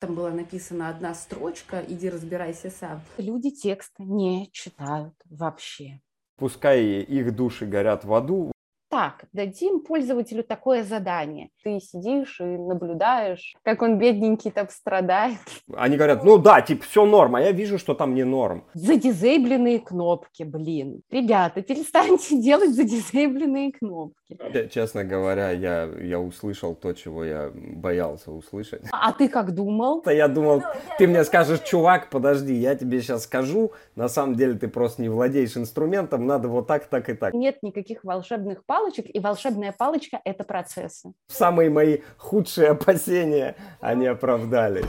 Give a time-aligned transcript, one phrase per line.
[0.00, 3.00] Там была написана одна строчка, иди разбирайся сам.
[3.16, 6.00] Люди текста не читают вообще.
[6.36, 8.52] Пускай их души горят в аду,
[8.88, 11.50] так, дадим пользователю такое задание.
[11.62, 15.38] Ты сидишь и наблюдаешь, как он бедненький там страдает.
[15.76, 18.64] Они говорят, ну да, типа, все норм, а я вижу, что там не норм.
[18.74, 21.02] Задизейбленные кнопки, блин.
[21.10, 24.38] Ребята, перестаньте делать задизейбленные кнопки.
[24.70, 28.82] Честно говоря, я, я услышал то, чего я боялся услышать.
[28.92, 30.02] А, а ты как думал?
[30.06, 30.62] Я думал,
[30.98, 35.08] ты мне скажешь, чувак, подожди, я тебе сейчас скажу, на самом деле ты просто не
[35.08, 37.34] владеешь инструментом, надо вот так, так и так.
[37.34, 41.12] Нет никаких волшебных пар палочек, и волшебная палочка– это процессы.
[41.26, 44.84] Самые мои худшие опасения, они оправдались.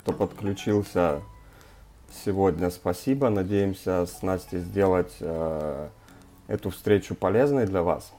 [0.00, 1.22] Кто подключился
[2.24, 3.30] сегодня, спасибо.
[3.30, 5.88] Надеемся с Настей сделать э,
[6.48, 8.12] эту встречу полезной для вас.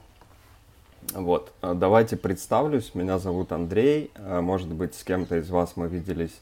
[1.14, 2.96] Вот, давайте представлюсь.
[2.96, 4.10] Меня зовут Андрей.
[4.16, 6.40] Э, может быть, с кем-то из вас мы виделись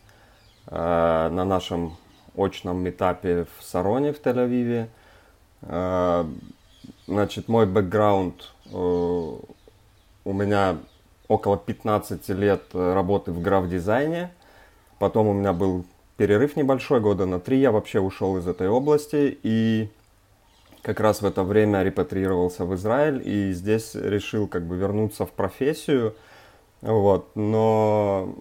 [0.68, 1.98] э, на нашем
[2.34, 4.88] очном этапе в Сароне в Тель-Авиве.
[5.66, 6.28] А,
[7.06, 10.78] значит, мой бэкграунд, э, у меня
[11.28, 14.32] около 15 лет работы в граф-дизайне.
[14.98, 15.84] Потом у меня был
[16.16, 19.38] перерыв небольшой, года на три я вообще ушел из этой области.
[19.42, 19.88] И
[20.82, 25.32] как раз в это время репатриировался в Израиль и здесь решил как бы вернуться в
[25.32, 26.14] профессию.
[26.82, 28.34] Вот, но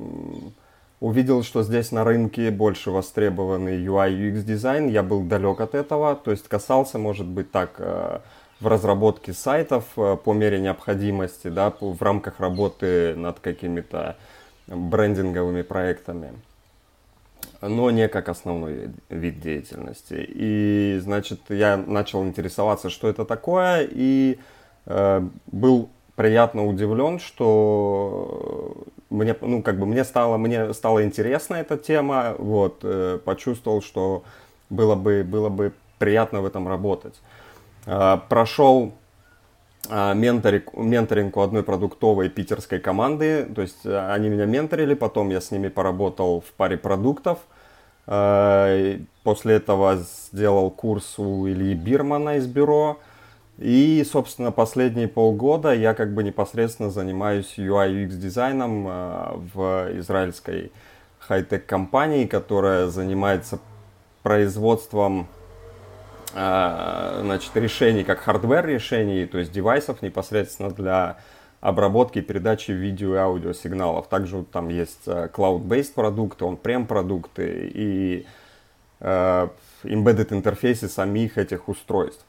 [1.03, 4.87] увидел, что здесь на рынке больше востребованный UI UX дизайн.
[4.87, 8.19] Я был далек от этого, то есть касался, может быть, так э,
[8.61, 14.15] в разработке сайтов э, по мере необходимости, да, в рамках работы над какими-то
[14.67, 16.31] брендинговыми проектами,
[17.61, 20.25] но не как основной вид деятельности.
[20.25, 24.39] И, значит, я начал интересоваться, что это такое, и
[24.85, 31.77] э, был приятно удивлен, что мне, ну, как бы мне стало, мне стала интересна эта
[31.77, 34.23] тема, вот, э, почувствовал, что
[34.69, 37.15] было бы, было бы приятно в этом работать.
[37.85, 38.93] Э, прошел
[39.89, 45.29] э, менторинг, менторинг у одной продуктовой питерской команды, то есть э, они меня менторили, потом
[45.29, 47.39] я с ними поработал в паре продуктов.
[48.05, 52.99] Э, после этого сделал курс у Ильи Бирмана из бюро.
[53.59, 60.71] И, собственно, последние полгода я как бы непосредственно занимаюсь UI UX дизайном э, в израильской
[61.19, 63.59] хай-тек компании, которая занимается
[64.23, 65.27] производством
[66.33, 71.17] э, значит, решений, как hardware решений, то есть девайсов непосредственно для
[71.61, 74.07] обработки и передачи видео и аудиосигналов.
[74.07, 78.25] Также там есть э, cloud-based продукты, on-prem продукты и
[78.99, 82.25] embedded интерфейсы самих этих устройств.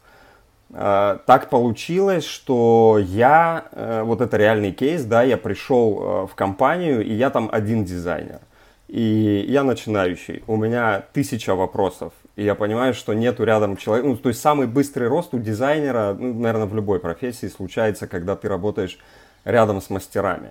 [0.76, 6.34] Э, так получилось, что я, э, вот это реальный кейс, да, я пришел э, в
[6.34, 8.40] компанию, и я там один дизайнер.
[8.88, 14.16] И я начинающий, у меня тысяча вопросов, и я понимаю, что нету рядом человека, ну,
[14.16, 18.48] то есть самый быстрый рост у дизайнера, ну, наверное, в любой профессии случается, когда ты
[18.48, 18.98] работаешь
[19.44, 20.50] рядом с мастерами.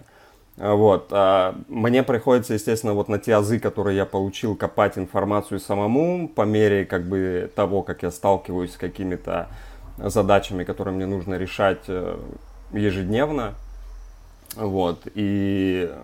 [0.56, 1.12] Вот.
[1.68, 6.86] Мне приходится, естественно, вот на те азы, которые я получил, копать информацию самому по мере
[6.86, 9.48] как бы того, как я сталкиваюсь с какими-то
[9.98, 12.18] задачами, которые мне нужно решать э,
[12.72, 13.54] ежедневно.
[14.56, 15.08] Вот.
[15.16, 15.98] И э,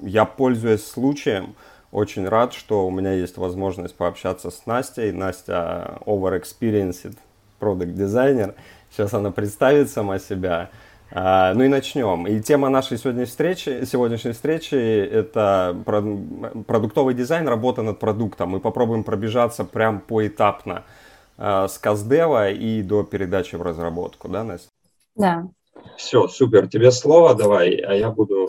[0.00, 1.54] я, пользуясь случаем,
[1.90, 5.12] очень рад, что у меня есть возможность пообщаться с Настей.
[5.12, 7.16] Настя over experienced
[7.60, 8.54] product дизайнер.
[8.90, 10.70] Сейчас она представит сама себя.
[11.10, 12.26] А, ну и начнем.
[12.26, 15.74] И тема нашей сегодняшней встречи, сегодняшней встречи– это
[16.66, 18.50] продуктовый дизайн, работа над продуктом.
[18.50, 20.84] Мы попробуем пробежаться прям поэтапно
[21.38, 24.68] с Каздева и до передачи в разработку, да, Настя?
[25.14, 25.48] Да.
[25.96, 28.48] Все, супер, тебе слово давай, а я буду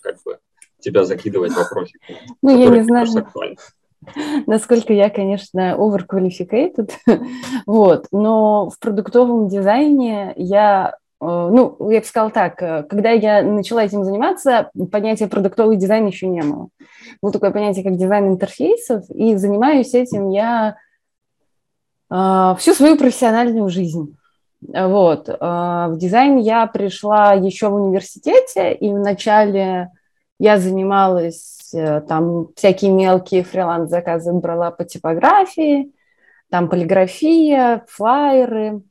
[0.00, 0.38] как бы
[0.80, 2.18] тебя закидывать вопросиками.
[2.42, 3.06] Ну, я не знаю,
[4.46, 6.90] насколько я, конечно, overqualificated,
[7.66, 13.42] вот, но в продуктовом дизайне я э, ну, я бы сказала так, э, когда я
[13.42, 16.68] начала этим заниматься, понятия продуктовый дизайн еще не было.
[17.20, 20.76] Было такое понятие, как дизайн интерфейсов, и занимаюсь этим я
[22.10, 24.16] всю свою профессиональную жизнь.
[24.60, 25.28] Вот.
[25.40, 29.90] А, в дизайн я пришла еще в университете, и вначале
[30.38, 35.92] я занималась э, там всякие мелкие фриланс-заказы брала по типографии,
[36.50, 38.82] там полиграфия, флайеры,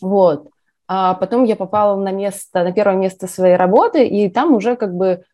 [0.00, 0.48] вот.
[0.86, 4.94] А потом я попала на место, на первое место своей работы, и там уже как
[4.94, 5.24] бы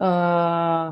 [0.00, 0.90] э,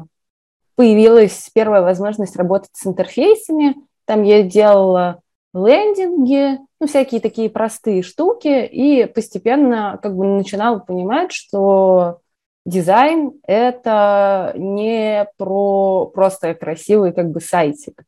[0.75, 3.77] появилась первая возможность работать с интерфейсами.
[4.05, 5.22] Там я делала
[5.55, 12.21] лендинги, ну, всякие такие простые штуки, и постепенно как бы начинала понимать, что
[12.65, 18.03] дизайн– это не про просто красивый как бы сайтик.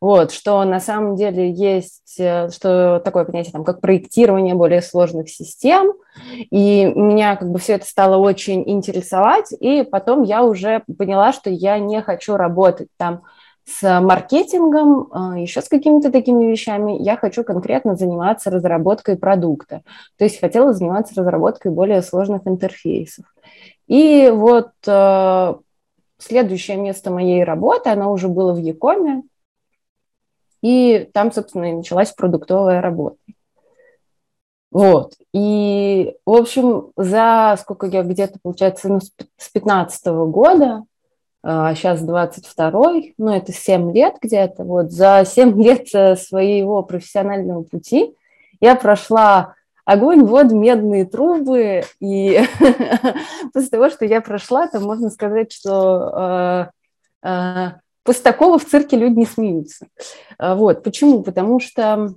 [0.00, 5.28] Вот, что на самом деле есть, э, что такое понятие, там, как проектирование более сложных
[5.28, 5.92] систем,
[6.50, 11.50] и меня как бы все это стало очень интересовать, и потом я уже поняла, что
[11.50, 13.22] я не хочу работать там
[13.64, 19.82] с маркетингом, а, еще с какими-то такими вещами, я хочу конкретно заниматься разработкой продукта.
[20.18, 23.24] То есть хотела заниматься разработкой более сложных интерфейсов.
[23.86, 25.54] И вот э,
[26.18, 29.22] следующее место моей работы, оно уже было в Якоме,
[30.60, 33.18] и там, собственно, и началась продуктовая работа.
[34.70, 35.14] Вот.
[35.34, 40.84] И, в общем, за сколько я где-то, получается, ну, с 15 года а
[41.44, 48.14] сейчас 22-й, ну, это 7 лет где-то, вот, за 7 лет э, своего профессионального пути
[48.60, 52.40] я прошла огонь, воду, медные трубы, и
[53.52, 56.70] после того, что я прошла, там можно сказать, что
[57.24, 57.70] э, э,
[58.04, 59.88] после такого в цирке люди не смеются.
[60.38, 61.24] Э, вот, почему?
[61.24, 62.14] Потому что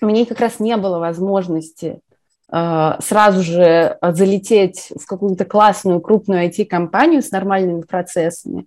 [0.00, 2.09] мне как раз не было возможности а,
[2.50, 8.66] сразу же залететь в какую-то классную крупную IT-компанию с нормальными процессами.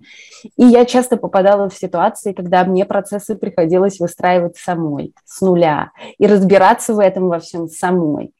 [0.56, 6.28] И я часто попадала в ситуации, когда мне процессы приходилось выстраивать самой, с нуля, и
[6.28, 8.32] разбираться в этом во всем самой.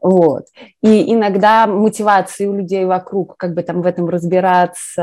[0.00, 0.46] Вот.
[0.80, 5.02] И иногда мотивации у людей вокруг, как бы там в этом разбираться,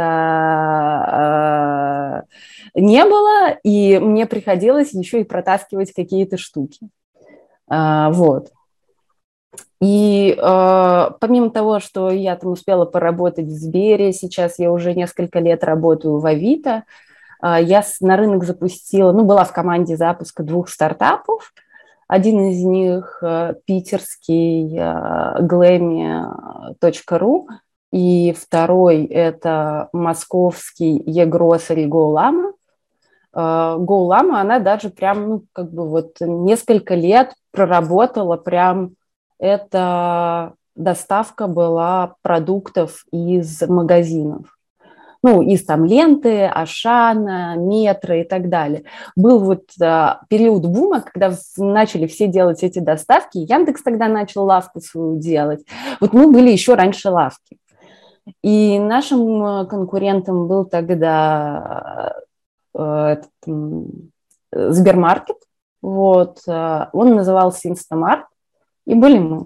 [2.75, 6.89] э, не было, и мне приходилось еще и протаскивать какие-то штуки.
[7.69, 8.49] Вот.
[9.81, 15.39] И э, помимо того, что я там успела поработать в Сбере, сейчас я уже несколько
[15.39, 16.83] лет работаю в Авито,
[17.41, 21.53] э, я на рынок запустила, ну, была в команде запуска двух стартапов.
[22.07, 27.47] Один из них э, питерский э, glammy.ru,
[27.91, 32.53] и второй– это московский e-grocery GoLama.
[33.33, 38.95] GoLama, она даже прям, ну, как бы вот несколько лет проработала прям
[39.39, 44.55] это доставка была продуктов из магазинов.
[45.21, 48.85] Ну, из там ленты, Ашана, метро и так далее.
[49.17, 53.37] Был вот а, период бума, когда начали все делать эти доставки.
[53.37, 55.65] Яндекс тогда начал лавку свою делать.
[55.99, 57.57] Вот мы были еще раньше лавки.
[58.43, 62.13] И нашим э, конкурентом был тогда
[62.73, 63.31] э, этот,
[64.51, 65.37] Сбермаркет.
[65.81, 66.39] Вот.
[66.47, 68.25] Э, он назывался Инстамарт.
[68.89, 69.45] И были мы.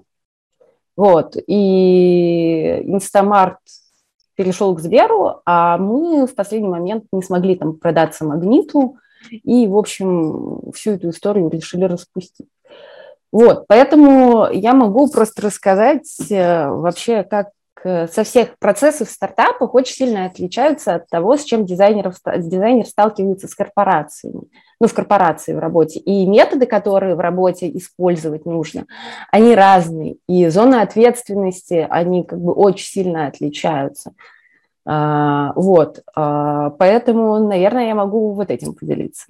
[0.95, 1.35] Вот.
[1.47, 3.59] И Инстамарт
[4.35, 8.95] перешел к Сберу, а мы в последний момент не смогли там продаться Магниту,
[9.29, 12.47] и, в общем, всю эту историю решили распустить.
[13.33, 17.49] Вот, поэтому я могу просто рассказать э, вообще, как
[17.83, 23.55] со всех процессов стартапах очень сильно отличаются от того, с чем дизайнеров, дизайнер сталкивается с
[23.55, 24.43] корпорациями,
[24.79, 25.99] ну, в корпорации в работе.
[25.99, 28.85] И методы, которые в работе использовать нужно,
[29.31, 30.17] они разные.
[30.27, 34.13] И зоны ответственности, они как бы очень сильно отличаются.
[34.85, 39.25] А, вот, а, поэтому, наверное, я могу вот этим поделиться.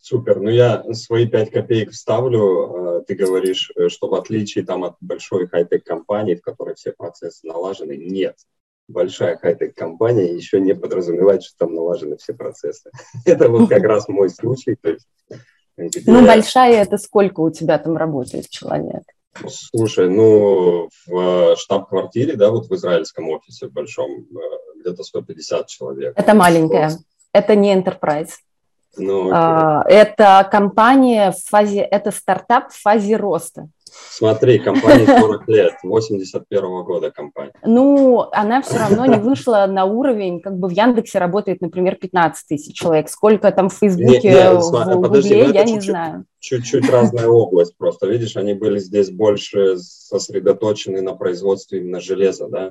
[0.00, 0.40] Супер.
[0.40, 2.87] Ну, я свои пять копеек вставлю.
[2.98, 6.92] Э, ты говоришь, э, что в отличие там, от большой хай-тек компании, в которой все
[6.92, 8.36] процессы налажены, нет.
[8.88, 12.90] Большая хай-тек компания еще не подразумевает, что там налажены все процессы.
[13.24, 14.76] Это вот как раз мой случай.
[14.80, 15.06] То есть,
[16.06, 19.04] ну, большая это сколько у тебя там работает человек?
[19.46, 26.14] Слушай, ну, в штаб-квартире, да, вот в израильском офисе в большом, э, где-то 150 человек.
[26.16, 26.98] Это маленькая,
[27.32, 28.30] это не enterprise.
[28.98, 33.68] Ну, а, это компания в фазе, это стартап в фазе роста.
[34.10, 37.52] Смотри, компания 40 лет, 81 -го года компания.
[37.64, 42.46] Ну, она все равно не вышла на уровень, как бы в Яндексе работает, например, 15
[42.48, 43.08] тысяч человек.
[43.08, 46.24] Сколько там в Фейсбуке, не, не, в подожди, Гугле, я не знаю.
[46.40, 48.06] Чуть-чуть разная область просто.
[48.06, 52.70] Видишь, они были здесь больше сосредоточены на производстве именно железа, да?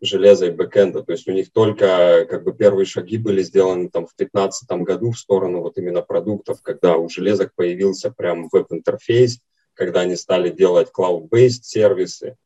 [0.00, 1.02] Железа и бэкэнда.
[1.02, 5.12] То есть у них только как бы первые шаги были сделаны там в 2015 году
[5.12, 9.40] в сторону вот именно продуктов, когда у железок появился прям веб-интерфейс,
[9.74, 12.36] когда они стали делать cloud-based сервисы.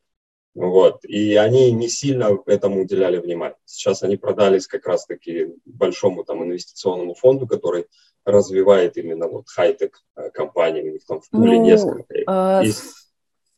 [0.55, 1.03] Вот.
[1.03, 3.57] И они не сильно этому уделяли внимание.
[3.65, 7.87] Сейчас они продались как раз-таки большому там инвестиционному фонду, который
[8.23, 10.81] развивает именно вот хай-тек э, компании.
[10.81, 12.05] У них там в пуле ну, несколько.
[12.13, 12.63] Э,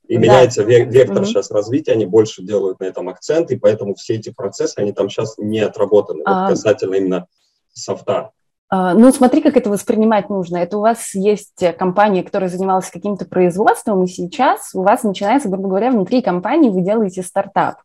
[0.07, 0.21] и да.
[0.21, 1.25] меняется вектор угу.
[1.25, 5.09] сейчас развития, они больше делают на этом акцент, и поэтому все эти процессы, они там
[5.09, 6.43] сейчас не отработаны, а...
[6.43, 7.27] вот касательно именно
[7.73, 8.31] софта.
[8.69, 10.57] А, ну, смотри, как это воспринимать нужно.
[10.57, 15.69] Это у вас есть компания, которая занималась каким-то производством, и сейчас у вас начинается, грубо
[15.69, 17.75] говоря, внутри компании вы делаете стартап.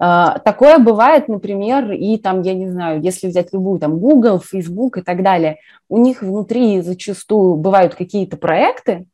[0.00, 4.98] А, такое бывает, например, и там, я не знаю, если взять любую, там, Google, Facebook
[4.98, 9.06] и так далее, у них внутри зачастую бывают какие-то проекты,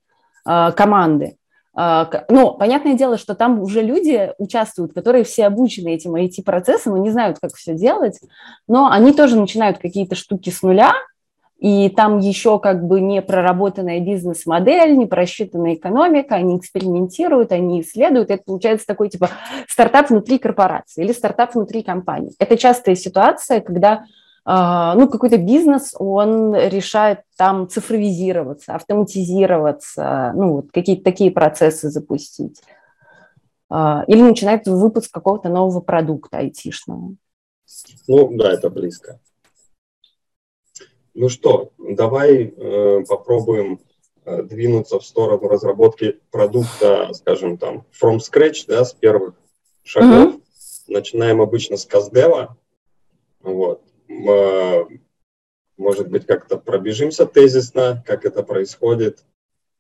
[0.45, 1.37] а, команды,
[1.77, 7.11] ну, понятное дело, что там уже люди участвуют, которые все обучены этим IT-процессам и не
[7.11, 8.21] знают, как все делать,
[8.69, 10.95] но они тоже начинают какие-то штуки с нуля,
[11.59, 18.31] и там еще как бы не проработанная бизнес-модель, не просчитанная экономика, они экспериментируют, они исследуют.
[18.31, 19.31] Это получается такой типа
[19.67, 22.33] стартап внутри корпорации или стартап внутри компании.
[22.39, 24.05] Это частая ситуация, когда а,
[24.47, 32.61] ну, какой-то бизнес, он решает там цифровизироваться, автоматизироваться, ну, вот какие-то такие процессы запустить.
[33.71, 37.17] А, или начинает выпуск какого-то нового продукта айтишного.
[38.07, 39.21] Ну, да, это близко.
[41.15, 43.81] Ну что, давай э, попробуем
[44.25, 49.35] э, двинуться в сторону разработки продукта, скажем там, from scratch, да, с первых
[49.83, 50.35] шагов.
[50.35, 50.43] Mm-hmm.
[50.89, 52.57] Начинаем обычно с каздева.
[53.43, 53.83] Вот.
[54.09, 54.85] Э,
[55.77, 59.25] может быть, как-то пробежимся тезисно, как это происходит.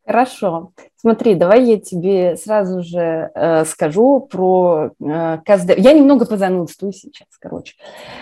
[0.07, 0.73] Хорошо.
[0.97, 5.39] Смотри, давай я тебе сразу же э, скажу про э.
[5.79, 7.75] Я немного позанудствую сейчас, короче.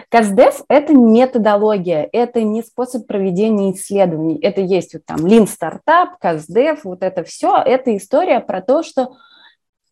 [0.08, 4.38] КАЗДЕВ– это методология, это не способ проведения исследований.
[4.40, 7.56] Это есть вот там Lean Startup, КАЗДЕВ, вот это все.
[7.56, 9.16] Это история про то, что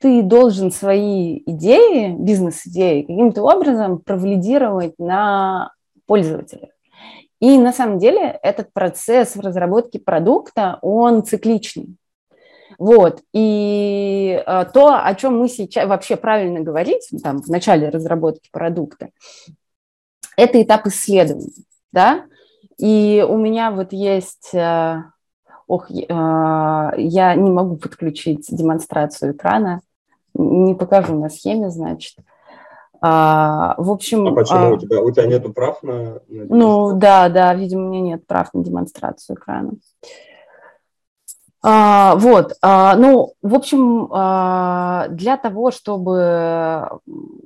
[0.00, 5.72] ты должен свои идеи, бизнес-идеи каким-то образом провалидировать на
[6.10, 6.70] пользователя.
[7.38, 11.94] И на самом деле этот процесс в разработке продукта, он цикличный.
[12.78, 18.48] Вот, и э, то, о чем мы сейчас вообще правильно говорить, там, в начале разработки
[18.50, 19.10] продукта,
[20.36, 21.52] это этап исследования,
[21.92, 22.24] да,
[22.78, 25.04] и у меня вот есть, э,
[25.68, 29.80] ох, э, я не могу подключить демонстрацию экрана,
[30.34, 32.16] не покажу на схеме, значит,
[33.00, 34.26] а, в общем...
[34.28, 34.59] А почему?
[34.59, 38.00] А, у, тебя, у тебя нету прав на, на Ну, да, да, видимо, у меня
[38.00, 39.73] нет прав на демонстрацию экрана.
[41.62, 46.88] А, вот, а, ну, в общем, а, для того, чтобы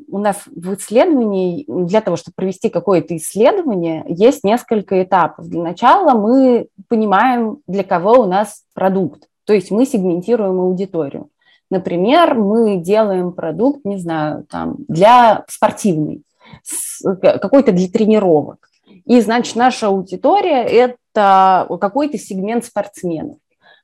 [0.08, 5.48] у нас в исследовании, для того, чтобы провести какое-то исследование, есть несколько этапов.
[5.48, 11.28] Для начала мы понимаем, для кого у нас продукт, то есть мы сегментируем аудиторию.
[11.74, 16.22] Например, мы делаем продукт, не знаю, там, для спортивный,
[17.20, 18.70] какой-то для тренировок.
[19.06, 23.38] И, значит, наша аудитория– это какой-то сегмент спортсменов.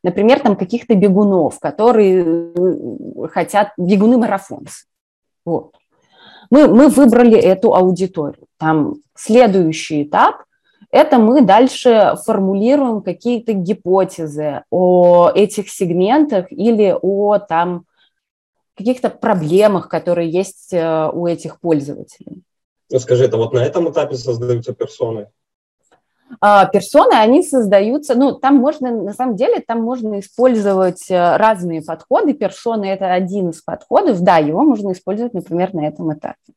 [0.04, 4.86] Например, там каких-то бегунов, которые э, хотят, бегуны-марафонцы.
[5.44, 5.74] Вот.
[6.48, 8.46] Мы, мы выбрали эту аудиторию.
[8.56, 10.44] Там следующий этап
[10.90, 17.84] это мы дальше формулируем какие-то гипотезы о этих сегментах или о там
[18.76, 22.42] каких-то проблемах, которые есть э, у этих пользователей.
[22.90, 25.28] Ну, скажи, это вот на этом этапе создаются персоны?
[26.40, 31.82] А, персоны, они создаются, ну, там можно, на самом деле, там можно использовать э, разные
[31.82, 32.34] подходы.
[32.34, 36.52] Персоны– это один из подходов, да, его можно использовать, например, на этом этапе.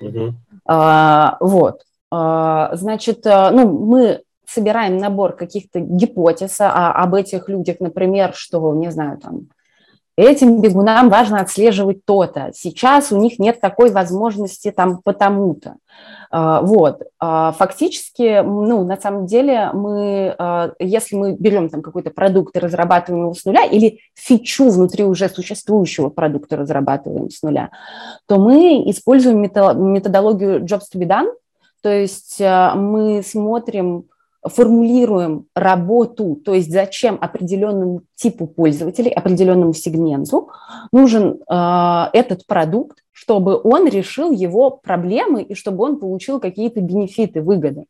[0.00, 0.34] Угу.
[0.66, 1.82] А, вот.
[2.14, 8.74] А, значит, э, ну, мы собираем набор каких-то гипотез а, об этих людях, например, что,
[8.74, 9.46] не знаю, там,
[10.14, 12.50] этим бегунам важно отслеживать то-то.
[12.54, 15.76] Сейчас у них нет такой возможности там потому-то.
[16.30, 17.00] А, вот.
[17.18, 20.36] Фактически, ну, на самом деле, мы,
[20.78, 25.30] если мы берем там какой-то продукт и разрабатываем его с нуля, или фичу внутри уже
[25.30, 27.70] существующего продукта разрабатываем с нуля,
[28.26, 31.32] то мы используем методологию Jobs to be done,
[31.82, 34.04] то есть э, мы смотрим,
[34.42, 40.50] формулируем работу, то есть зачем определенному типу пользователей, определенному сегменту
[40.92, 47.42] нужен э, этот продукт, чтобы он решил его проблемы и чтобы он получил какие-то бенефиты,
[47.42, 47.84] выгоды.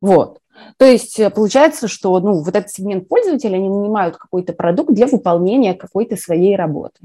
[0.00, 0.38] Вот.
[0.76, 5.06] То есть э, получается, что ну, вот этот сегмент пользователей, они нанимают какой-то продукт для
[5.06, 7.00] выполнения какой-то своей работы.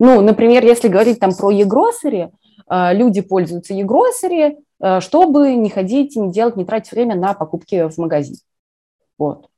[0.00, 1.52] Ну, например, если говорить там про
[2.68, 4.63] э, люди пользуются Э,
[5.00, 8.36] чтобы не ходить, не делать, не тратить время на покупки в магазин.
[9.18, 9.48] Вот.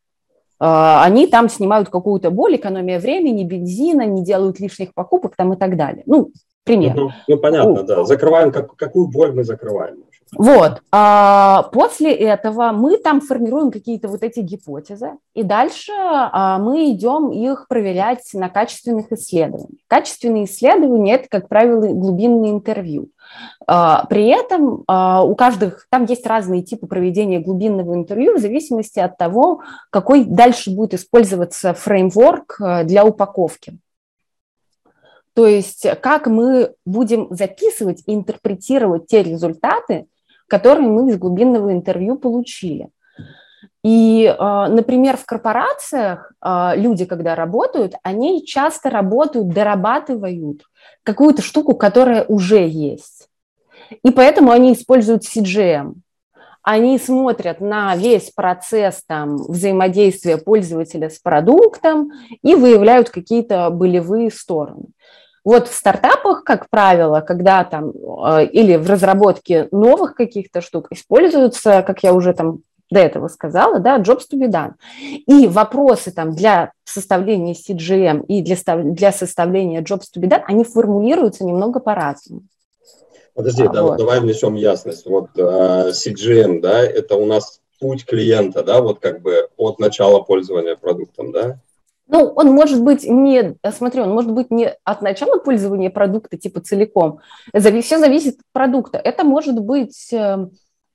[0.61, 5.57] Э, они там снимают какую-то боль, экономия времени, бензина, не делают лишних покупок там и
[5.57, 6.03] так далее.
[6.07, 6.31] Ну,
[6.65, 6.99] пример.
[6.99, 7.13] Угу.
[7.29, 8.05] Ну, понятно, да.
[8.05, 10.05] Закрываем, как, какую боль мы закрываем.
[10.33, 10.83] Вот.
[10.91, 17.31] А, после этого мы там формируем какие-то вот эти гипотезы, и дальше а, мы идем
[17.31, 19.81] их проверять на качественных исследованиях.
[19.87, 23.11] Качественные исследования– это, как правило, глубинные интервью.
[23.67, 29.17] А, при этом у каждых, там есть разные типы проведения глубинного интервью в зависимости от
[29.17, 33.79] того, какой дальше будет использоваться фреймворк для упаковки.
[35.35, 40.07] То есть как мы будем записывать и интерпретировать те результаты,
[40.49, 42.91] которые мы из глубинного интервью получили.
[43.83, 50.63] И, а, например, в корпорациях а, люди, когда работают, они часто работают, дорабатывают
[51.05, 53.29] какую-то штуку, которая уже есть.
[54.03, 55.95] И поэтому они используют CGM.
[56.63, 62.11] Они смотрят на весь процесс там, взаимодействия пользователя с продуктом
[62.43, 64.87] и выявляют какие-то болевые стороны.
[65.47, 71.85] Вот в стартапах, как правило, когда там э, или в разработке новых каких-то штук используются,
[71.87, 74.73] как я уже там до этого сказала, да, jobs to be done.
[75.01, 80.65] И вопросы там для составления CGM и для, для составления jobs to be done, они
[80.65, 82.43] формулируются немного по-разному.
[83.33, 83.99] Подожди, а, да, вот.
[83.99, 85.07] давай внесем ясность.
[85.07, 90.19] Вот uh, CGM, да, это у нас путь клиента, да, вот как бы от начала
[90.19, 91.61] пользования продуктом, да?
[92.09, 96.61] Ну, он может быть не, смотри, он может быть не от начала пользования продукта типа
[96.61, 97.19] целиком.
[97.55, 98.99] Все зависит от продукта.
[98.99, 100.53] Это может быть эм,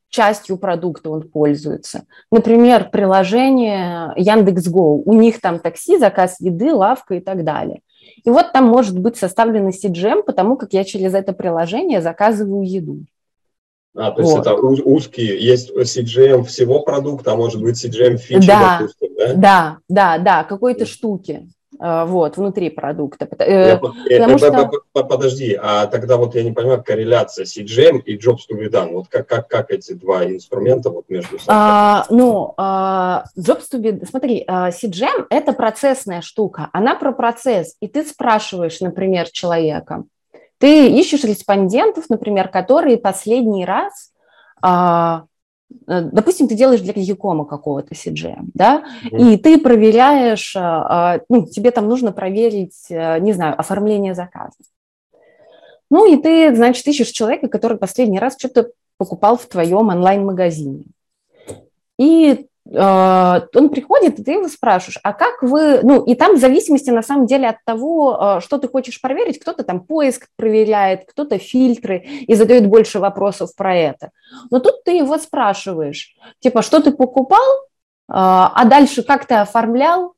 [0.10, 2.06] частью продукта он пользуется.
[2.32, 7.82] Например, приложение Яндекс.Го, у них там такси, заказ еды, лавка и так далее.
[8.24, 13.00] И вот там может быть составлен CGM, потому как я через это приложение заказываю еду.
[13.96, 14.48] А, то есть вот.
[14.48, 19.34] это узкий, есть CGM всего продукта, а может быть CGM фичи, да, допустим, да?
[19.34, 21.48] Да, да, да, какой-то штуки.
[21.82, 23.28] Э, вот, внутри продукта.
[23.40, 23.80] Э,
[24.10, 24.70] я, Потому что...
[24.94, 29.08] Подожди, а тогда вот я не понимаю, корреляция CGM и Jobs to be done, вот
[29.10, 31.46] как, как, как эти два инструмента вот между собой?
[31.48, 37.76] А, ну, а, Jobs to be, смотри, а, CGM– это процессная штука, она про процесс,
[37.80, 40.04] и ты спрашиваешь, например, человека,
[40.62, 44.12] ты ищешь респондентов, например, которые последний раз
[44.62, 45.26] а,
[45.88, 49.34] Э, допустим, ты делаешь для Якома какого-то CGM, да, mm-hmm.
[49.34, 54.56] и ты проверяешь, а, а, ну, тебе там нужно проверить, э, не знаю, оформление заказа.
[55.90, 60.86] Ну, и ты, значит, ищешь человека, который последний раз что-то покупал в твоем онлайн-магазине.
[61.98, 66.90] И он приходит, и ты его спрашиваешь, а как вы, ну, и там в зависимости
[66.90, 71.38] на самом деле от того, а, что ты хочешь проверить, кто-то там поиск проверяет, кто-то
[71.38, 74.12] фильтры и задает больше вопросов про это.
[74.50, 77.44] Но тут ты его спрашиваешь, типа, что ты покупал,
[78.08, 80.14] а, а дальше как ты оформлял,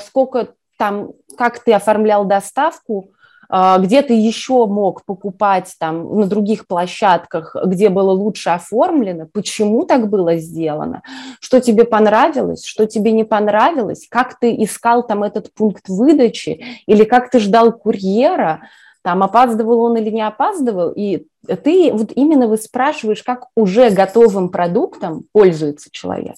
[0.00, 3.10] сколько там, как ты оформлял доставку,
[3.48, 10.08] где ты еще мог покупать там на других площадках, где было лучше оформлено, почему так
[10.08, 11.02] было сделано,
[11.40, 17.04] что тебе понравилось, что тебе не понравилось, как ты искал там этот пункт выдачи или
[17.04, 18.62] как ты ждал курьера,
[19.02, 21.28] там опаздывал он или не опаздывал, и
[21.62, 26.34] ты вот именно вы спрашиваешь, как уже готовым продуктом пользуется человек.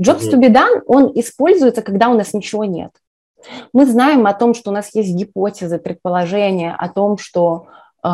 [0.00, 2.90] Jobs to be done, он используется, когда у нас ничего нет.
[3.72, 7.66] Мы знаем о том, что у нас есть гипотезы, предположения о том, что
[8.02, 8.08] э,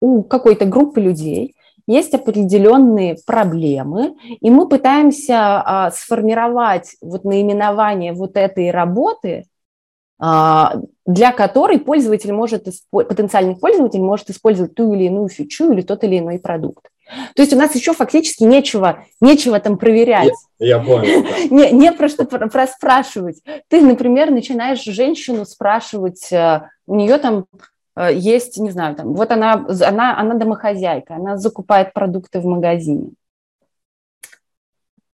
[0.00, 1.54] у какой-то группы людей
[1.86, 9.46] есть определенные проблемы, и мы пытаемся э, сформировать вот наименование вот этой работы,
[10.22, 10.64] э,
[11.06, 16.18] для которой пользователь может, потенциальный пользователь может использовать ту или иную фичу или тот или
[16.18, 16.86] иной продукт.
[17.34, 20.32] То есть у нас еще фактически нечего, нечего там проверять.
[20.58, 21.22] Я, я понял.
[21.22, 21.28] Да.
[21.54, 23.42] Не, не про что про, про спрашивать.
[23.68, 27.46] Ты, например, начинаешь женщину спрашивать, э, у нее там
[27.96, 33.10] э, есть, не знаю, там, вот она, она, она домохозяйка, она закупает продукты в магазине.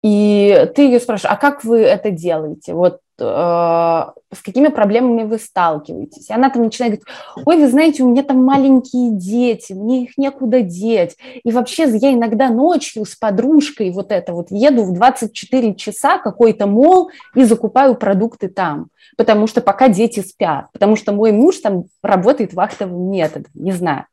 [0.03, 2.75] И ты ее спрашиваешь, а как вы это делаете?
[2.75, 6.29] Вот с какими проблемами вы сталкиваетесь?
[6.29, 7.07] И она там начинает говорить,
[7.47, 11.17] ой, вы знаете, у меня там маленькие дети, мне их некуда деть.
[11.43, 16.67] И вообще я иногда ночью с подружкой вот это вот еду в 24 часа какой-то
[16.67, 21.85] мол и закупаю продукты там, потому что пока дети спят, потому что мой муж там
[22.03, 24.07] работает вахтовым методом, не знаю.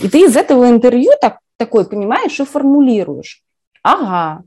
[0.00, 3.42] И ты из этого интервью так, такой понимаешь и формулируешь.
[3.82, 4.42] Ага,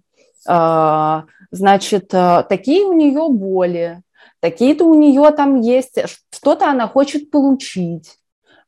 [0.48, 4.02] э, значит, э, такие у нее боли,
[4.40, 6.00] такие-то у нее там есть,
[6.32, 8.20] что-то она хочет получить.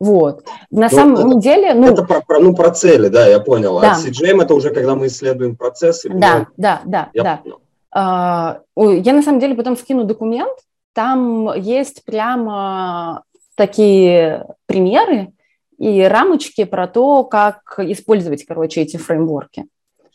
[0.01, 0.45] Вот.
[0.71, 1.73] На ну, самом это, деле...
[1.75, 3.77] Ну, это про, про, ну, про цели, да, я понял.
[3.77, 3.91] А да.
[3.91, 6.09] А CGM это уже когда мы исследуем процессы.
[6.09, 7.37] Да, да, да, я да.
[7.37, 7.61] Понял.
[7.93, 10.57] Uh, я на самом деле потом скину документ,
[10.93, 13.23] там есть прямо
[13.55, 15.33] такие примеры
[15.77, 19.65] и рамочки про то, как использовать, короче, эти фреймворки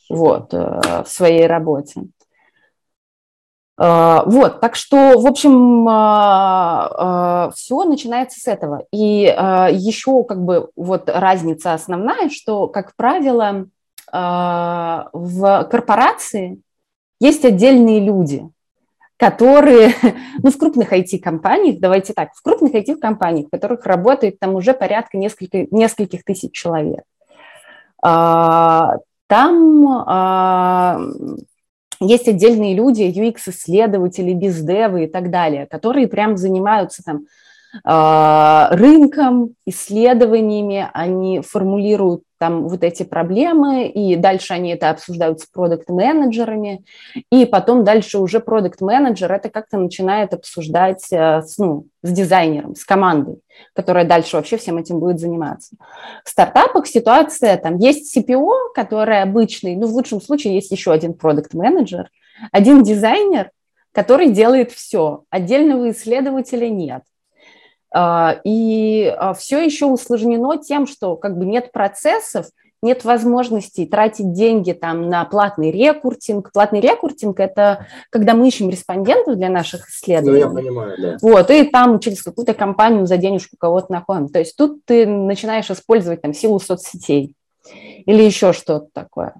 [0.08, 2.02] вот, uh, в своей работе.
[3.78, 6.88] А, вот, так что, в общем, а,
[7.46, 8.84] а, все начинается с этого.
[8.92, 13.66] И еще как бы вот разница основная, что, как правило,
[14.12, 16.60] в корпорации
[17.18, 18.48] есть отдельные люди,
[19.16, 19.94] которые,
[20.42, 25.18] ну, в крупных IT-компаниях, давайте так, в крупных IT-компаниях, в которых работает там уже порядка
[25.18, 27.02] несколько, нескольких тысяч человек.
[28.00, 28.94] Там
[32.00, 37.26] есть отдельные люди, UX-исследователи, бездевы и так далее, которые прям занимаются там
[37.84, 45.46] а, рынком, исследованиями, они формулируют там вот эти проблемы, и дальше они это обсуждают с
[45.46, 46.84] продукт-менеджерами,
[47.30, 52.84] и потом дальше уже продукт-менеджер это как-то начинает обсуждать э, с, ну, с дизайнером, с
[52.84, 53.40] командой,
[53.74, 55.76] которая дальше вообще всем этим будет заниматься.
[56.24, 61.14] В стартапах ситуация, там есть CPO, который обычный, ну, в лучшем случае есть еще один
[61.14, 62.10] продукт-менеджер,
[62.52, 63.50] один дизайнер,
[63.92, 67.02] который делает все, отдельного исследователя нет.
[67.98, 72.44] А, и а, все еще усложнено тем, что как бы нет процессов,
[72.82, 76.52] нет возможности тратить деньги там на платный рекрутинг.
[76.52, 80.44] Платный рекрутинг– это когда мы ищем респондентов для наших исследований.
[80.44, 81.16] Ну, я понимаю, да.
[81.22, 84.28] Вот, и там через какую-то компанию за денежку кого-то находим.
[84.28, 87.32] То есть тут ты начинаешь использовать там силу соцсетей
[88.04, 89.36] или еще что-то такое.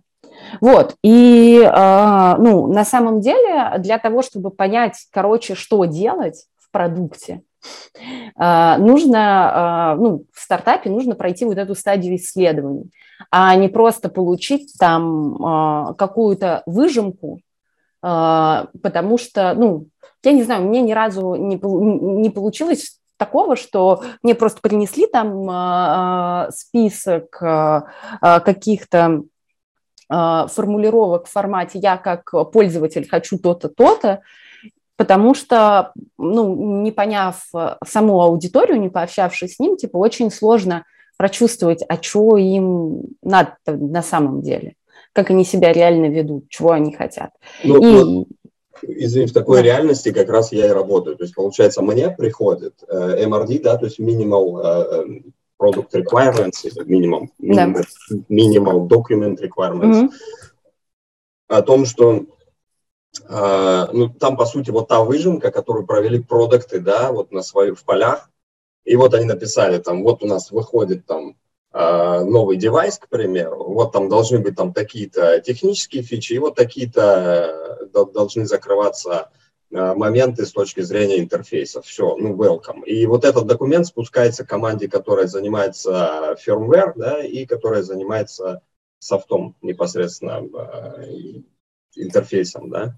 [0.62, 6.70] Вот, и, э, ну, на самом деле, для того, чтобы понять, короче, что делать в
[6.70, 7.55] продукте, а,
[8.78, 12.90] нужно, а, ну, в стартапе нужно пройти вот эту стадию исследований,
[13.30, 17.40] а не просто получить там а, какую-то выжимку,
[18.02, 19.88] потому что, ну,
[20.22, 26.50] я не знаю, мне ни разу не, не получилось такого, что мне просто принесли там
[26.52, 27.30] список
[28.20, 29.22] каких-то
[30.08, 34.20] формулировок в формате «я как пользователь хочу то-то, то-то»,
[34.96, 40.84] потому что, ну, не поняв э, саму аудиторию, не пообщавшись с ним, типа, очень сложно
[41.16, 44.74] прочувствовать, а что им надо на самом деле,
[45.12, 47.30] как они себя реально ведут, чего они хотят.
[47.64, 48.02] Ну, и...
[48.02, 48.28] вот,
[48.82, 49.62] извини, в такой да.
[49.64, 51.16] реальности как раз я и работаю.
[51.16, 56.66] То есть, получается, мне приходит э, MRD, да, то есть Minimal э, эм, Product Requirements,
[56.86, 58.14] Minimum, minimum, да.
[58.28, 60.10] minimal Document Requirements, mm-hmm.
[61.48, 62.26] о том, что
[63.28, 67.84] ну, там, по сути, вот та выжимка, которую провели продукты, да, вот на своих в
[67.84, 68.30] полях,
[68.84, 71.36] и вот они написали там, вот у нас выходит там
[71.78, 76.54] а, новый девайс, к примеру, вот там должны быть там такие-то технические фичи, и вот
[76.54, 79.30] такие-то э, должны закрываться
[79.70, 81.82] э, моменты с точки зрения интерфейса.
[81.82, 82.82] Все, ну, welcome.
[82.86, 88.62] И вот этот документ спускается команде, которая занимается firmware, да, и которая занимается
[88.98, 91.42] софтом непосредственно э,
[91.96, 92.96] интерфейсом, да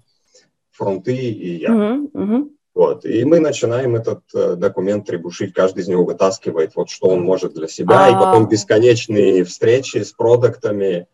[0.79, 1.69] фронты и я.
[1.69, 2.49] Uh-huh, uh-huh.
[2.73, 3.03] Вот.
[3.03, 7.53] И мы начинаем этот э, документ требушить, каждый из него вытаскивает, вот что он может
[7.53, 8.09] для себя, а...
[8.09, 11.07] и потом бесконечные встречи с продуктами.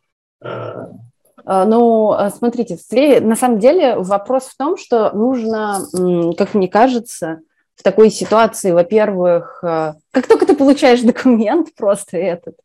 [0.44, 0.86] Э...
[1.44, 2.78] Ну, э, смотрите,
[3.22, 5.82] на самом деле вопрос в том, что нужно,
[6.38, 7.40] как мне кажется,
[7.76, 12.56] в такой ситуации, во-первых, э, как только ты получаешь документ просто этот,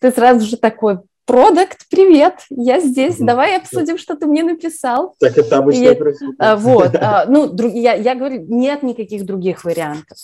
[0.00, 5.14] ты сразу же такой, Продукт, привет, я здесь, давай обсудим, что ты мне написал.
[5.20, 5.96] Так это обычно я,
[6.38, 10.16] а, Вот, а, ну, друг, я, я говорю, нет никаких других вариантов.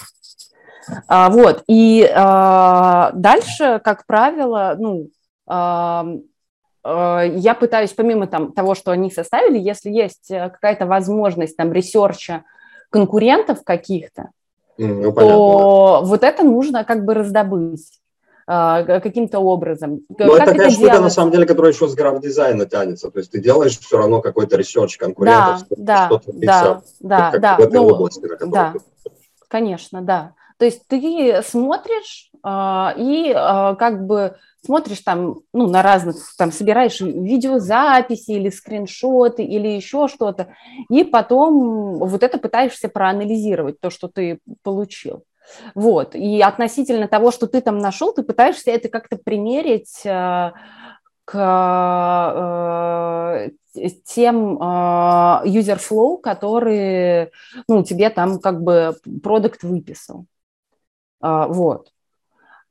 [1.07, 5.11] А, вот, и а, дальше, как правило, ну,
[5.47, 6.07] а,
[6.83, 12.45] я пытаюсь, помимо там, того, что они составили, если есть э, какая-то возможность там research-а
[12.89, 14.31] конкурентов каких-то,
[14.79, 18.01] ну, то вот это нужно как бы раздобыть.
[18.47, 20.03] А, каким-то образом.
[20.19, 23.11] Но это такая штука, на самом деле, которая еще с граф-дизайна тянется.
[23.11, 27.57] То есть ты делаешь все равно какой-то research конкурентов, да, что-то да, да, да, да,
[27.57, 29.11] в этой ну, области, на да, ты...
[29.49, 30.35] конечно, да.
[30.59, 32.49] То есть ты смотришь э,
[32.99, 39.69] и э, как бы смотришь там, ну, на разных, там, собираешь видеозаписи или скриншоты или
[39.69, 40.49] еще что-то,
[40.91, 45.25] и потом вот это пытаешься проанализировать, то, что ты получил.
[45.75, 46.15] Вот.
[46.15, 50.53] И относительно того, что ты там нашел, ты пытаешься это как-то примерить э,
[51.25, 51.35] к
[53.75, 54.61] э, тем э,
[55.47, 57.31] user flow, которые
[57.69, 60.27] ну, тебе там как бы продукт выписал.
[61.21, 61.91] Вот.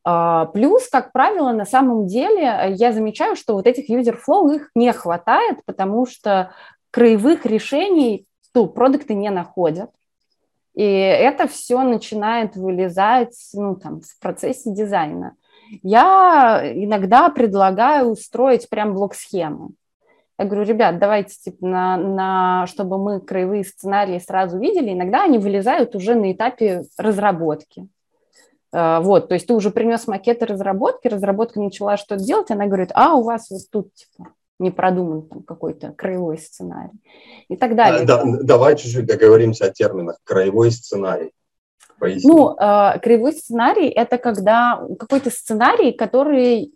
[0.04, 4.94] Плюс, как правило, на самом деле я замечаю, что вот этих user flow их не
[4.94, 6.52] хватает, потому что
[6.92, 9.90] краевых решений ну, продукты не находят.
[10.76, 15.36] И это все начинает вылезать ну, там, в процессе дизайна.
[15.82, 19.70] Я иногда предлагаю устроить прям блок-схемы.
[20.40, 25.38] Я говорю, ребят, давайте, типа, на, на, чтобы мы краевые сценарии сразу видели, иногда они
[25.38, 27.88] вылезают уже на этапе разработки.
[28.72, 32.90] Э, вот, то есть ты уже принес макеты разработки, разработка начала что-то делать, она говорит,
[32.96, 37.00] а у вас вот тут, типа, не продуман там какой-то краевой сценарий
[37.50, 38.06] и так далее.
[38.06, 41.32] Да, давай чуть-чуть договоримся о терминах краевой сценарий.
[42.00, 42.30] Поясни.
[42.30, 46.74] Ну, э, краевой сценарий– это когда какой-то сценарий, который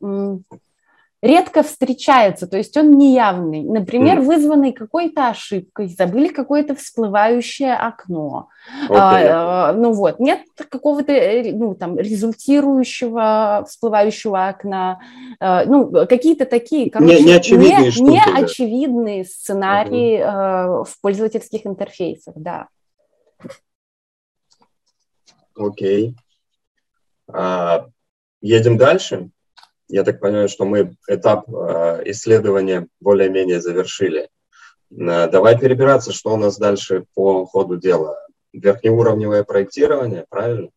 [1.27, 3.63] редко встречается, то есть он неявный.
[3.63, 8.49] Например, вызванный какой-то ошибкой, забыли какое-то всплывающее окно.
[8.89, 9.27] Okay.
[9.29, 14.99] А, ну вот, нет какого-то э, ну, там, результирующего всплывающего окна.
[15.39, 19.29] А, ну, какие-то такие, короче, не, неочевидные, не, штуки, неочевидные да.
[19.29, 20.85] сценарии mm-hmm.
[20.85, 22.67] в пользовательских интерфейсах, да.
[25.55, 26.09] Окей.
[26.09, 26.13] Okay.
[27.33, 27.85] А,
[28.41, 29.29] едем дальше
[29.87, 34.29] я так понимаю, что мы этап э, исследования более-менее завершили.
[34.91, 38.17] Э, давай перебираться, что у нас дальше по ходу дела.
[38.53, 40.69] Верхнеуровневое проектирование, правильно?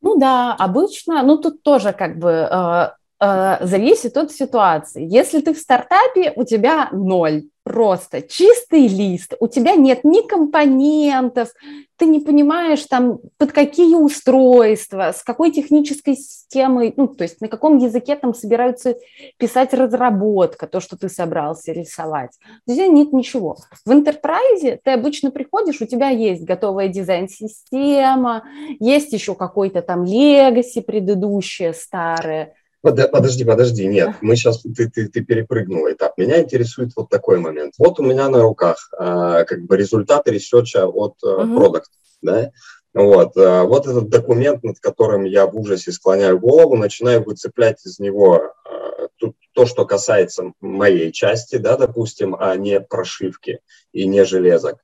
[0.00, 2.88] Ну да, обычно, ну тут тоже как бы э,
[3.22, 5.06] зависит от ситуации.
[5.08, 11.50] Если ты в стартапе, у тебя ноль, просто чистый лист, у тебя нет ни компонентов,
[11.96, 17.46] ты не понимаешь там под какие устройства, с какой технической системой, ну то есть на
[17.46, 18.96] каком языке там собираются
[19.36, 22.32] писать разработка, то, что ты собрался рисовать.
[22.66, 23.56] Тебя нет ничего.
[23.84, 28.42] В Enterprise ты обычно приходишь, у тебя есть готовая дизайн-система,
[28.80, 35.24] есть еще какой-то там legacy предыдущее, старое, Подожди, подожди, нет, мы сейчас, ты, ты, ты
[35.24, 36.18] перепрыгнула этап.
[36.18, 37.74] Меня интересует вот такой момент.
[37.78, 41.82] Вот у меня на руках э, как бы результаты research-а от э, uh-huh.
[42.22, 42.50] да?
[42.92, 48.00] Вот, э, вот этот документ, над которым я в ужасе склоняю голову, начинаю выцеплять из
[48.00, 53.60] него э, то, то, что касается моей части, да, допустим, а не прошивки
[53.92, 54.78] и не железок.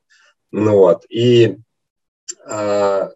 [0.52, 1.58] Ну вот, и
[2.48, 3.08] э,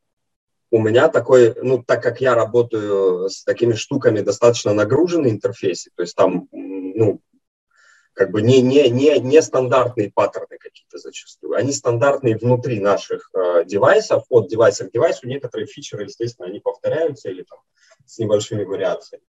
[0.72, 6.02] у меня такой, ну, так как я работаю с такими штуками, достаточно нагруженный интерфейсе, то
[6.02, 7.20] есть там, ну,
[8.14, 13.64] как бы не, не, не, не стандартные паттерны какие-то зачастую, они стандартные внутри наших э,
[13.66, 17.58] девайсов, от девайса к девайсу, некоторые фичеры, естественно, они повторяются или там
[18.06, 19.24] с небольшими вариациями.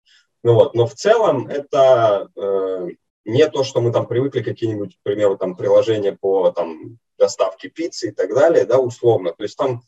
[0.43, 2.87] Ну вот, но в целом это э,
[3.25, 8.09] не то, что мы там привыкли какие-нибудь, к примеру, там приложения по там доставке пиццы
[8.09, 9.81] и так далее, да, условно, то есть там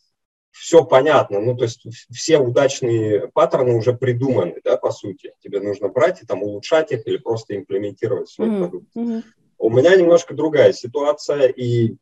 [0.53, 5.33] все понятно, ну, то есть все удачные паттерны уже придуманы, да, по сути.
[5.39, 8.59] Тебе нужно брать и там улучшать их или просто имплементировать свой mm-hmm.
[8.59, 8.95] продукт.
[8.95, 9.23] Mm-hmm.
[9.57, 11.95] У меня немножко другая ситуация, и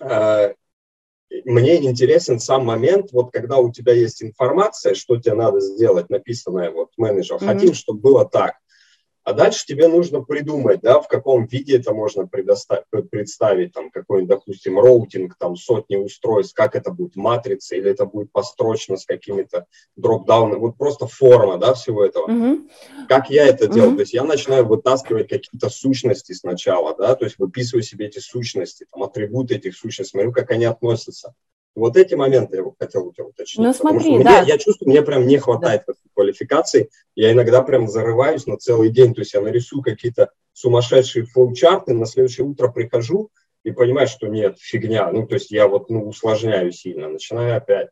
[0.00, 0.54] э,
[1.44, 6.70] мне интересен сам момент, вот когда у тебя есть информация, что тебе надо сделать, написанная
[6.70, 7.46] вот менеджер, mm-hmm.
[7.46, 8.56] хотим, чтобы было так.
[9.22, 14.78] А дальше тебе нужно придумать, да, в каком виде это можно представить, там, какой-нибудь, допустим,
[14.78, 20.58] роутинг, там, сотни устройств, как это будет матрица, или это будет построчно с какими-то дропдаунами,
[20.58, 22.28] вот просто форма, да, всего этого.
[22.28, 23.06] Mm-hmm.
[23.08, 23.92] Как я это делаю?
[23.92, 23.96] Mm-hmm.
[23.96, 28.86] То есть я начинаю вытаскивать какие-то сущности сначала, да, то есть выписываю себе эти сущности,
[28.90, 31.34] там, атрибуты этих сущностей, смотрю, как они относятся.
[31.74, 33.64] Вот эти моменты я хотел у тебя уточнить.
[33.64, 34.40] Ну, смотри, что да.
[34.40, 35.94] я чувствую, мне прям не хватает да.
[36.14, 36.90] квалификации.
[37.14, 39.14] Я иногда прям зарываюсь на целый день.
[39.14, 43.30] То есть я нарисую какие-то сумасшедшие флоу-чарты, на следующее утро прихожу
[43.62, 45.10] и понимаю, что нет, фигня.
[45.12, 47.88] Ну, то есть я вот ну, усложняю сильно, начинаю опять.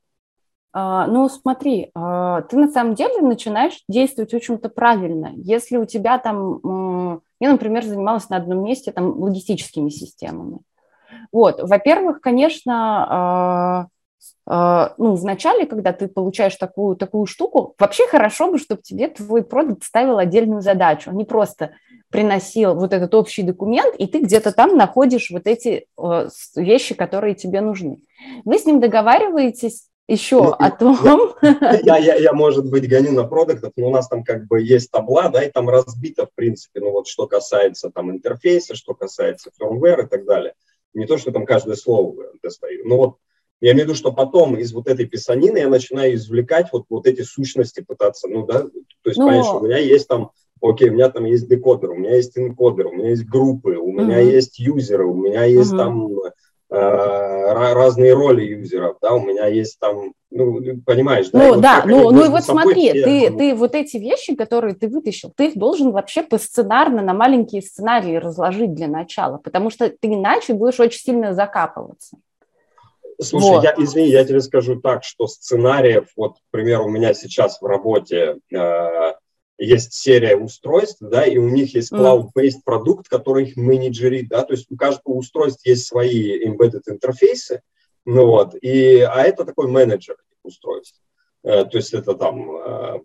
[0.73, 5.33] А, ну, смотри, а, ты на самом деле начинаешь действовать очень-то правильно.
[5.37, 10.59] Если у тебя там, я, например, занималась на одном месте там логистическими системами.
[11.33, 13.89] Вот, во-первых, конечно,
[14.21, 19.09] э, э, ну, вначале, когда ты получаешь такую, такую штуку, вообще хорошо бы, чтобы тебе
[19.09, 21.73] твой продукт ставил отдельную задачу, а не просто
[22.11, 25.87] приносил вот этот общий документ, и ты где-то там находишь вот эти
[26.57, 27.99] вещи, которые тебе нужны.
[28.45, 31.35] Вы с ним договариваетесь еще ну, о том...
[31.83, 34.91] Я, я, я, может быть, гоню на продуктов, но у нас там как бы есть
[34.91, 39.51] табла, да, и там разбито, в принципе, ну вот что касается там интерфейса, что касается
[39.61, 40.55] firmware и так далее.
[40.99, 42.87] Не то, что там каждое слово достаю.
[42.87, 43.17] Но вот
[43.61, 47.07] я имею в виду, что потом из вот этой писанины я начинаю извлекать вот, вот
[47.07, 48.71] эти сущности, пытаться, ну да, то
[49.11, 49.27] есть, Но...
[49.27, 50.31] понять, что у меня есть там,
[50.61, 53.93] окей, у меня там есть декодер, у меня есть энкодер, у меня есть группы, у
[53.93, 54.05] uh-huh.
[54.05, 55.77] меня есть юзеры, у меня есть uh-huh.
[55.77, 56.09] там
[56.71, 61.39] разные роли юзеров, да, у меня есть там, ну, понимаешь, да?
[61.39, 64.89] Ну, да, ну, ну и вот смотри, все, ты, ты вот эти вещи, которые ты
[64.89, 69.89] вытащил, ты их должен вообще по сценарно на маленькие сценарии разложить для начала, потому что
[69.89, 72.19] ты иначе будешь очень сильно закапываться.
[73.21, 73.65] Слушай, вот.
[73.65, 77.67] я, извини, я тебе скажу так, что сценариев, вот, к примеру, у меня сейчас в
[77.67, 79.13] работе э,
[79.59, 84.55] есть серия устройств, да, и у них есть cloud-based продукт, который их менеджерит, да, то
[84.55, 87.63] есть у каждого устройства есть свои embedded интерфейсы,
[88.05, 91.01] ну вот, и, а это такой менеджер устройств.
[91.43, 92.51] Э, то есть это там...
[92.57, 93.01] Э,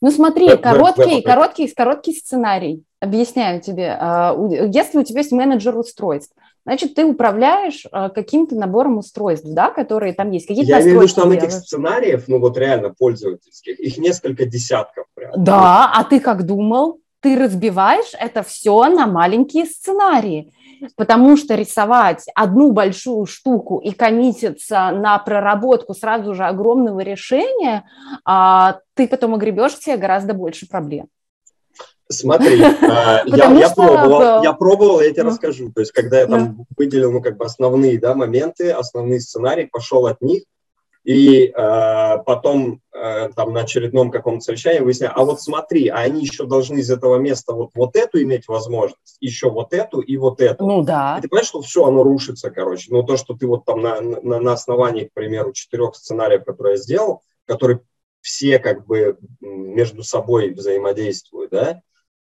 [0.00, 2.84] ну смотри, веб, короткий, веб, короткий, короткий сценарий.
[3.00, 3.96] Объясняю тебе.
[4.00, 4.34] А,
[4.72, 10.12] если у тебя есть менеджер устройств, значит, ты управляешь а, каким-то набором устройств, да, которые
[10.12, 10.46] там есть.
[10.46, 14.46] Какие-то Я имею в виду, что там этих сценариев, ну вот реально пользовательских, их несколько
[14.46, 15.06] десятков.
[15.14, 15.32] Прям.
[15.36, 17.00] Да, а ты как думал?
[17.20, 20.52] Ты разбиваешь это все на маленькие сценарии
[20.96, 27.84] потому что рисовать одну большую штуку и коммититься на проработку сразу же огромного решения,
[28.24, 31.08] а, ты потом огребешь себе гораздо больше проблем.
[32.08, 35.30] Смотри, а, я, я пробовал, я пробовал, я тебе ну.
[35.30, 35.72] расскажу.
[35.72, 36.66] То есть, когда я там ну.
[36.76, 40.42] выделил, ну, как бы основные, да, моменты, основные сценарии, пошел от них,
[41.04, 46.22] и э, потом э, там на очередном каком-то совещании выясняю, а вот смотри, а они
[46.22, 50.40] еще должны из этого места вот, вот эту иметь возможность, еще вот эту и вот
[50.40, 50.66] эту.
[50.66, 51.16] Ну да.
[51.18, 52.86] И ты понимаешь, что все, оно рушится, короче.
[52.90, 56.76] Ну то, что ты вот там на, на, на основании, к примеру, четырех сценариев, которые
[56.76, 57.80] я сделал, которые
[58.22, 61.82] все как бы между собой взаимодействуют, да,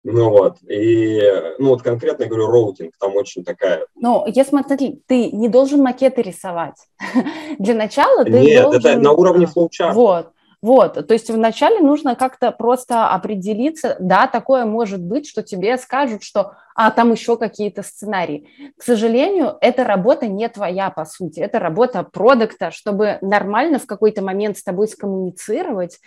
[0.04, 1.18] ну вот, и,
[1.58, 3.86] ну вот конкретно я говорю, routing, там очень такая...
[3.94, 6.76] Ну, я смотри, ты не должен макеты рисовать.
[7.58, 8.80] Для начала ты Нет, должен...
[8.80, 9.94] это на уровне flowchart-а.
[9.94, 10.32] Вот,
[10.64, 16.22] вот, то есть вначале нужно как-то просто определиться, да, такое может быть, что тебе скажут,
[16.22, 18.48] что, а, там еще какие-то сценарии.
[18.78, 24.22] К сожалению, эта работа не твоя, по сути, это работа продукта, чтобы нормально в какой-то
[24.22, 26.00] момент с тобой скоммуницировать,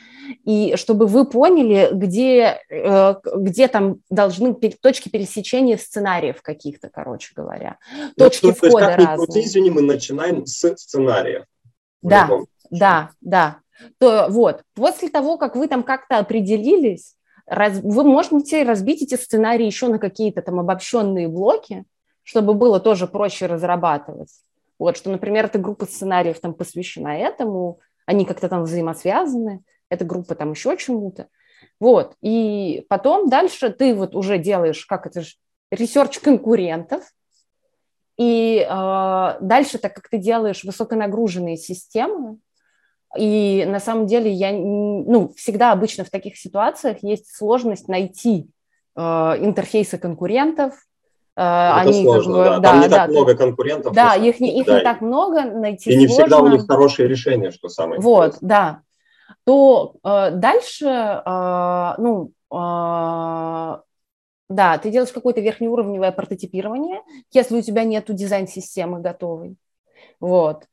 [0.44, 7.78] и чтобы вы поняли, где, э, где там должны точки пересечения сценариев каких-то, короче говоря.
[7.96, 9.26] Ну, точки ну, входа то есть, как разные.
[9.28, 11.44] Крути, извини, мы начинаем с сценариев.
[12.02, 12.28] Да,
[12.72, 13.58] да, да
[14.00, 19.66] то вот, после того, как вы там как-то определились, раз, вы можете разбить эти сценарии
[19.66, 21.86] еще на какие-то там обобщенные блоки,
[22.24, 24.32] чтобы было тоже проще разрабатывать.
[24.80, 30.36] Вот, что, например, эта группа сценариев там посвящена этому, они как-то там взаимосвязаны, эта группа
[30.36, 31.28] там еще чему-то.
[31.80, 35.36] Вот, и потом дальше ты вот уже делаешь, как это же,
[35.72, 37.04] research конкурентов,
[38.18, 42.40] и э, дальше, так как ты делаешь высоконагруженные системы,
[43.18, 48.50] и на самом деле я, ну, всегда обычно в таких ситуациях есть сложность найти
[48.96, 50.74] э, интерфейсы конкурентов.
[51.36, 52.60] Э, они сложно, как бы, да.
[52.60, 52.70] да.
[52.70, 53.94] Там не да, так много конкурентов.
[53.94, 54.78] Да, их, не, их да.
[54.78, 56.24] не так много, найти И не сложно.
[56.24, 58.50] всегда у них хорошие решения, что самое Вот, интересное.
[58.50, 58.82] да.
[59.44, 63.78] То э, дальше, э, ну, э,
[64.50, 67.02] да, ты делаешь какое-то верхнеуровневое прототипирование,
[67.32, 69.56] если у тебя нету дизайн-системы готовой.
[70.20, 70.64] Вот.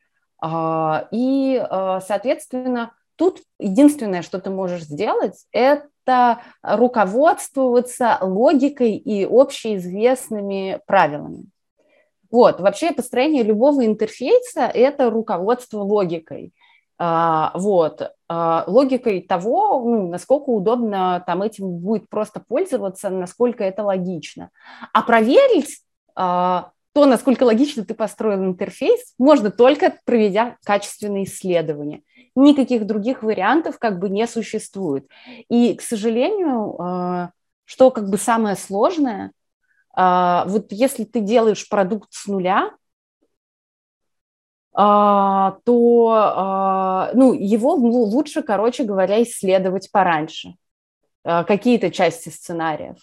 [0.47, 10.81] А, и, а, соответственно, тут единственное, что ты можешь сделать, это руководствоваться логикой и общеизвестными
[10.87, 11.47] правилами.
[12.31, 16.53] Вот, вообще построение любого интерфейса– это руководство логикой.
[16.99, 24.51] А, вот, логикой того, ну, насколько удобно там этим будет просто пользоваться, насколько это логично.
[24.93, 25.81] А проверить
[26.95, 32.03] то, насколько логично ты построил интерфейс, можно только проведя качественные исследования.
[32.37, 35.09] Никаких других вариантов как бы не существует.
[35.49, 37.31] И, к сожалению, э,
[37.65, 39.33] что как бы самое сложное,
[39.97, 42.75] э, вот если ты делаешь продукт с нуля, э,
[44.77, 50.55] то ну, его лучше, короче говоря, исследовать пораньше,
[51.25, 52.99] какие-то части сценариев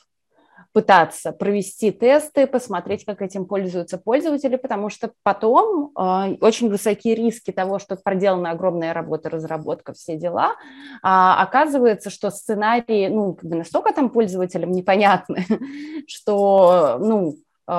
[0.74, 7.52] пытаться провести тесты, посмотреть, как этим пользуются пользователи, потому что потом э, очень высокие риски
[7.52, 10.56] того, что проделана огромная работа, разработка, все дела.
[11.04, 15.46] А оказывается, что сценарии, ну, как бы настолько там пользователям непонятны,
[16.08, 17.36] что, ну,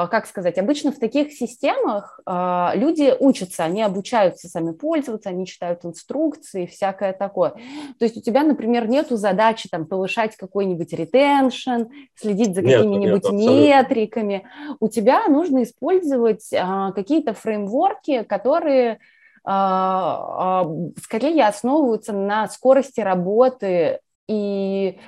[0.07, 5.85] как сказать, обычно в таких системах а, люди учатся, они обучаются сами пользоваться, они читают
[5.85, 7.51] инструкции, всякое такое.
[7.99, 14.47] То есть у тебя, например, нету задачи там повышать какой-нибудь ретеншн, следить за какими-нибудь метриками.
[14.81, 18.99] У тебя нужно использовать а, какие-то фреймворки, которые
[19.45, 25.01] скорее основываются на скорости работы и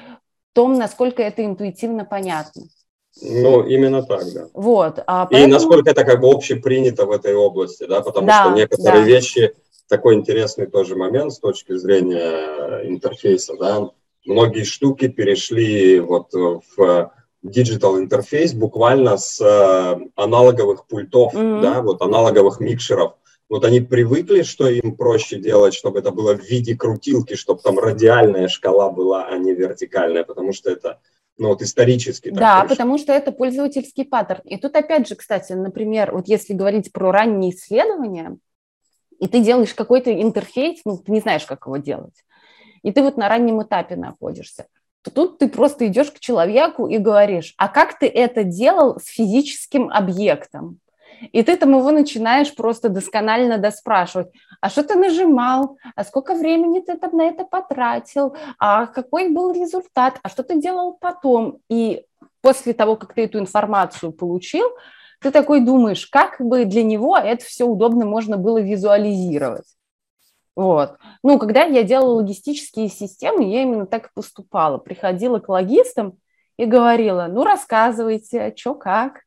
[0.55, 2.63] том, насколько это интуитивно понятно.
[3.23, 4.49] Ну, именно так, да.
[4.55, 4.99] Вот.
[5.07, 5.49] А поэтому...
[5.49, 9.09] И насколько это как бы общепринято в этой области, да, потому да, что некоторые да.
[9.09, 9.55] вещи,
[9.89, 13.91] такой интересный тоже момент с точки зрения интерфейса, да,
[14.27, 17.13] многие штуки перешли вот в
[17.43, 21.61] digital интерфейс буквально с э, аналоговых пультов, mm-hmm.
[21.61, 23.15] да, вот аналоговых микшеров.
[23.51, 27.79] Вот они привыкли, что им проще делать, чтобы это было в виде крутилки, чтобы там
[27.79, 30.99] радиальная шкала была, а не вертикальная, потому что это
[31.37, 32.31] ну вот исторически.
[32.31, 34.43] Да, так потому что это пользовательский паттерн.
[34.45, 38.39] И тут опять же, кстати, например, вот если говорить про ранние исследования,
[39.19, 42.25] и ты делаешь какой-то интерфейс, ну, ты не знаешь, как его делать,
[42.83, 44.67] и ты вот на раннем этапе находишься,
[45.03, 49.07] то тут ты просто идешь к человеку и говоришь, а как ты это делал с
[49.07, 50.79] физическим объектом?
[51.33, 54.29] И ты там его начинаешь просто досконально доспрашивать.
[54.61, 55.79] А что ты нажимал?
[55.95, 58.37] А сколько времени ты там на это потратил?
[58.59, 60.19] А какой был результат?
[60.23, 61.59] А что ты делал потом?
[61.69, 62.05] И
[62.41, 64.69] после того, как ты эту информацию получил,
[65.21, 69.67] ты такой думаешь, как бы для него это все удобно можно было визуализировать.
[70.57, 70.99] Вот.
[71.23, 74.79] Ну, когда я делала логистические системы, я именно так и поступала.
[74.79, 76.19] Приходила к логистам
[76.57, 79.24] и говорила, ну, рассказывайте, что как,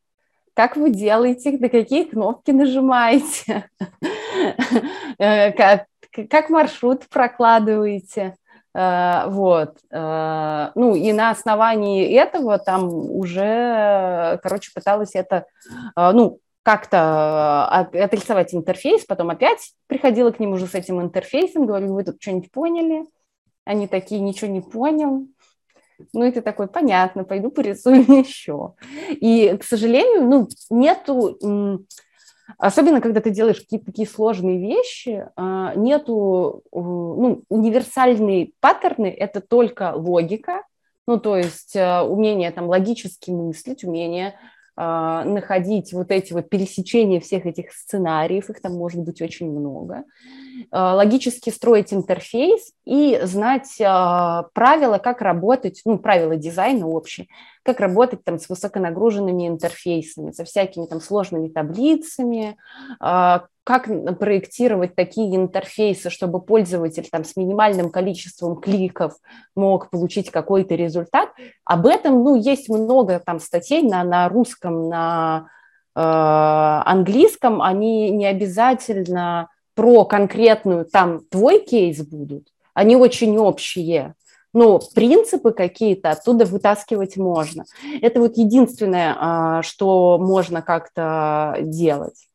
[0.57, 3.69] как вы делаете, на какие кнопки нажимаете,
[5.19, 8.35] э, как маршрут прокладываете.
[8.73, 9.77] Э, вот.
[9.91, 15.45] Э, ну, и на основании этого там уже, короче, пыталась это,
[15.95, 22.03] ну, как-то отрисовать интерфейс, потом опять приходила к ним уже с этим интерфейсом, говорю, вы
[22.03, 23.05] тут что-нибудь поняли?
[23.63, 25.27] Они такие, ничего не понял.
[26.13, 28.73] Ну, и ты такой, понятно, пойду порисую еще.
[29.09, 31.85] И, к сожалению, ну, нету,
[32.57, 39.93] особенно когда ты делаешь какие-то такие сложные вещи, а, нету, ну, универсальные паттерны, это только
[39.95, 40.63] логика,
[41.07, 44.35] ну, то есть а, умение там логически мыслить, умение
[44.77, 50.03] находить вот эти вот пересечения всех этих сценариев, их там может быть очень много,
[50.71, 57.27] а, логически строить интерфейс и знать а, правила, как работать, ну, правила дизайна общие,
[57.63, 62.57] как работать там с высоконагруженными интерфейсами, со всякими там сложными таблицами,
[63.67, 69.17] как проектировать такие интерфейсы, чтобы пользователь там с минимальным количеством кликов
[69.57, 71.31] мог получить какой-то результат.
[71.65, 75.49] Об этом, ну, есть много там статей на, на русском, на
[75.93, 84.15] э, английском, они не обязательно про конкретную там твой кейс будут, они очень общие,
[84.53, 87.65] но принципы какие-то оттуда вытаскивать можно.
[88.01, 92.27] Это вот единственное, э, что можно как-то делать.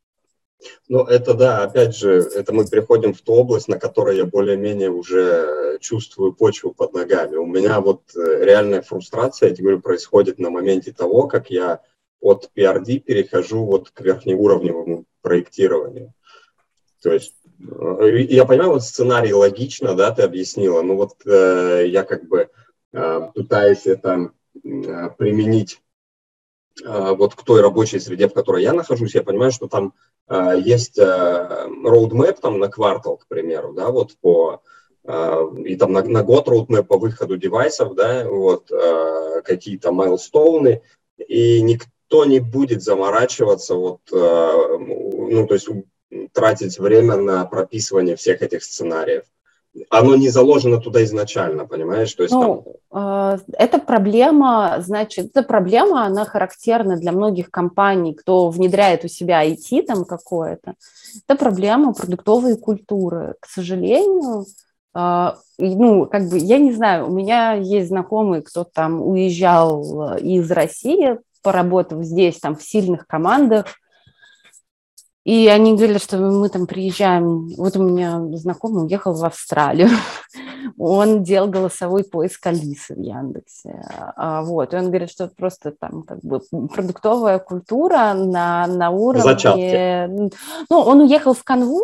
[0.89, 4.91] Ну, это да, опять же, это мы переходим в ту область, на которой я более-менее
[4.91, 7.37] уже чувствую почву под ногами.
[7.37, 11.81] У меня вот э, реальная фрустрация, я тебе говорю, происходит на моменте того, как я
[12.21, 16.15] от PRD перехожу вот к верхнеуровневому проектированию.
[17.03, 22.05] То есть э, я понимаю, вот сценарий логично, да, ты объяснила, но вот э, я
[22.05, 22.49] как бы
[22.93, 25.81] э, пытаюсь это э, применить
[26.85, 29.93] вот к той рабочей среде, в которой я нахожусь, я понимаю, что там
[30.27, 34.63] а, есть roadmap там на квартал, к примеру, да, вот по
[35.05, 38.71] и там на, на год roadmap по выходу девайсов, да, вот
[39.45, 40.83] какие-то майлстоуны,
[41.19, 45.69] и никто не будет заморачиваться, вот, ну, то есть
[46.33, 49.25] тратить время на прописывание всех этих сценариев
[49.89, 52.13] оно не заложено туда изначально, понимаешь?
[52.15, 53.35] То есть ну, там...
[53.35, 59.47] э, эта проблема, значит, эта проблема, она характерна для многих компаний, кто внедряет у себя
[59.47, 60.75] IT там какое-то.
[61.27, 63.35] Это проблема продуктовой культуры.
[63.41, 64.45] К сожалению,
[64.95, 70.51] э, ну, как бы, я не знаю, у меня есть знакомый, кто там уезжал из
[70.51, 73.67] России, поработав здесь, там, в сильных командах,
[75.25, 77.49] и они говорят, что мы там приезжаем.
[77.57, 79.89] Вот у меня знакомый уехал в Австралию.
[80.79, 83.85] Он делал голосовой поиск Алисы в Яндексе.
[84.17, 84.75] А, вот.
[84.75, 89.23] И он говорит, что просто там как бы продуктовая культура на, на уровне...
[89.23, 90.33] Зачатки.
[90.71, 91.83] Ну, он уехал в Канву,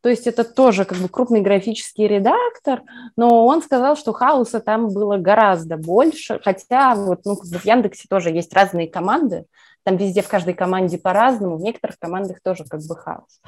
[0.00, 2.82] то есть это тоже как бы крупный графический редактор,
[3.16, 8.30] но он сказал, что хаоса там было гораздо больше, хотя вот ну, в Яндексе тоже
[8.30, 9.44] есть разные команды,
[9.88, 13.40] там везде в каждой команде по-разному, в некоторых командах тоже как бы хаос.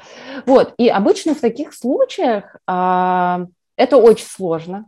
[0.47, 3.45] Вот, и обычно в таких случаях а,
[3.77, 4.87] это очень сложно.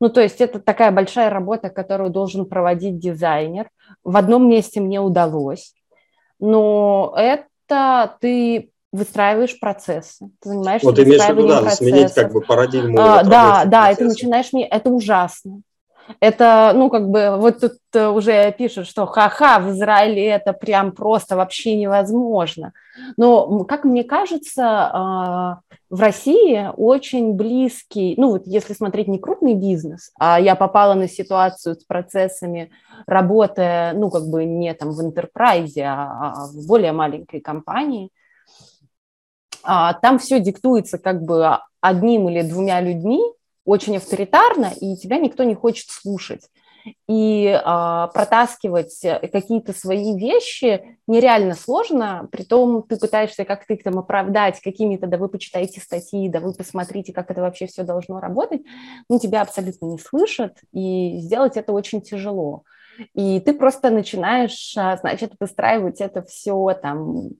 [0.00, 3.68] Ну, то есть это такая большая работа, которую должен проводить дизайнер.
[4.02, 5.74] В одном месте мне удалось,
[6.40, 12.98] но это ты выстраиваешь процессы, ты занимаешься вот выстраиванием виду, да, сменить как бы парадигму.
[12.98, 15.60] А, да, да, это начинаешь, это ужасно.
[16.20, 20.92] Это, ну, как бы, вот тут э, уже пишут, что ха-ха, в Израиле это прям
[20.92, 22.72] просто вообще невозможно.
[23.16, 29.54] Но, как мне кажется, а, в России очень близкий, ну, вот если смотреть не крупный
[29.54, 32.70] бизнес, а я попала на ситуацию с процессами,
[33.06, 38.10] работая, ну, как бы не там в интерпрайзе, а, а в более маленькой компании,
[39.62, 43.20] а, там все диктуется как бы одним или двумя людьми,
[43.68, 46.48] очень авторитарно, и тебя никто не хочет слушать.
[47.06, 48.98] и э, протаскивать
[49.30, 55.28] какие-то свои вещи нереально сложно, притом ты пытаешься как-то их там оправдать какими-то, да вы
[55.28, 58.62] почитаете статьи, да вы посмотрите, как это вообще все должно работать,
[59.10, 62.62] ну, тебя абсолютно не слышат, и сделать это очень тяжело.
[63.14, 67.30] И ты просто начинаешь, а, значит, выстраивать это все там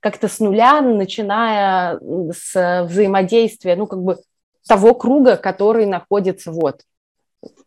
[0.00, 1.98] как-то с нуля, начиная
[2.30, 4.18] с взаимодействия, ну, как бы
[4.68, 6.82] того круга, который находится вот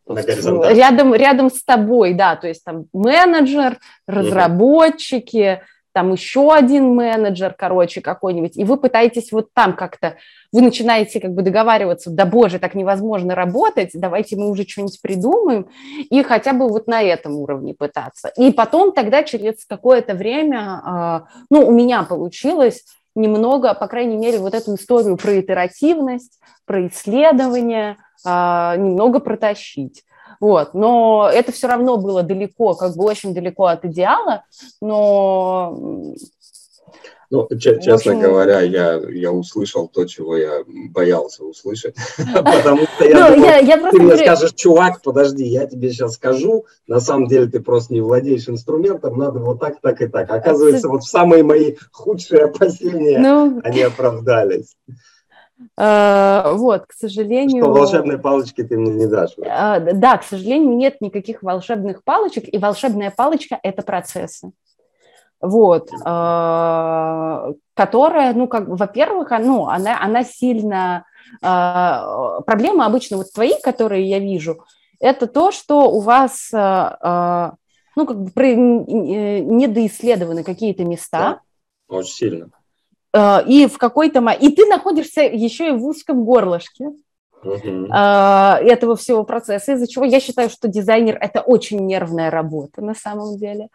[0.08, 5.62] рядом, рядом с тобой, да, то есть там менеджер, разработчики,
[5.94, 10.16] там еще один менеджер, короче, какой-нибудь, и вы пытаетесь вот там как-то,
[10.52, 15.68] вы начинаете как бы договариваться, да боже, так невозможно работать, давайте мы уже что-нибудь придумаем,
[16.10, 18.32] и хотя бы вот на этом уровне пытаться.
[18.38, 22.86] И потом тогда через какое-то время, а, ну, у меня получилось
[23.16, 30.04] немного, по крайней мере, вот эту историю про итеративность, про исследование, а, немного протащить.
[30.40, 30.74] Вот.
[30.74, 34.44] Но это все равно было далеко, как бы очень далеко от идеала,
[34.82, 36.14] но
[37.32, 41.96] ну, честно говоря, я, я услышал то, чего я боялся услышать.
[42.34, 47.28] Потому что я ну, ты мне скажешь, чувак, подожди, я тебе сейчас скажу, на самом
[47.28, 50.30] деле ты просто не владеешь инструментом, надо вот так, так и так.
[50.30, 53.62] Оказывается, вот самые мои худшие опасения, ну.
[53.64, 54.76] они оправдались.
[55.78, 57.64] Э, вот, к сожалению...
[57.64, 59.38] Что волшебной палочки ты мне не дашь.
[59.38, 64.52] Э, да, к сожалению, нет никаких волшебных палочек, и волшебная палочка– это процессы.
[65.42, 71.06] Вот, э, которая, ну, как, во-первых, ну, она, она сильно...
[71.40, 74.66] Проблема обычно вот твои, которые я вижу,
[75.00, 81.40] это то, что у вас, ну, как бы недоисследованы какие-то места.
[81.88, 82.50] Да, очень сильно
[83.14, 84.20] Э, и в какой-то...
[84.40, 86.92] И ты находишься еще и в узком горлышке
[87.44, 92.94] uh этого всего процесса, из-за чего я считаю, что дизайнер– это очень нервная работа на
[92.94, 93.70] самом деле.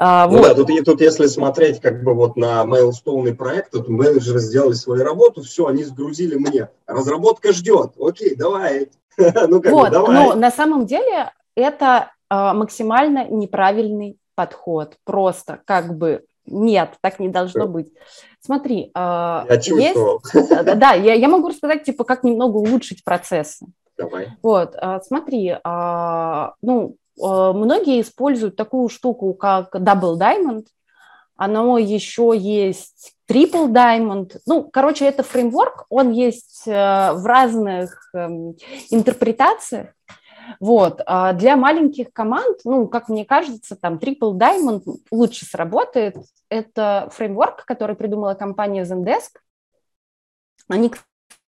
[0.00, 0.42] А, ну вот.
[0.42, 4.74] да, тут, и тут если смотреть как бы вот на Mailstone проект, тут менеджеры сделали
[4.74, 6.68] свою работу, все, они сгрузили мне.
[6.86, 8.90] Разработка ждет, окей, давай.
[9.16, 10.14] ну, как вот, бы, давай.
[10.14, 14.94] но на самом деле это а, максимально неправильный подход.
[15.04, 17.92] Просто как бы нет, так не должно быть.
[18.40, 19.98] Смотри, а, я есть,
[20.78, 23.66] да, я, я могу рассказать, типа, как немного улучшить процессы.
[23.96, 24.28] Давай.
[24.42, 30.66] Вот, а, смотри, а, ну, многие используют такую штуку, как Double Diamond,
[31.38, 34.38] оно еще есть Triple Diamond.
[34.44, 36.72] Ну, короче, это фреймворк, он есть э,
[37.12, 38.56] в разных эм,
[38.90, 39.94] интерпретациях.
[40.58, 41.00] Вот.
[41.06, 46.16] А для маленьких команд, ну, как мне кажется, там Triple Diamond лучше сработает.
[46.48, 49.38] Это фреймворк, который придумала компания Zendesk.
[50.68, 50.90] Они,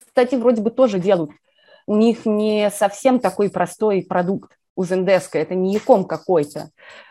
[0.07, 1.33] кстати, вроде бы тоже делают.
[1.87, 6.71] У них не совсем такой простой продукт у Zendesk, это не яком какой-то,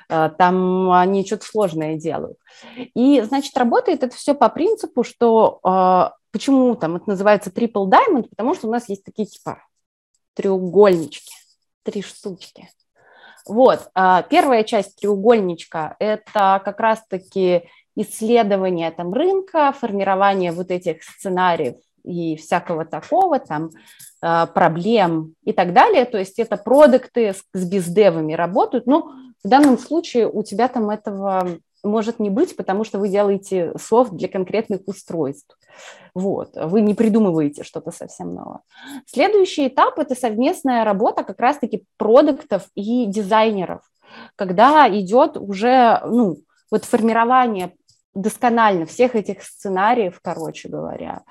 [0.10, 2.38] а, там они что-то сложное делают.
[2.76, 8.28] И, значит, работает это все по принципу, что а, почему там это называется triple diamond,
[8.30, 9.62] потому что у нас есть такие типа
[10.34, 11.34] треугольнички
[11.84, 12.70] три штучки.
[13.46, 21.76] Вот, а, первая часть треугольничка– это как раз-таки исследование там рынка, формирование вот этих сценариев
[22.04, 23.70] и всякого такого, там,
[24.22, 26.06] а, проблем и так далее.
[26.06, 28.86] То есть это продукты с, бездевами работают.
[28.86, 29.12] Но
[29.43, 34.12] в данном случае у тебя там этого может не быть, потому что вы делаете софт
[34.12, 35.58] для конкретных устройств.
[36.14, 36.52] Вот.
[36.56, 38.60] Вы не придумываете что-то совсем новое.
[39.06, 43.82] Следующий этап– это совместная работа как раз-таки продуктов и дизайнеров,
[44.36, 46.38] когда идет уже ну,
[46.72, 47.74] вот формирование
[48.14, 51.22] досконально всех этих сценариев, короче говоря,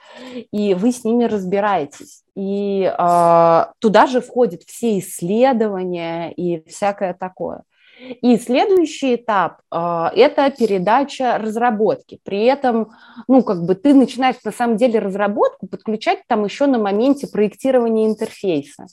[0.53, 2.23] и вы с ними разбираетесь.
[2.35, 7.63] И э, туда же входят все исследования и всякое такое.
[8.23, 12.21] И следующий этап э,– это передача разработки.
[12.23, 12.93] При этом,
[13.27, 18.07] ну, как бы ты начинаешь на самом деле разработку подключать там еще на моменте проектирования
[18.07, 18.87] интерфейса, э,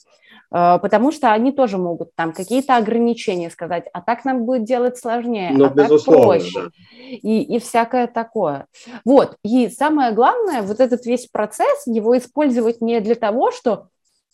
[0.50, 5.50] потому что они тоже могут там какие-то ограничения сказать, а так нам будет делать сложнее,
[5.52, 6.70] ну, а так проще, да.
[7.10, 8.66] и, и всякое такое.
[9.04, 13.88] Вот, и самое главное, вот этот весь процесс, его использовать не для того, что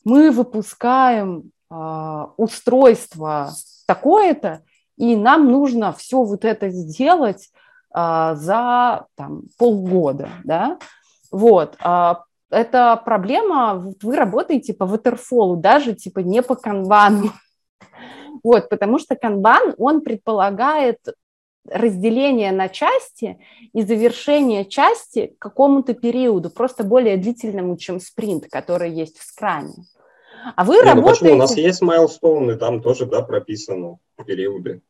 [0.05, 3.51] мы выпускаем э, устройство
[3.87, 4.63] такое-то,
[4.97, 7.51] и нам нужно все вот это сделать
[7.93, 10.79] а, за там, полгода, да,
[11.31, 17.30] вот, а, это проблема, вы работаете по waterfall, даже типа не по канбану,
[18.44, 20.98] вот, потому что канбан, он предполагает
[21.68, 23.38] разделение на части
[23.72, 29.74] и завершение части к какому-то периоду, просто более длительному, чем спринт, который есть в скраме.
[30.57, 31.05] А вы Не, работаете...
[31.05, 31.34] Ну почему?
[31.34, 34.82] У нас есть майлстоуны, там тоже, да, прописано периоды,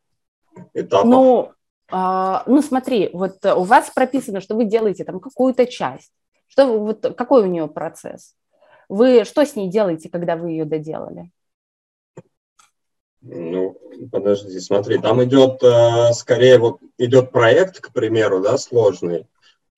[0.73, 1.05] этапов.
[1.09, 1.51] Ну,
[1.91, 6.11] а, ну, смотри, вот у вас прописано, что вы делаете там какую-то часть.
[6.53, 8.35] Что, вот, какой у нее процесс?
[8.87, 11.31] Вы что с ней делаете, когда вы ее доделали?
[13.21, 13.75] Ну,
[14.11, 19.25] подожди, смотри, там идет э, скорее вот идет проект, к примеру, да, сложный,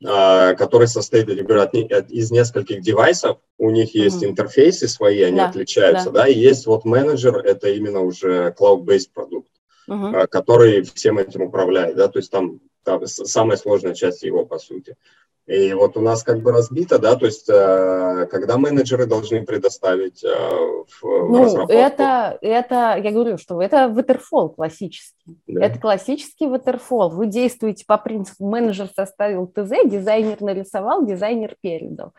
[0.05, 1.73] э, который состоит, я говорю, от,
[2.11, 3.37] из нескольких девайсов.
[3.57, 4.31] У них есть mm-hmm.
[4.31, 6.23] интерфейсы свои, они да, отличаются, да.
[6.23, 9.51] да, и есть вот менеджер, это именно уже cloud-based продукт,
[9.89, 10.27] mm-hmm.
[10.27, 14.97] который всем этим управляет, да, то есть там, там самая сложная часть его по сути.
[15.47, 20.23] И вот у нас как бы разбито, да, то есть э, когда менеджеры должны предоставить
[20.23, 21.71] э, в, ну, разработку.
[21.71, 25.37] это, это, я говорю, что это waterfall классический.
[25.45, 25.65] Да.
[25.65, 27.09] Это классический waterfall.
[27.09, 32.13] Вы действуете по принципу менеджер составил ТЗ, дизайнер нарисовал, дизайнер передал.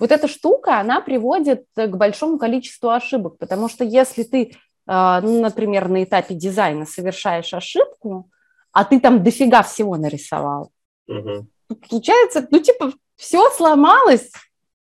[0.00, 4.42] Вот эта штука, она приводит к большому количеству ошибок, потому что если ты,
[4.88, 8.28] э, ну, например, на этапе дизайна совершаешь ошибку,
[8.72, 10.72] а ты там дофига всего нарисовал,
[11.06, 11.46] угу
[11.88, 14.30] получается, ну, типа, все сломалось,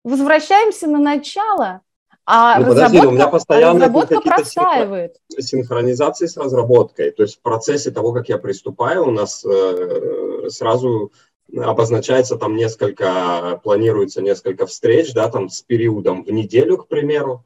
[0.03, 1.81] возвращаемся на начало,
[2.27, 5.17] а ну, разработка, подожди, у меня постоянно разработка простаивает.
[5.37, 7.11] Синхронизации с разработкой.
[7.11, 11.11] То есть в процессе того, как я приступаю, у нас э, сразу
[11.55, 17.45] обозначается там несколько, планируется несколько встреч, да, там с периодом в неделю, к примеру.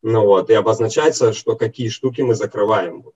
[0.00, 3.02] Ну вот, и обозначается, что какие штуки мы закрываем.
[3.02, 3.14] Вот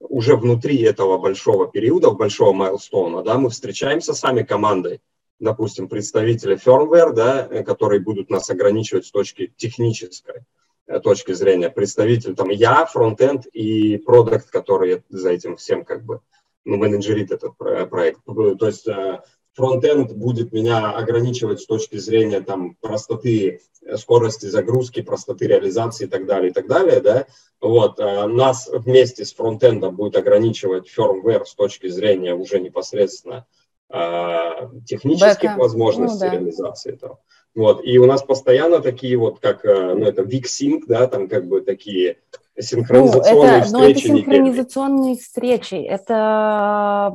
[0.00, 5.00] уже внутри этого большого периода, большого майлстоуна, да, мы встречаемся сами командой,
[5.38, 10.42] допустим, представители firmware, да, которые будут нас ограничивать с точки технической
[10.86, 16.20] э, точки зрения, представитель там я, фронтенд и продукт, который за этим всем как бы
[16.64, 18.20] ну, менеджерит этот проект.
[18.24, 19.20] То есть э,
[19.56, 26.08] фронтенд будет меня ограничивать с точки зрения там простоты э, скорости загрузки, простоты реализации и
[26.08, 27.26] так далее, и так далее, да,
[27.60, 33.46] вот, а нас вместе с фронтендом будет ограничивать firmware с точки зрения уже непосредственно
[33.88, 35.58] а, технических Бэка.
[35.58, 36.36] возможностей ну, да.
[36.36, 37.20] реализации этого.
[37.56, 41.48] Вот, и у нас постоянно такие вот, как, э, ну, это VixSync, да, там как
[41.48, 42.18] бы такие
[42.58, 43.72] синхронизационные ну, это, встречи.
[43.72, 45.22] Ну, это синхронизационные недельные.
[45.22, 45.74] встречи.
[45.74, 47.14] Это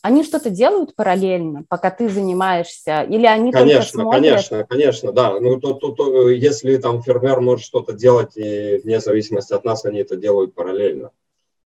[0.00, 4.22] они что-то делают параллельно, пока ты занимаешься, или они конечно, только смотрят?
[4.22, 5.38] Конечно, конечно, да.
[5.38, 9.84] Ну, то, то, то, если там фермер может что-то делать, и вне зависимости от нас
[9.84, 11.10] они это делают параллельно.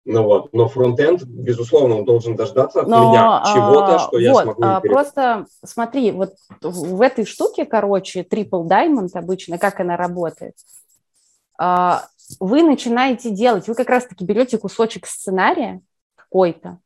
[0.09, 4.35] Ну вот, но фронтенд, безусловно, он должен дождаться от но, меня чего-то, что вот, я
[4.35, 4.63] смогу.
[4.63, 10.55] А, просто смотри, вот в этой штуке, короче, Triple Diamond обычно, как она работает,
[11.59, 12.05] а,
[12.39, 15.81] вы начинаете делать, вы как раз-таки берете кусочек сценария
[16.15, 16.79] какой-то,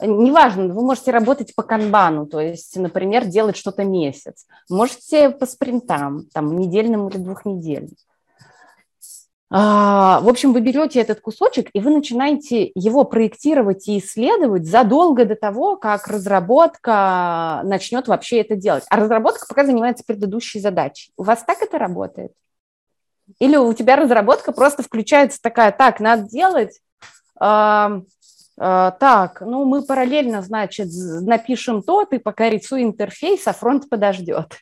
[0.00, 6.26] неважно, вы можете работать по канбану, то есть, например, делать что-то месяц, можете по спринтам,
[6.32, 7.94] там, недельным или двухнедельным.
[9.50, 15.24] А, в общем, вы берете этот кусочек, и вы начинаете его проектировать и исследовать задолго
[15.24, 18.84] до того, как разработка начнет вообще это делать.
[18.90, 21.12] А разработка пока занимается предыдущей задачей.
[21.16, 22.32] У вас так это работает?
[23.38, 26.80] Или у тебя разработка просто включается такая, так, надо делать,
[27.40, 28.00] э,
[28.58, 30.88] э, так, ну мы параллельно, значит,
[31.22, 34.56] напишем то, ты пока рисуй интерфейс, а фронт подождет.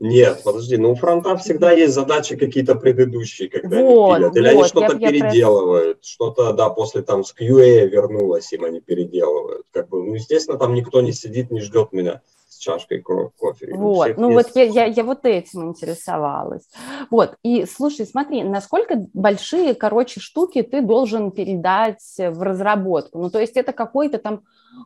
[0.00, 4.36] Нет, подожди, ну у фронта всегда есть задачи какие-то предыдущие, когда вот, они пилят.
[4.36, 6.08] Или вот, они что-то я, переделывают, я...
[6.08, 9.66] что-то, да, после там с QA вернулось, им они переделывают.
[9.72, 13.74] Как бы, ну, естественно, там никто не сидит, не ждет меня с чашкой кофе.
[13.74, 16.68] Вот, ну вот я, я, я вот этим интересовалась.
[17.10, 23.18] Вот, и слушай, смотри, насколько большие, короче, штуки ты должен передать в разработку?
[23.18, 24.42] Ну, то есть это какой-то там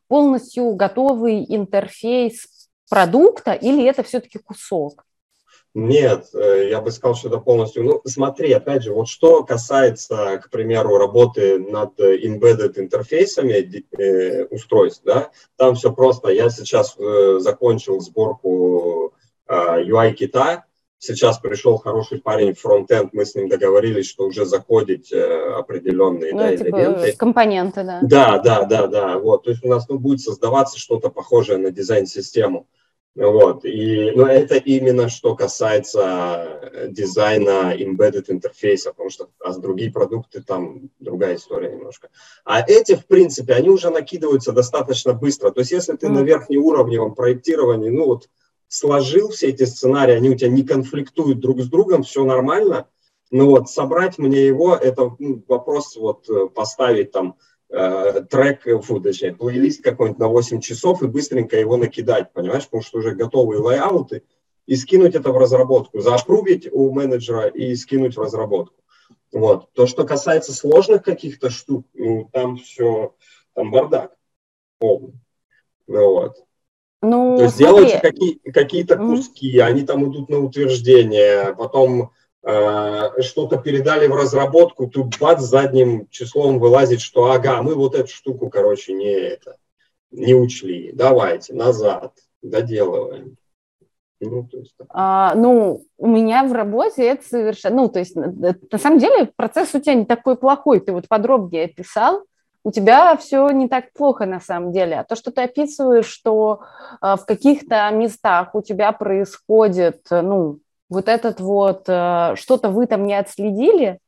[0.09, 2.47] полностью готовый интерфейс
[2.89, 5.05] продукта или это все-таки кусок?
[5.75, 7.85] Нет, э, я бы сказал, что это полностью...
[7.85, 15.03] Ну, смотри, опять же, вот что касается, к примеру, работы над embedded интерфейсами э, устройств,
[15.05, 16.31] да, там все просто.
[16.31, 19.13] Я сейчас э, закончил сборку
[19.47, 19.53] э,
[19.85, 20.65] UI-кита,
[20.99, 26.39] сейчас пришел хороший парень фронтенд, мы с ним договорились, что уже закодить э, определенные ну,
[26.39, 27.13] да, типа элементы.
[27.13, 28.01] компоненты, да.
[28.03, 29.19] Да, да, да, да.
[29.19, 32.67] Вот, то есть у нас ну, будет создаваться что-то похожее на дизайн-систему.
[33.19, 33.65] Вот.
[33.65, 40.41] И, но это именно что касается э, дизайна embedded интерфейса, потому что а другие продукты
[40.41, 42.11] там другая история немножко.
[42.45, 45.51] А эти, в принципе, они уже накидываются достаточно быстро.
[45.51, 46.11] То есть если ты mm.
[46.11, 48.29] на верхнеуровневом проектировании, ну вот
[48.69, 52.87] сложил все эти сценарии, они у тебя не конфликтуют друг с другом, все нормально,
[53.33, 57.35] ну вот собрать мне его, это ну, вопрос вот э, поставить там
[57.71, 62.83] э, трек, фу, точнее, плейлист какой-нибудь на 8 часов и быстренько его накидать, понимаешь, потому
[62.83, 64.23] что уже готовые лайауты,
[64.67, 68.75] и скинуть это в разработку, заапрувить у менеджера и скинуть в разработку.
[69.33, 69.73] Вот.
[69.73, 73.15] То, что касается сложных каких-то штук, ну, там все,
[73.55, 74.15] там бардак
[74.79, 75.15] полный.
[75.87, 76.37] Ну, вот.
[77.01, 77.67] Ну, То есть смотри.
[77.67, 79.63] делаются какие, какие-то куски, mm-hmm.
[79.63, 82.13] они там идут на утверждение, потом
[82.43, 88.49] что-то передали в разработку, тут бац, задним числом вылазит, что ага, мы вот эту штуку,
[88.49, 89.57] короче, не это,
[90.11, 92.13] не учли, давайте, назад,
[92.43, 93.37] доделываем.
[94.21, 98.99] Ну, есть, а, ну, у меня в работе это совершенно, ну, то есть, на самом
[98.99, 102.25] деле процесс у тебя не такой плохой, ты вот подробнее описал,
[102.65, 104.99] у тебя все не так плохо на самом деле.
[104.99, 106.63] А то, что ты описываешь, что
[107.01, 110.59] э, в каких-то местах у тебя происходит, ну,
[110.89, 113.99] вот этот вот, э, что-то вы там не отследили,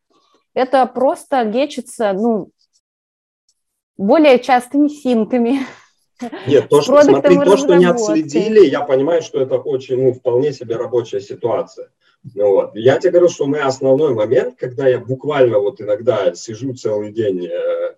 [0.54, 2.50] это просто лечится, ну,
[3.96, 5.60] более частыми синками.
[6.46, 10.52] Нет, то, что, смотри, то, что не отследили, я понимаю, что это очень, ну, вполне
[10.52, 11.90] себе рабочая ситуация.
[12.34, 12.72] Ну, вот.
[12.74, 17.46] Я тебе говорю, что мы основной момент, когда я буквально вот иногда сижу целый день
[17.46, 17.94] э,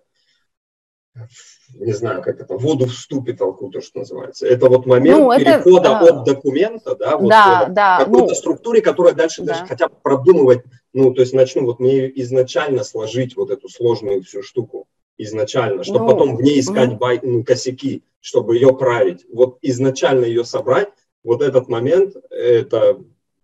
[1.75, 4.47] не знаю, как это, воду в ступе толку, то, что называется.
[4.47, 6.03] Это вот момент ну, это, перехода а...
[6.03, 9.53] от документа, да, вот да, да, какой-то ну, структуре, которая дальше да.
[9.53, 14.23] даже хотя бы продумывать, ну, то есть начну вот мне изначально сложить вот эту сложную
[14.23, 14.87] всю штуку
[15.17, 16.97] изначально, чтобы ну, потом в ней искать угу.
[16.97, 19.25] бай, ну, косяки, чтобы ее править.
[19.31, 20.89] Вот изначально ее собрать,
[21.23, 22.97] вот этот момент, это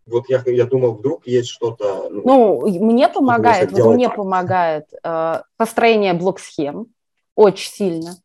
[0.06, 2.08] вот я, я думал, вдруг есть что-то...
[2.10, 2.22] Ну,
[2.62, 4.16] ну мне помогает, вот мне так.
[4.16, 6.88] помогает э, построение блок-схем,
[7.40, 8.16] очень сильно.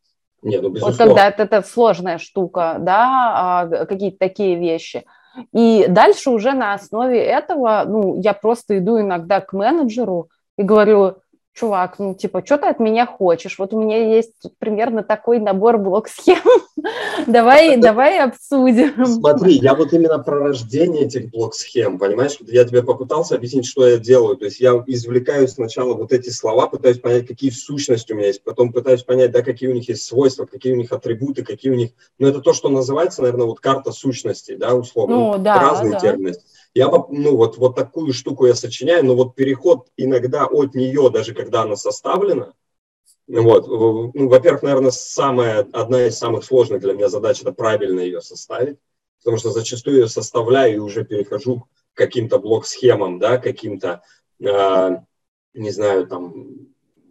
[0.41, 5.05] Нет, ну, вот когда это, это сложная штука, да, а, какие-то такие вещи.
[5.53, 11.17] И дальше уже на основе этого, ну, я просто иду иногда к менеджеру и говорю,
[11.55, 13.57] чувак, ну, типа, что ты от меня хочешь?
[13.57, 16.43] Вот у меня есть примерно такой набор блок-схем.
[17.27, 19.05] давай, давай обсудим.
[19.05, 22.37] Смотри, я вот именно про рождение этих блок-схем, понимаешь?
[22.41, 24.35] Я тебе попытался объяснить, что я делаю.
[24.35, 28.43] То есть я извлекаю сначала вот эти слова, пытаюсь понять, какие сущности у меня есть,
[28.43, 31.75] потом пытаюсь понять, да, какие у них есть свойства, какие у них атрибуты, какие у
[31.75, 31.91] них...
[32.19, 35.15] Ну, это то, что называется, наверное, вот карта сущностей, да, условно.
[35.15, 35.99] Ну, да, Разные да.
[35.99, 36.33] термины.
[36.75, 41.33] Я, ну, вот, вот такую штуку я сочиняю, но вот переход иногда от нее, даже
[41.33, 42.51] когда она составлена,
[43.27, 48.21] вот, ну, во-первых, наверное, самая, одна из самых сложных для меня задач– это правильно ее
[48.21, 48.77] составить,
[49.19, 51.61] потому что зачастую я составляю и уже перехожу
[51.93, 54.01] к каким-то блок-схемам, да, каким-то,
[54.41, 54.97] э,
[55.53, 56.33] не знаю, там,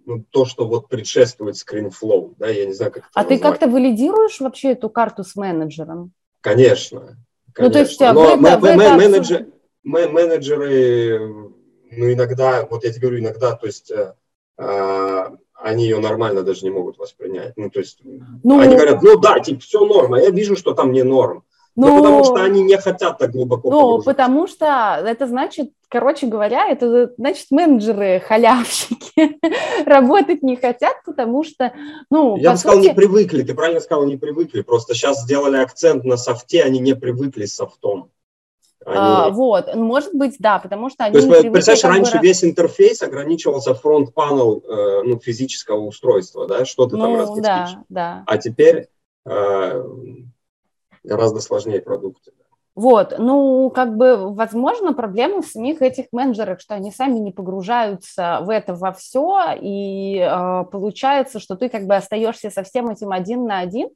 [0.04, 3.38] ну, то, что вот предшествует screenflow, да, я не знаю, как это А назвать.
[3.38, 6.12] ты как-то валидируешь вообще эту карту с менеджером?
[6.42, 7.16] Конечно,
[7.54, 7.68] Конечно.
[7.68, 9.46] Ну, то есть, Но вы, мы, вы менеджер,
[9.84, 11.52] мы, менеджеры,
[11.90, 14.14] ну, иногда, вот я тебе говорю, иногда, то есть, э,
[14.58, 15.24] э,
[15.54, 17.52] они ее нормально даже не могут воспринять.
[17.56, 18.00] Ну, то есть,
[18.42, 21.44] ну, они говорят, ну да, типа, все норм, а я вижу, что там не норм.
[21.76, 24.10] Ну, ну, потому что они не хотят так глубоко Ну, погружаться.
[24.10, 29.38] потому что это значит, короче говоря, это значит менеджеры халявщики
[29.88, 31.72] работать не хотят, потому что,
[32.10, 36.04] ну, Я бы сказал, не привыкли, ты правильно сказал, не привыкли, просто сейчас сделали акцент
[36.04, 38.10] на софте, они не привыкли с софтом.
[38.86, 38.96] Они...
[38.96, 41.14] А, вот, может быть, да, потому что они...
[41.14, 42.26] То есть, представляешь, раньше бы...
[42.26, 47.44] весь интерфейс ограничивался фронт-панел э, ну, физического устройства, да, что ты ну, там разместишь.
[47.44, 48.24] Да, да.
[48.26, 48.88] А теперь
[49.26, 49.84] э,
[51.02, 52.32] гораздо сложнее продукты.
[52.74, 58.40] Вот, ну, как бы, возможно, проблема в самих этих менеджерах, что они сами не погружаются
[58.42, 63.12] в это во все, и э, получается, что ты как бы остаешься со всем этим
[63.12, 63.90] один на один,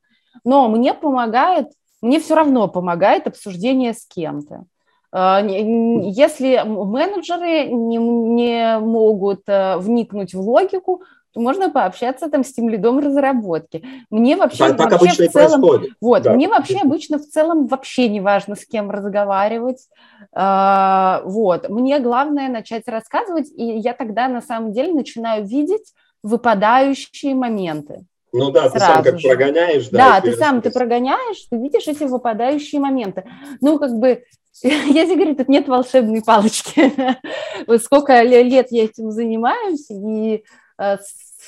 [0.44, 1.66] но мне помогает,
[2.00, 4.64] мне все равно помогает обсуждение с кем-то.
[5.12, 11.02] Э, если менеджеры не, не могут э, вникнуть в логику,
[11.34, 13.84] можно пообщаться там с тем лидом разработки.
[14.10, 15.92] Мне вообще, так, так вообще в целом, происходит.
[16.00, 16.32] Вот, да.
[16.34, 19.88] мне вообще обычно в целом вообще не важно, с кем разговаривать.
[20.32, 25.92] А, вот, мне главное начать рассказывать, и я тогда на самом деле начинаю видеть
[26.22, 28.04] выпадающие моменты.
[28.32, 29.28] Ну да, ты сам как же.
[29.28, 29.88] прогоняешь.
[29.88, 33.24] Да, да ты сам ты прогоняешь, ты видишь эти выпадающие моменты.
[33.60, 34.24] Ну, как бы,
[34.62, 36.92] я тебе говорю, тут нет волшебной палочки.
[37.78, 40.44] Сколько лет я этим занимаюсь, и
[40.78, 40.96] Э,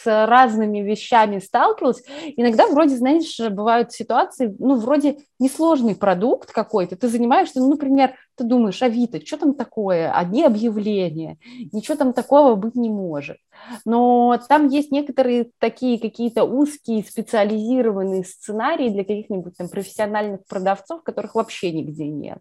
[0.03, 2.03] с разными вещами сталкивалась.
[2.37, 8.45] Иногда вроде, знаешь, бывают ситуации, ну, вроде несложный продукт какой-то, ты занимаешься, ну, например, ты
[8.45, 10.13] думаешь, Авито, что там такое?
[10.13, 11.39] Одни объявления,
[11.73, 13.37] ничего там такого быть не может.
[13.85, 21.35] Но там есть некоторые такие какие-то узкие специализированные сценарии для каких-нибудь там профессиональных продавцов, которых
[21.35, 22.39] вообще нигде нет.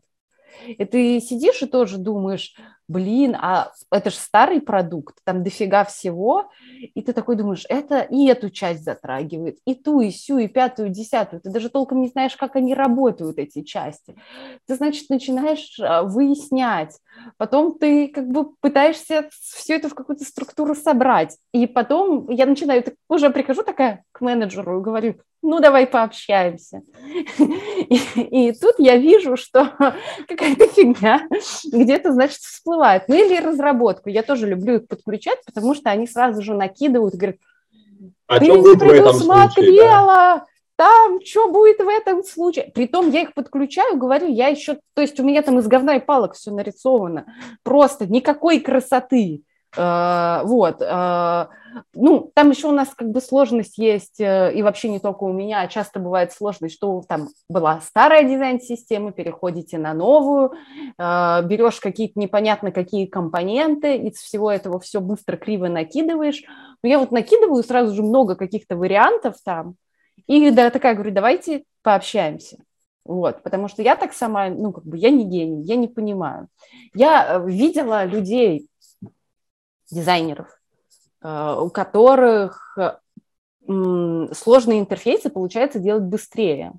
[0.67, 2.55] И ты сидишь и тоже думаешь,
[2.89, 6.49] блин, а это же старый продукт, там дофига всего,
[6.95, 10.89] и ты такой думаешь, это и эту часть затрагивает, и ту, и сю, и пятую,
[10.89, 14.15] и десятую, ты даже толком не знаешь, как они работают, эти части.
[14.65, 16.97] Ты, значит, начинаешь а, выяснять,
[17.37, 22.83] потом ты как бы пытаешься все это в какую-то структуру собрать, и потом я начинаю,
[23.07, 26.81] уже прихожу такая к менеджеру и говорю, ну, давай пообщаемся.
[27.89, 29.73] И, и тут я вижу, что
[30.27, 31.27] какая-то фигня
[31.71, 32.78] где-то, значит, всплывает.
[33.07, 34.09] Ну, или разработку.
[34.09, 37.37] Я тоже люблю их подключать, потому что они сразу же накидывают, говорят,
[38.27, 39.81] а ты в этом случае?
[39.81, 40.45] Да?
[40.75, 42.71] Там, что будет в этом случае?
[42.73, 45.99] Притом я их подключаю, говорю, я еще, то есть у меня там из говна и
[45.99, 47.25] палок все нарисовано.
[47.63, 49.43] Просто никакой красоты.
[49.75, 50.81] Э, вот.
[51.75, 55.23] Э, ну, там еще у нас как бы сложность есть, э, и вообще не только
[55.23, 60.51] у меня, а часто бывает сложность, что там была старая дизайн-система, переходите на новую,
[60.97, 66.43] берешь какие-то непонятно какие компоненты, из всего этого все быстро криво накидываешь.
[66.83, 69.75] Но я вот накидываю сразу же много каких-то вариантов там,
[70.27, 72.57] и да, такая говорю, давайте пообщаемся.
[73.05, 76.47] Вот, потому что я так сама, ну, как бы я не гений, я не понимаю.
[76.93, 78.69] Я видела людей,
[79.89, 80.58] дизайнеров, э,
[81.21, 82.77] у которых
[83.67, 86.73] сложные интерфейсы получается делать быстрее.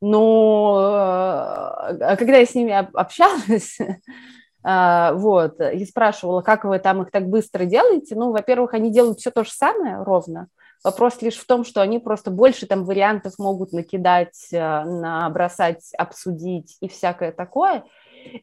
[0.00, 3.78] Но э, когда я с ними общалась,
[4.64, 9.20] э, вот, и спрашивала, как вы там их так быстро делаете, ну, во-первых, они делают
[9.20, 10.48] все то же самое ровно,
[10.82, 16.88] Вопрос лишь в том, что они просто больше там вариантов могут накидать, набросать, обсудить и
[16.88, 17.84] всякое такое.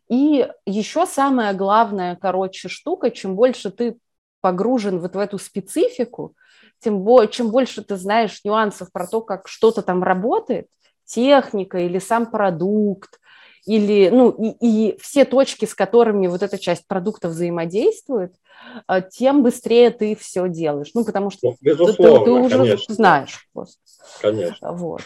[0.10, 3.98] И еще самая главная, короче, штука, чем больше ты
[4.42, 6.36] погружен вот в эту специфику,
[6.80, 10.68] тем более, чем больше ты знаешь нюансов про то, как что-то там работает,
[11.06, 13.20] техника или сам продукт,
[13.66, 18.34] или, ну, и, и все точки, с которыми вот эта часть продукта взаимодействует,
[18.88, 20.92] э, тем быстрее ты все делаешь.
[20.96, 22.96] Ну, потому что ну, Безусловно, ты, ты уже конечно.
[22.96, 23.80] знаешь просто.
[24.20, 24.72] Конечно.
[24.72, 25.02] Вот.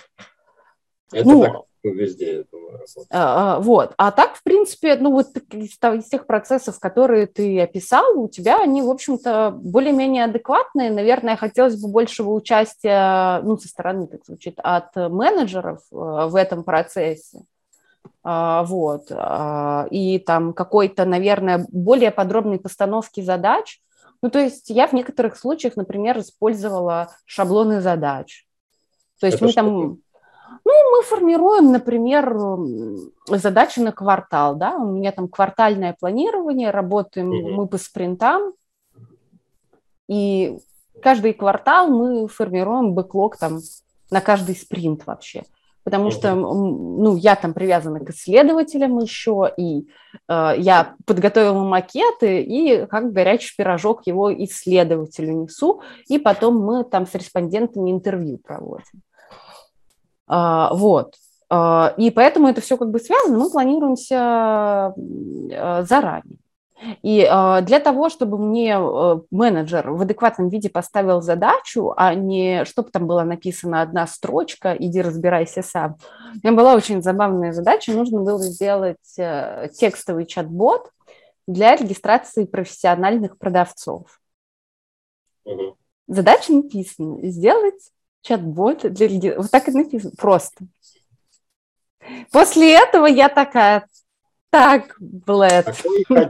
[1.12, 1.56] Это ну, так
[1.94, 2.80] везде, я думаю,
[3.10, 3.94] а, а, Вот.
[3.98, 8.62] А так, в принципе, ну вот из, из тех процессов, которые ты описал, у тебя
[8.62, 10.92] они, в общем-то, более-менее адекватные.
[10.92, 16.64] Наверное, хотелось бы большего участия, ну, со стороны, так звучит, от менеджеров э, в этом
[16.64, 17.42] процессе.
[18.24, 19.12] А, вот.
[19.92, 23.80] И там какой-то, наверное, более подробной постановки задач.
[24.22, 28.46] Ну, то есть я в некоторых случаях, например, использовала шаблоны задач.
[29.20, 29.98] То есть Это мы там
[30.64, 32.38] ну, мы формируем, например,
[33.28, 37.52] задачи на квартал, да, у меня там квартальное планирование, работаем mm-hmm.
[37.52, 38.54] мы по спринтам,
[40.08, 40.58] и
[41.02, 43.60] каждый квартал мы формируем бэклог там
[44.12, 45.44] на каждый спринт вообще.
[45.84, 49.88] Потому что, ну, я там привязана к исследователям еще, и
[50.28, 57.06] э, я подготовила макеты, и как горячий пирожок его исследователю несу, и потом мы там
[57.06, 59.04] с респондентами интервью проводим.
[60.28, 61.16] Вот.
[61.50, 66.38] А, и поэтому это все как бы связано, мы планируемся а, заранее.
[67.04, 68.78] И для того, чтобы мне
[69.32, 75.02] менеджер в адекватном виде поставил задачу, а не чтобы там была написана одна строчка, иди
[75.02, 75.96] разбирайся сам.
[76.34, 80.92] У меня была очень забавная задача, нужно было сделать э, текстовый чат-бот
[81.48, 84.20] для регистрации профессиональных продавцов.
[86.08, 87.90] Задача написана– сделать
[88.26, 89.36] чат-бот для людей.
[89.36, 90.66] Вот так и написано, просто.
[92.32, 93.86] После этого я такая,
[94.50, 95.68] так, Блэд.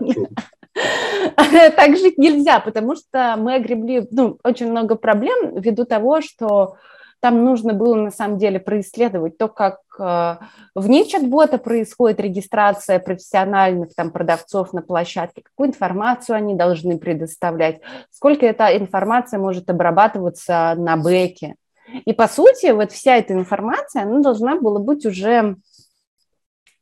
[1.38, 6.76] Так жить нельзя, потому что мы огребли ну, очень много проблем ввиду того, что
[7.22, 10.36] там нужно было на самом деле происследовать то, как э,
[10.76, 17.80] вне чат-бота происходит регистрация профессиональных там, продавцов на площадке, какую информацию они должны предоставлять,
[18.12, 21.56] сколько эта информация может обрабатываться на бэке.
[22.04, 25.56] И по сути, вот вся эта информация, она должна была быть уже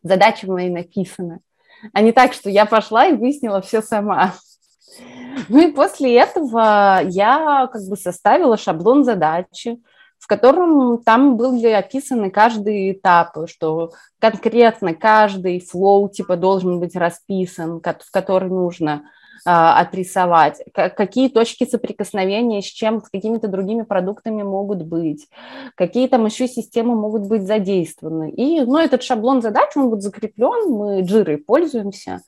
[0.01, 1.39] задача моей написана,
[1.93, 4.34] а не так, что я пошла и выяснила все сама.
[5.49, 9.82] Ну и после этого я как бы составила шаблон задачи,
[10.20, 17.82] в котором там были описаны каждый этап, что конкретно каждый флоу типа должен быть расписан,
[17.82, 19.03] в который нужно
[19.46, 25.28] отрисовать, какие точки соприкосновения с чем, с какими-то другими продуктами могут быть,
[25.76, 28.32] какие там еще системы могут быть задействованы.
[28.32, 32.22] И, ну, этот шаблон задач, он будет закреплен, мы джирой пользуемся.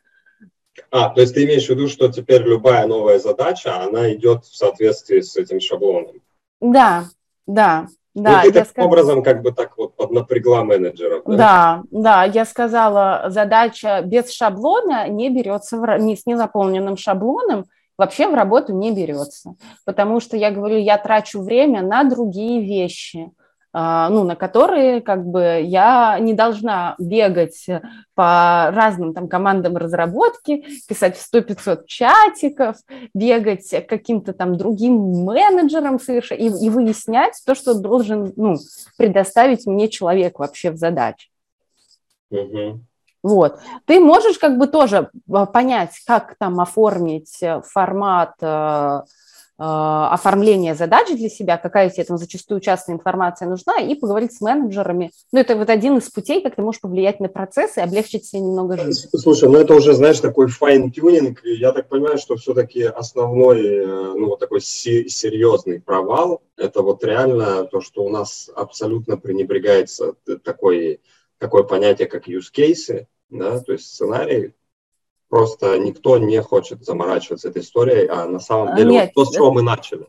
[0.91, 4.55] А, то есть ты имеешь в виду, что теперь любая новая задача, она идет в
[4.55, 6.21] соответствии с этим шаблоном?
[6.59, 7.05] Да,
[7.47, 7.87] да.
[8.15, 8.85] Да, ну, ты таким сказ...
[8.85, 11.23] образом как бы так вот поднапрягла менеджеров.
[11.25, 11.35] Да?
[11.35, 17.65] да, да, я сказала, задача без шаблона не берется, в, не с незаполненным шаблоном,
[17.97, 19.55] вообще в работу не берется.
[19.85, 23.29] Потому что я говорю, я трачу время на другие вещи–
[23.77, 27.65] ну, на которые как бы я не должна бегать
[28.13, 32.77] по разным там командам разработки, писать в 100-500 чатиков,
[33.13, 38.55] бегать каким-то там другим менеджерам совершенно и, и выяснять то, что должен ну,
[38.97, 41.27] предоставить мне человек вообще в задаче.
[42.29, 42.79] Угу.
[43.23, 43.59] Вот.
[43.83, 48.35] Ты можешь как бы тоже а, понять, как там оформить формат
[49.57, 54.41] а, оформления задач для себя, какая тебе там зачастую частная информация нужна, и поговорить с
[54.41, 55.11] менеджерами.
[55.31, 58.41] Ну, это вот один из путей, как ты можешь повлиять на процесс и облегчить себе
[58.41, 59.07] немного жизнь.
[59.15, 61.39] Слушай, ну это уже, знаешь, такой fine-tuning.
[61.45, 67.63] Я так понимаю, что все-таки основной, э, ну, вот такой серьезный провал, это вот реально
[67.63, 70.99] то, что у нас абсолютно пренебрегается такой,
[71.37, 74.53] такое понятие, как use cases, да, то есть сценарий,
[75.29, 79.35] просто никто не хочет заморачиваться этой историей, а на самом деле Нет, вот то, с
[79.35, 80.07] чего мы начали.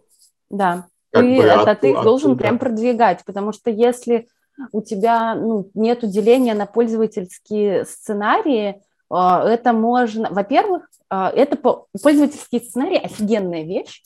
[0.50, 4.28] Да, как ты, бы это от, ты от, должен прям продвигать, потому что если
[4.72, 12.60] у тебя ну, нет деления на пользовательские сценарии, а, это можно, во-первых, а, это пользовательские
[12.60, 14.02] сценарии офигенная вещь,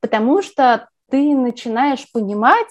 [0.00, 2.68] потому что ты начинаешь понимать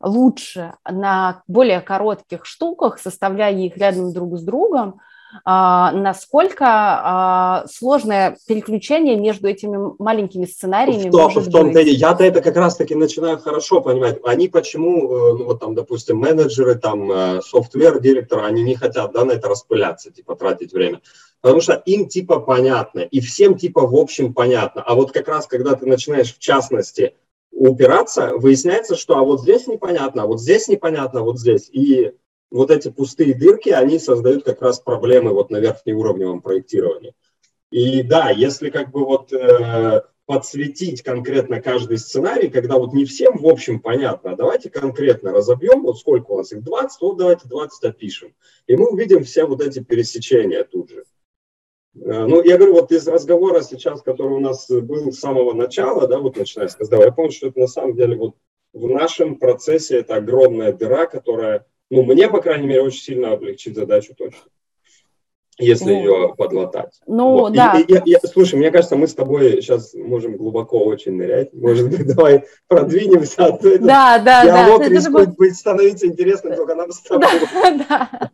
[0.00, 5.09] лучше на более коротких штуках, составляя их рядом друг с другом, а,
[5.44, 12.56] насколько а, сложное переключение между этими маленькими сценариями в, том, в том-то я-то это как
[12.56, 14.18] раз-таки начинаю хорошо понимать.
[14.24, 19.24] Они почему, э, ну вот там, допустим, менеджеры, там, э, софтвер-директоры, они не хотят, да,
[19.24, 21.00] на это распыляться, типа, тратить время.
[21.40, 24.82] Потому что им типа понятно, и всем типа в общем понятно.
[24.82, 27.14] А вот как раз, когда ты начинаешь в частности
[27.50, 31.70] упираться, выясняется, что а вот здесь непонятно, а вот здесь непонятно, а вот здесь.
[31.72, 32.12] И
[32.50, 37.14] вот эти пустые дырки, они создают как раз проблемы вот на верхнеуровневом проектировании.
[37.70, 43.38] И да, если как бы вот э, подсветить конкретно каждый сценарий, когда вот не всем
[43.38, 47.48] в общем понятно, а давайте конкретно разобьем, вот сколько у нас их 20, вот давайте
[47.48, 48.34] 20 опишем.
[48.66, 51.04] И мы увидим все вот эти пересечения тут же.
[51.94, 56.08] Э, ну, я говорю, вот из разговора сейчас, который у нас был с самого начала,
[56.08, 58.34] да, вот начиная с КСД, я помню, что это на самом деле вот
[58.72, 63.74] в нашем процессе это огромная дыра, которая ну, мне, по крайней мере, очень сильно облегчит
[63.74, 64.50] задачу точно
[65.60, 67.00] если ну, ее подлатать.
[67.06, 67.52] Ну, вот.
[67.52, 67.78] да.
[67.78, 71.52] И, и, и, слушай, мне кажется, мы с тобой сейчас можем глубоко очень нырять.
[71.52, 73.46] Может быть, давай продвинемся.
[73.46, 74.88] А то да, да, диалог да.
[74.88, 77.28] рискует быть, становиться интересным только нам с тобой.
[77.52, 78.30] Да, да.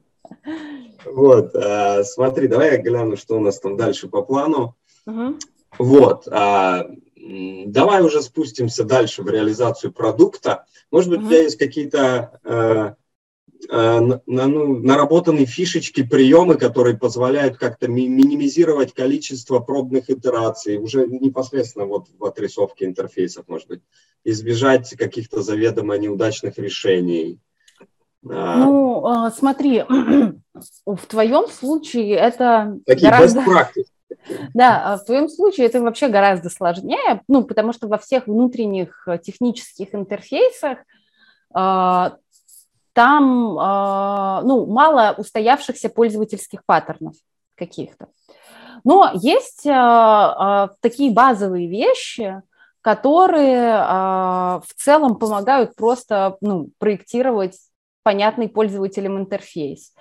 [1.04, 4.76] Вот, а, смотри, давай я гляну, что у нас там дальше по плану.
[5.06, 5.36] Угу.
[5.78, 6.86] Вот, а,
[7.16, 10.64] давай уже спустимся дальше в реализацию продукта.
[10.90, 11.26] Может быть, угу.
[11.26, 12.94] у тебя есть какие-то а,
[13.68, 21.86] Э, ну, наработаны фишечки, приемы, которые позволяют как-то ми минимизировать количество пробных итераций, уже непосредственно
[21.86, 23.80] вот в отрисовке интерфейсов, может быть,
[24.24, 27.40] избежать каких-то заведомо неудачных решений.
[28.28, 29.84] А, ну, а, смотри,
[30.84, 33.42] в твоем случае это Такие гораздо...
[34.54, 39.06] Да, а в твоем случае это вообще гораздо сложнее, ну, потому что во всех внутренних
[39.22, 40.78] технических интерфейсах
[42.96, 47.12] там а, ну, мало устоявшихся пользовательских паттернов
[47.54, 48.08] каких-то.
[48.84, 49.74] Но есть а,
[50.64, 52.40] а, такие базовые вещи,
[52.80, 57.58] которые в целом помогают просто ну, проектировать
[58.02, 59.92] понятный пользователям интерфейс.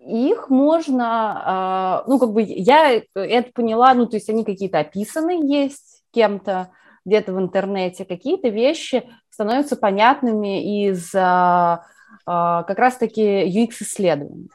[0.00, 6.02] Их можно, ну, как бы я это поняла, ну, то есть они какие-то описаны есть
[6.10, 6.72] кем-то,
[7.04, 9.08] где-то в интернете, какие-то вещи
[9.40, 11.86] становятся понятными из а,
[12.26, 14.50] а, как раз-таки UX-исследований.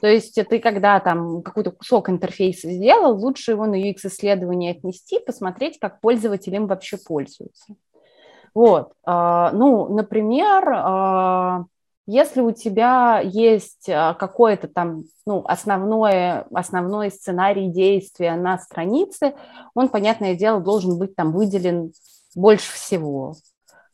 [0.00, 5.78] То есть ты когда там какой-то кусок интерфейса сделал, лучше его на UX-исследование отнести, посмотреть,
[5.78, 7.74] как пользователь им вообще пользуется.
[8.54, 8.94] Вот.
[9.04, 11.66] А, ну, например,
[12.06, 19.34] если у тебя есть какой-то там ну, основное, основной сценарий действия на странице,
[19.74, 21.92] он, понятное дело, должен быть там выделен
[22.34, 23.34] больше всего.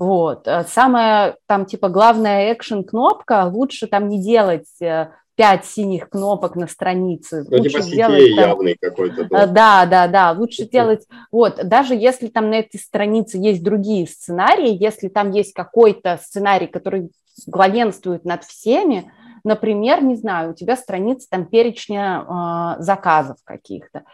[0.02, 0.48] Вот.
[0.66, 6.66] Самая там типа главная экшен кнопка лучше там не делать э, пять синих кнопок на
[6.66, 7.44] странице.
[7.48, 9.24] Ну, лучше типа сделать, там, явный какой-то.
[9.26, 9.42] Да.
[9.44, 10.32] Э, да, да, да.
[10.32, 15.52] Лучше делать, вот, даже если там на этой странице есть другие сценарии, если там есть
[15.52, 17.12] какой-то сценарий, который
[17.46, 19.12] главенствует над всеми,
[19.44, 24.04] Например, не знаю, у тебя страница там перечня э, заказов каких-то,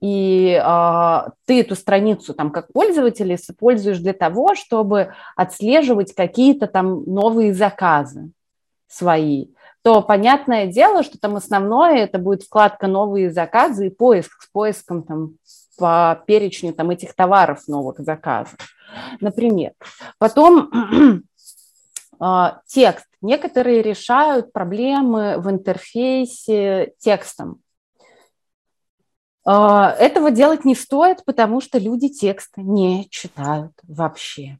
[0.00, 7.02] и э, ты эту страницу там как пользователь используешь для того, чтобы отслеживать какие-то там
[7.04, 8.30] новые заказы
[8.86, 9.48] свои,
[9.82, 15.02] то понятное дело, что там основное это будет вкладка «Новые заказы» и поиск с поиском
[15.02, 15.34] там
[15.78, 18.56] по перечню там этих товаров новых заказов,
[19.20, 19.72] например.
[20.18, 20.70] Потом
[22.66, 23.06] текст.
[23.20, 27.60] Некоторые решают проблемы в интерфейсе текстом.
[29.44, 34.58] А, этого делать не стоит, потому что люди текст не читают вообще.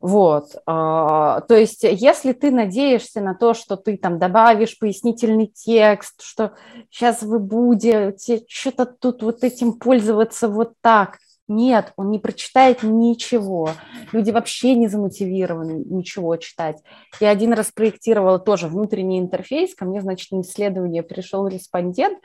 [0.00, 6.22] Вот, а, то есть, если ты надеешься на то, что ты там добавишь пояснительный текст,
[6.22, 6.54] что
[6.90, 11.18] сейчас вы будете что-то тут вот этим пользоваться вот так,
[11.50, 13.70] нет, он не прочитает ничего.
[14.12, 16.82] Люди вообще не замотивированы ничего читать.
[17.20, 22.18] Я один раз проектировала тоже внутренний интерфейс, ко мне, значит, на исследование пришел респондент,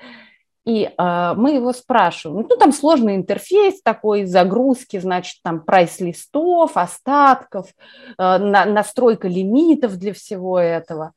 [0.64, 2.48] и э, мы его спрашиваем.
[2.50, 7.74] Ну, там сложный интерфейс такой, загрузки, значит, там прайс-листов, остатков, э,
[8.18, 11.14] на, настройка лимитов для всего этого.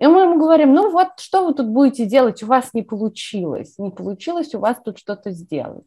[0.00, 3.74] И мы ему говорим, ну вот, что вы тут будете делать, у вас не получилось,
[3.78, 5.84] не получилось у вас тут что-то сделать.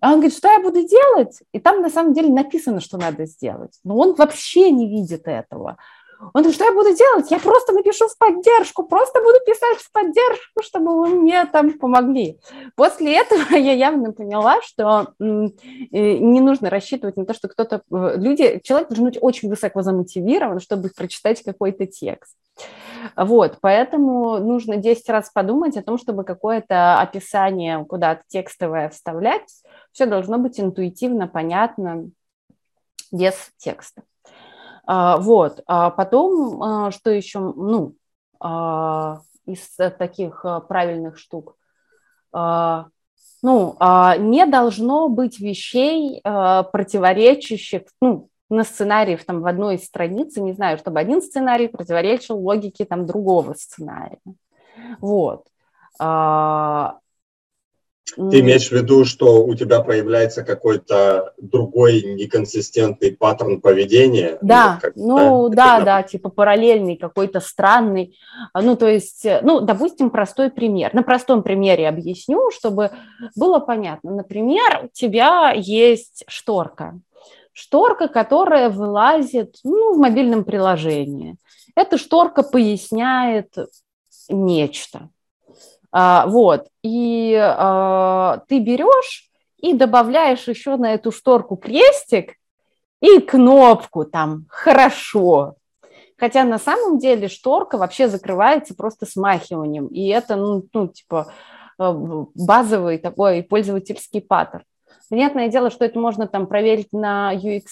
[0.00, 1.38] А он говорит, что я буду делать?
[1.52, 3.78] И там на самом деле написано, что надо сделать.
[3.84, 5.76] Но он вообще не видит этого.
[6.20, 7.30] Он говорит, что я буду делать?
[7.30, 12.40] Я просто напишу в поддержку, просто буду писать в поддержку, чтобы вы мне там помогли.
[12.74, 17.82] После этого я явно поняла, что не нужно рассчитывать на то, что кто-то...
[17.92, 22.34] Э, люди, человек должен быть очень высоко замотивирован, чтобы прочитать какой-то текст.
[23.16, 29.48] Вот, поэтому нужно 10 раз подумать о том, чтобы какое-то описание куда-то текстовое вставлять.
[29.98, 32.08] Все должно быть интуитивно, понятно,
[33.10, 34.04] без текста.
[34.86, 37.96] А, вот, а потом, а, что еще, ну,
[38.38, 41.56] а, из таких правильных штук,
[42.32, 42.92] ну,
[43.42, 50.78] не должно быть вещей, противоречащих, ну, на сценариев там в одной из страниц, не знаю,
[50.78, 54.20] чтобы один сценарий противоречил логике там другого сценария.
[55.00, 55.48] Вот.
[58.16, 64.38] Ты имеешь в виду, что у тебя появляется какой-то другой неконсистентный паттерн поведения?
[64.42, 68.18] Да, ну, ну да, да, да, типа параллельный, какой-то странный.
[68.54, 70.94] Ну, то есть, ну, допустим, простой пример.
[70.94, 72.90] На простом примере объясню, чтобы
[73.36, 74.14] было понятно.
[74.14, 76.98] Например, у тебя есть шторка.
[77.52, 81.36] Шторка, которая вылазит ну, в мобильном приложении.
[81.74, 83.54] Эта шторка поясняет
[84.28, 85.10] нечто.
[85.90, 92.34] А, вот, и а, ты берешь и добавляешь еще на эту шторку крестик
[93.00, 95.54] и кнопку там «Хорошо».
[96.16, 101.32] Хотя на самом деле шторка вообще закрывается просто смахиванием, и это, ну, ну типа,
[101.78, 101.92] э,
[102.34, 104.64] базовый такой пользовательский паттерн.
[105.08, 107.62] Понятное дело, что это можно там проверить на UX,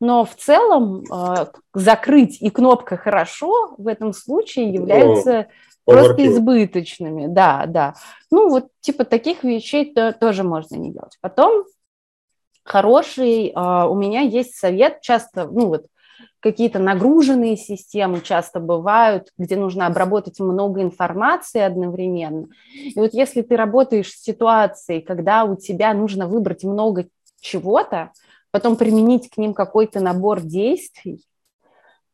[0.00, 5.48] но в целом э, закрыть и кнопка «Хорошо» в этом случае является
[5.92, 7.94] просто избыточными, да, да.
[8.30, 11.18] Ну, вот типа таких вещей -то тоже можно не делать.
[11.20, 11.64] Потом
[12.64, 15.86] хороший, а, у меня есть совет, часто, ну вот,
[16.40, 22.48] какие-то нагруженные системы часто бывают, где нужно обработать много информации одновременно.
[22.74, 27.08] И вот если ты работаешь с ситуацией, когда у тебя нужно выбрать много
[27.40, 28.12] чего-то,
[28.50, 31.24] потом применить к ним какой-то набор действий,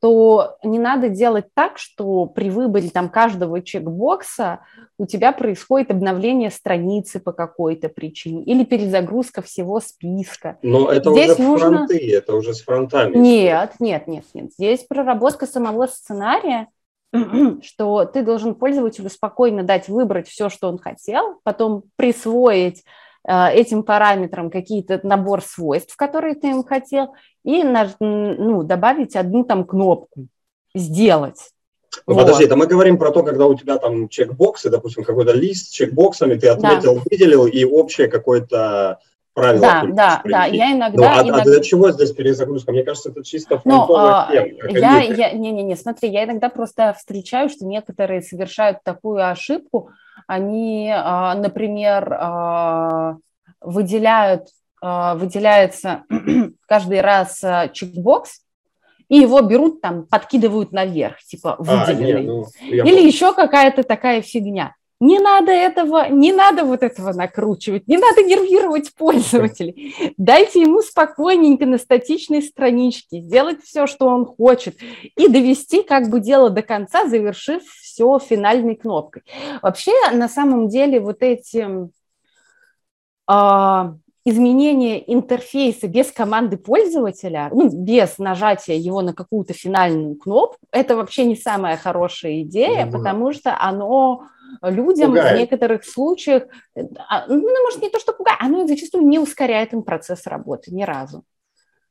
[0.05, 4.61] то не надо делать так, что при выборе там каждого чекбокса
[4.99, 10.59] у тебя происходит обновление страницы по какой-то причине или перезагрузка всего списка.
[10.61, 11.69] Но это Здесь уже нужно...
[11.71, 13.17] фронты, это уже с фронтами.
[13.17, 14.53] Нет, нет, нет, нет.
[14.53, 16.69] Здесь проработка самого сценария,
[17.63, 22.85] что ты должен пользователю спокойно дать выбрать все, что он хотел, потом присвоить
[23.27, 27.15] этим параметрам какие-то набор свойств, которые ты им хотел,
[27.45, 30.27] и ну, добавить одну там кнопку
[30.75, 31.51] «Сделать».
[32.07, 32.23] Ну, вот.
[32.23, 35.71] подожди, это мы говорим про то, когда у тебя там чекбоксы, допустим, какой-то лист с
[35.71, 37.03] чекбоксами, ты отметил, да.
[37.09, 38.99] выделил, и общее какое-то
[39.33, 39.61] правило.
[39.61, 40.97] Да, да, да, я иногда...
[40.97, 41.43] Ну, а, иногда...
[41.43, 42.73] а для чего здесь перезагрузка?
[42.73, 44.79] Мне кажется, это чисто фронтовая ну, тема.
[44.79, 49.91] Я, я, не-не-не, смотри, я иногда просто встречаю, что некоторые совершают такую ошибку,
[50.27, 53.17] они, а, например, а,
[53.61, 54.49] выделяют,
[54.83, 56.05] а, выделяется
[56.67, 57.43] каждый раз
[57.73, 58.41] чекбокс,
[59.09, 62.21] и его берут там, подкидывают наверх, типа выделенный.
[62.21, 64.75] А, нет, ну, Или еще какая-то такая фигня.
[65.01, 69.95] Не надо этого, не надо вот этого накручивать, не надо нервировать пользователей.
[70.17, 74.77] Дайте ему спокойненько на статичной страничке сделать все, что он хочет,
[75.17, 79.23] и довести как бы дело до конца, завершив все финальной кнопкой.
[79.63, 81.67] Вообще, на самом деле, вот эти
[83.27, 83.95] а,
[84.25, 91.25] изменение интерфейса без команды пользователя, ну, без нажатия его на какую-то финальную кнопку, это вообще
[91.25, 92.93] не самая хорошая идея, mm-hmm.
[92.93, 94.27] потому что оно
[94.63, 95.37] людям пугает.
[95.37, 96.45] в некоторых случаях,
[97.09, 100.83] а, ну, может, не то, что пугает, оно зачастую не ускоряет им процесс работы ни
[100.83, 101.25] разу.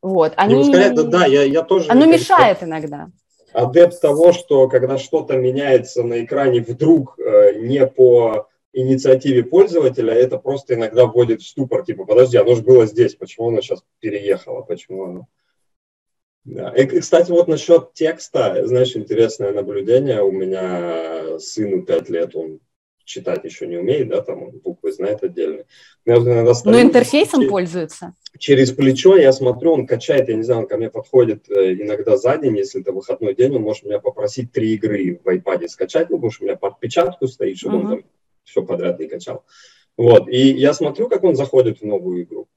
[0.02, 0.56] Вот, они...
[0.56, 1.90] Не ускоряет, да, я, я тоже...
[1.90, 3.08] Оно мешает иногда.
[3.54, 10.38] Адепт того, что когда что-то меняется на экране вдруг э, не по инициативе пользователя, это
[10.38, 14.62] просто иногда вводит в ступор, типа, подожди, оно же было здесь, почему оно сейчас переехало,
[14.62, 15.28] почему оно...
[16.46, 20.22] И, кстати, вот насчет текста, знаешь, интересное наблюдение.
[20.22, 22.60] У меня сыну 5 лет, он
[23.06, 25.64] читать еще не умеет, да, там он буквы знает отдельно.
[26.06, 28.14] Но ну, интерфейсом через, пользуется.
[28.38, 32.18] Через плечо я смотрю, он качает, я не знаю, он ко мне подходит э, иногда
[32.18, 36.10] за день, если это выходной день, он может меня попросить три игры в iPad скачать,
[36.10, 37.82] ну, потому что у меня подпечатку стоит, чтобы uh-huh.
[37.82, 38.04] он там
[38.44, 39.44] все подряд не качал.
[39.98, 42.48] Вот, и я смотрю, как он заходит в новую игру.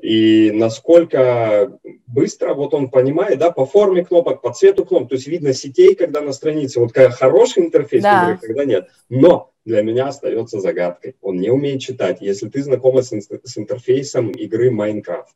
[0.00, 5.26] И насколько быстро вот он понимает, да, по форме кнопок, по цвету кнопок, то есть
[5.26, 8.30] видно сетей, когда на странице, вот когда хороший интерфейс да.
[8.30, 8.88] игры, когда нет.
[9.08, 11.16] Но для меня остается загадкой.
[11.20, 12.18] Он не умеет читать.
[12.20, 15.34] Если ты знакома с, с интерфейсом игры Майнкрафт,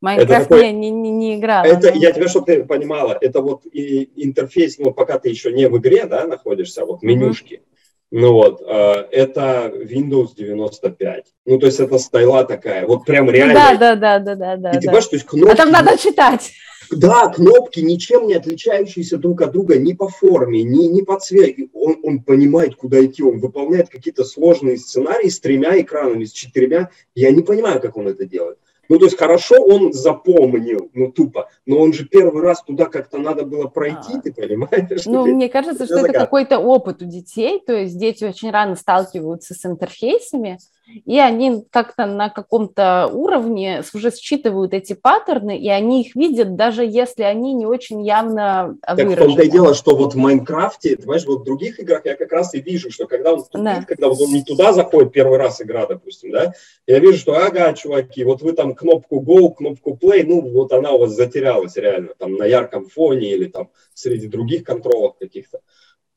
[0.00, 1.64] Майнкрафт такой, не, не, не играл.
[1.64, 5.68] Это, я тебя, чтобы ты понимала, это вот и интерфейс, ну, пока ты еще не
[5.68, 7.54] в игре, да, находишься, вот менюшки.
[7.54, 7.75] Mm-hmm.
[8.12, 11.24] Ну вот, э, это Windows 95.
[11.44, 13.54] Ну, то есть это стайла такая, вот прям реально.
[13.54, 14.56] Да, да, да, да, да.
[14.56, 15.52] да и ты понимаешь, то есть кнопки...
[15.52, 16.52] А там надо читать.
[16.90, 21.68] Да, кнопки ничем не отличающиеся друг от друга ни по форме, ни, ни по цвету.
[21.72, 26.90] Он, он понимает, куда идти, он выполняет какие-то сложные сценарии с тремя экранами, с четырьмя.
[27.14, 28.58] Я не понимаю, как он это делает.
[28.88, 33.18] Ну, то есть хорошо он запомнил, ну, тупо, но он же первый раз туда как-то
[33.18, 34.20] надо было пройти, а.
[34.20, 35.06] ты понимаешь?
[35.06, 39.54] Ну, мне кажется, что это какой-то опыт у детей, то есть дети очень рано сталкиваются
[39.54, 46.14] с интерфейсами, и они как-то на каком-то уровне уже считывают эти паттерны, и они их
[46.14, 49.16] видят, даже если они не очень явно так выражены.
[49.16, 52.02] Так в том-то и дело, что вот в Майнкрафте, ты понимаешь, вот в других играх
[52.04, 53.84] я как раз и вижу, что когда он тупит, да.
[53.86, 56.52] когда вот он не туда заходит первый раз игра, допустим, да,
[56.86, 60.92] я вижу, что ага, чуваки, вот вы там кнопку Go, кнопку Play, ну вот она
[60.92, 65.60] у вас затерялась реально, там на ярком фоне или там среди других контролов каких-то.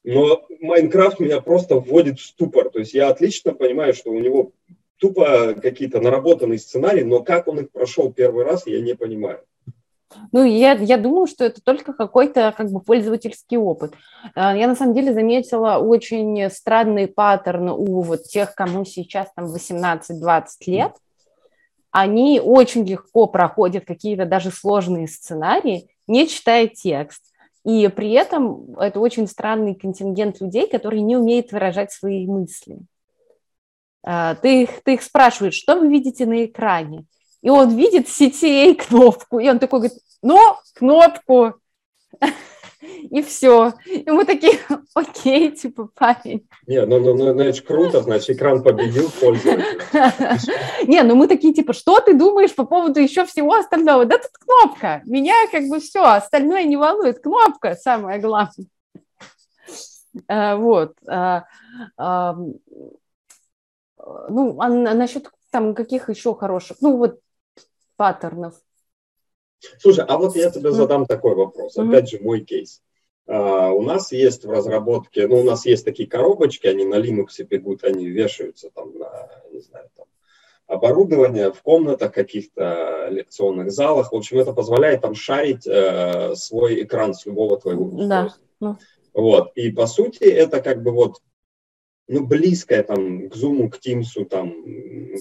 [0.04, 2.70] Но Майнкрафт меня просто вводит в ступор.
[2.70, 4.52] То есть я отлично понимаю, что у него
[4.98, 9.42] тупо какие-то наработанные сценарии, но как он их прошел первый раз, я не понимаю.
[10.32, 13.94] Ну, я, я думаю, что это только какой-то как бы пользовательский опыт.
[14.34, 19.54] А, я на самом деле заметила очень странный паттерн у вот тех, кому сейчас там
[19.54, 20.94] 18-20 лет.
[21.92, 27.29] Они очень легко проходят какие-то даже сложные сценарии, не читая текст.
[27.70, 32.80] И при этом это очень странный контингент людей, которые не умеют выражать свои мысли.
[34.02, 37.06] А, ты их, ты их спрашиваешь, что вы видите на экране?
[37.44, 40.40] И он видит CTA кнопку, и он такой говорит, ну,
[40.74, 41.60] кнопку.
[42.82, 43.74] И все.
[43.86, 44.60] И мы такие,
[44.94, 46.48] окей, типа, парень.
[46.68, 49.76] Не, ну, ну, ну, значит, круто, значит, экран победил пользователя.
[50.88, 54.06] Не, ну мы такие, типа, что ты думаешь по поводу еще всего остального?
[54.06, 55.02] Да тут кнопка.
[55.06, 57.20] Меня как бы все, остальное не волнует.
[57.20, 58.68] Кнопка самое главное.
[60.28, 60.94] А, вот.
[61.08, 61.46] А,
[64.30, 67.20] ну, а насчет там каких еще хороших, ну вот
[67.96, 68.56] паттернов.
[69.80, 71.78] Слушай, а вот я тебе задам такой вопрос.
[71.78, 72.82] Опять же, мой кейс.
[73.28, 77.44] Uh, у нас есть в разработке, ну, у нас есть такие коробочки, они на Linux
[77.48, 80.08] бегут, они вешаются там на, не знаю, там,
[80.66, 84.12] оборудование в комнатах, каких-то лекционных залах.
[84.12, 88.42] В общем, это позволяет там шарить э, свой экран с любого твоего устройства.
[88.60, 88.78] Да.
[89.14, 89.52] Вот.
[89.56, 91.18] И по сути это как бы вот
[92.10, 94.52] ну, близкое там к Zoom, к Teams, там,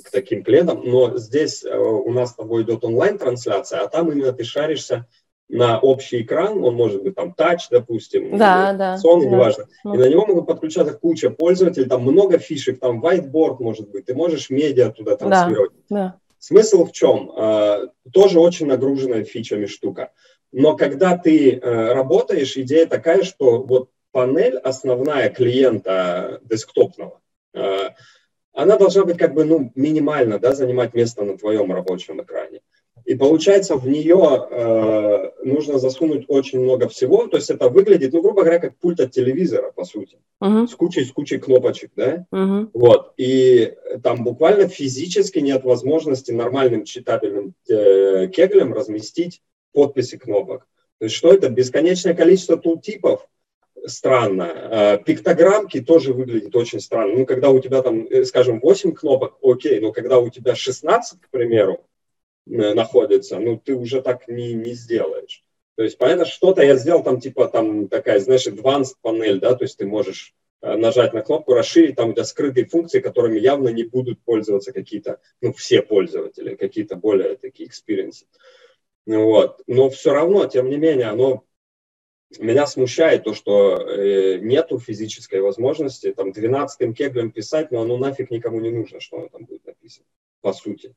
[0.02, 4.32] к таким пледам, но здесь э, у нас с тобой идет онлайн-трансляция, а там именно
[4.32, 5.06] ты шаришься
[5.50, 9.26] на общий экран, он может быть там тач, допустим, да, да, сон, да.
[9.28, 9.94] неважно, да.
[9.94, 14.14] и на него могут подключаться куча пользователей, там много фишек, там whiteboard может быть, ты
[14.14, 15.72] можешь медиа туда транслировать.
[15.90, 16.18] Да, да.
[16.38, 17.30] Смысл в чем?
[17.36, 20.12] Э, тоже очень нагруженная фичами штука.
[20.52, 27.20] Но когда ты э, работаешь, идея такая, что вот панель основная клиента десктопного,
[27.54, 27.90] э,
[28.52, 32.60] она должна быть как бы ну, минимально да, занимать место на твоем рабочем экране.
[33.04, 37.28] И получается, в нее э, нужно засунуть очень много всего.
[37.28, 40.18] То есть это выглядит, ну, грубо говоря, как пульт от телевизора, по сути.
[40.42, 40.66] Uh-huh.
[40.66, 42.26] С кучей, с кучей кнопочек, да?
[42.34, 42.68] Uh-huh.
[42.74, 43.12] Вот.
[43.18, 43.72] И
[44.02, 49.42] там буквально физически нет возможности нормальным читабельным э, кеглем разместить
[49.72, 50.66] подписи кнопок.
[50.98, 51.48] То есть что это?
[51.48, 53.28] Бесконечное количество тултипов,
[53.90, 54.42] странно.
[54.42, 57.14] Э, пиктограммки тоже выглядят очень странно.
[57.14, 61.20] Ну, когда у тебя там, э, скажем, 8 кнопок, окей, но когда у тебя 16,
[61.20, 61.84] к примеру,
[62.50, 65.44] Э, находится, ну, ты уже так не, не сделаешь.
[65.76, 69.64] То есть, понятно, что-то я сделал там, типа, там такая, знаешь, advanced панель, да, то
[69.64, 73.68] есть ты можешь э, нажать на кнопку, расширить, там у тебя скрытые функции, которыми явно
[73.68, 78.26] не будут пользоваться какие-то, ну, все пользователи, какие-то более такие experienced.
[79.06, 79.62] Вот.
[79.66, 81.44] Но все равно, тем не менее, оно
[82.38, 88.30] меня смущает то, что э, нету физической возможности там 12 кеглем писать, но оно нафиг
[88.30, 90.06] никому не нужно, что оно там будет написано,
[90.40, 90.94] по сути.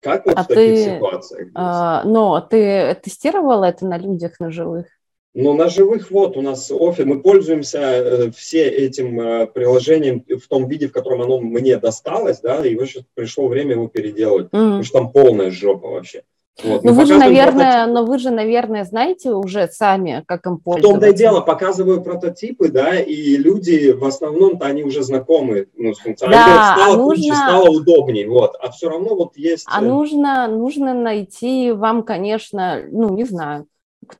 [0.00, 1.48] Как вот а в таких ты, ситуациях?
[1.54, 4.86] А, но ты тестировал это на людях, на живых?
[5.34, 10.46] Ну, на живых вот у нас офис, мы пользуемся э, все этим э, приложением в
[10.46, 14.50] том виде, в котором оно мне досталось, да, и сейчас пришло время его переделать, mm-hmm.
[14.50, 16.22] потому что там полная жопа вообще.
[16.62, 16.84] Вот.
[16.84, 17.94] Но ну, вы же, наверное, прототип...
[17.94, 20.88] но вы же, наверное, знаете уже сами, как им пользоваться.
[20.88, 25.94] В том-то и дело, показываю прототипы, да, и люди в основном-то они уже знакомы ну,
[25.94, 26.30] с функцией.
[26.30, 27.14] Да, стало а нужно...
[27.14, 28.54] круче, стало удобнее, вот.
[28.60, 29.66] А все равно вот есть...
[29.68, 33.66] А э, нужно, нужно найти вам, конечно, ну, не знаю,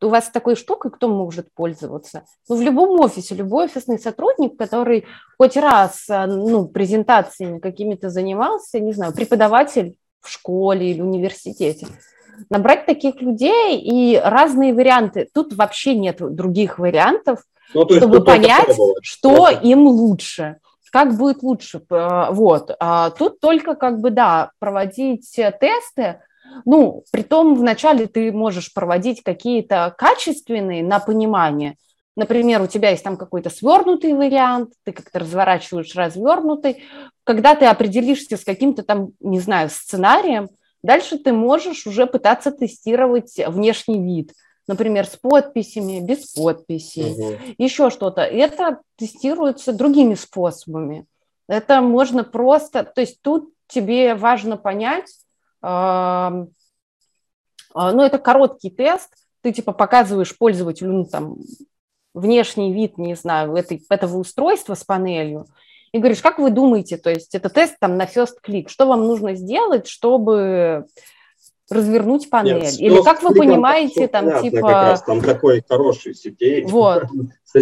[0.01, 2.24] у вас такой штукой, кто может пользоваться?
[2.48, 5.05] Ну, в любом офисе, любой офисный сотрудник, который
[5.39, 11.86] хоть раз, э, ну, презентациями какими-то занимался, не знаю, преподаватель в школе или университете,
[12.51, 15.28] набрать таких людей и разные варианты.
[15.32, 17.40] Тут вообще нет других вариантов,
[17.74, 19.61] ну, чтобы понять, что это.
[19.66, 20.56] им лучше
[20.94, 21.82] как будет лучше.
[21.90, 22.70] Вот.
[22.78, 26.20] А тут только как бы, да, проводить тесты,
[26.65, 31.74] ну, при том вначале ты можешь проводить какие-то качественные на понимание.
[32.16, 36.85] Например, у тебя есть там какой-то свернутый вариант, ты как-то разворачиваешь развернутый.
[37.24, 40.48] Когда ты определишься с каким-то там, не знаю, сценарием,
[40.85, 44.35] Дальше ты можешь уже пытаться тестировать внешний вид,
[44.66, 47.39] например, с подписями, без подписи, угу.
[47.56, 48.20] еще что-то.
[48.20, 51.06] Это тестируется другими способами.
[51.48, 55.11] Это можно просто, то есть тут тебе важно понять,
[55.62, 56.47] э,
[57.74, 59.09] ну это короткий тест,
[59.40, 61.36] ты типа показываешь пользователю ну, там
[62.12, 65.47] внешний вид, не знаю, этой, этого устройства с панелью,
[65.95, 69.07] и говоришь, как вы думаете, то есть это тест там на first click, что вам
[69.07, 70.87] нужно сделать, чтобы
[71.70, 72.62] развернуть панель?
[72.62, 74.66] Нет, Или как вы понимаете, там, понятно, типа...
[74.66, 76.65] Как раз, там такой хороший сетей.
[76.65, 77.05] Вот.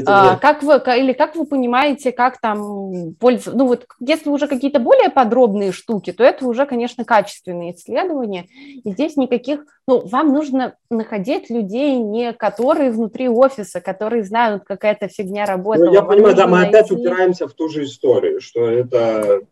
[0.06, 3.52] А, как вы, или как вы понимаете, как там пользоваться?
[3.54, 8.46] Ну вот, если уже какие-то более подробные штуки, то это уже, конечно, качественные исследования.
[8.84, 9.66] И здесь никаких...
[9.86, 15.90] Ну, вам нужно находить людей, не которые внутри офиса, которые знают, какая то фигня работает.
[15.90, 16.76] Ну, я понимаю, да, мы найти...
[16.76, 19.42] опять упираемся в ту же историю, что это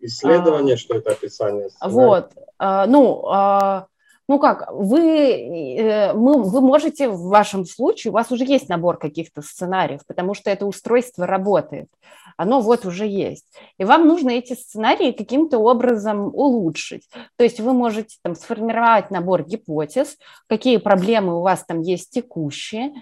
[0.00, 1.70] исследование, а, что это описание.
[1.70, 1.96] Сценария.
[1.96, 2.32] Вот.
[2.58, 3.86] А, ну, а,
[4.28, 8.98] ну как, вы, э, мы, вы можете в вашем случае, у вас уже есть набор
[8.98, 11.88] каких-то сценариев, потому что это устройство работает,
[12.36, 13.46] оно вот уже есть.
[13.78, 17.08] И вам нужно эти сценарии каким-то образом улучшить.
[17.36, 20.16] То есть вы можете там сформировать набор гипотез,
[20.48, 22.92] какие проблемы у вас там есть текущие,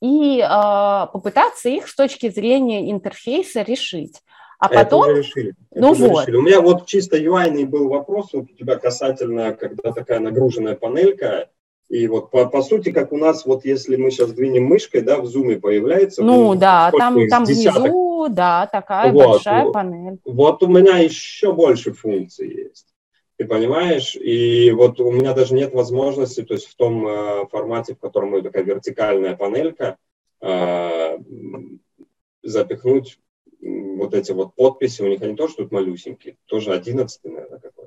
[0.00, 4.22] и э, попытаться их с точки зрения интерфейса решить.
[4.60, 5.02] А потом...
[5.02, 5.54] Это уже решили.
[5.70, 6.20] Это ну уже вот.
[6.20, 6.36] Решили.
[6.36, 11.48] У меня вот чисто UI был вопрос вот у тебя касательно, когда такая нагруженная панелька,
[11.88, 15.18] и вот по, по сути, как у нас, вот если мы сейчас двинем мышкой, да,
[15.18, 16.22] в зуме появляется.
[16.22, 20.18] Ну да, там, там внизу, да, такая вот, большая вот, панель.
[20.24, 22.86] Вот у меня еще больше функций есть.
[23.38, 24.14] Ты понимаешь?
[24.14, 28.40] И вот у меня даже нет возможности, то есть в том э, формате, в котором
[28.42, 29.96] такая вертикальная панелька,
[30.42, 31.16] э,
[32.42, 33.18] запихнуть
[33.60, 37.79] вот эти вот подписи, у них они тоже тут малюсенькие, тоже 11 наверное, какой-то.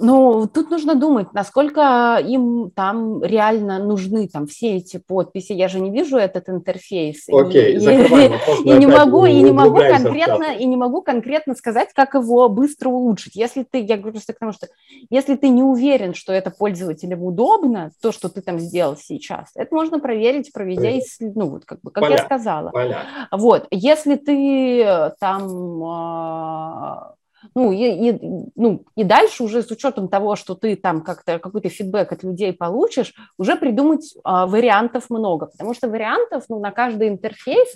[0.00, 5.52] Ну, тут нужно думать, насколько им там реально нужны там все эти подписи.
[5.52, 7.28] Я же не вижу этот интерфейс.
[7.28, 11.88] Окей, и, и, и не могу, и не могу конкретно, и не могу конкретно сказать,
[11.94, 13.34] как его быстро улучшить.
[13.34, 14.68] Если ты, я говорю просто к тому, что
[15.10, 19.74] если ты не уверен, что это пользователям удобно, то, что ты там сделал сейчас, это
[19.74, 20.90] можно проверить, проведя,
[21.20, 22.16] ну вот как бы, как Поля.
[22.16, 22.70] я сказала.
[22.70, 23.02] Поля.
[23.32, 27.14] Вот, если ты там а,
[27.54, 28.20] ну и, и,
[28.56, 32.52] ну, и дальше уже с учетом того, что ты там как-то какой-то фидбэк от людей
[32.52, 37.68] получишь, уже придумать а, вариантов много, потому что вариантов ну, на каждый интерфейс,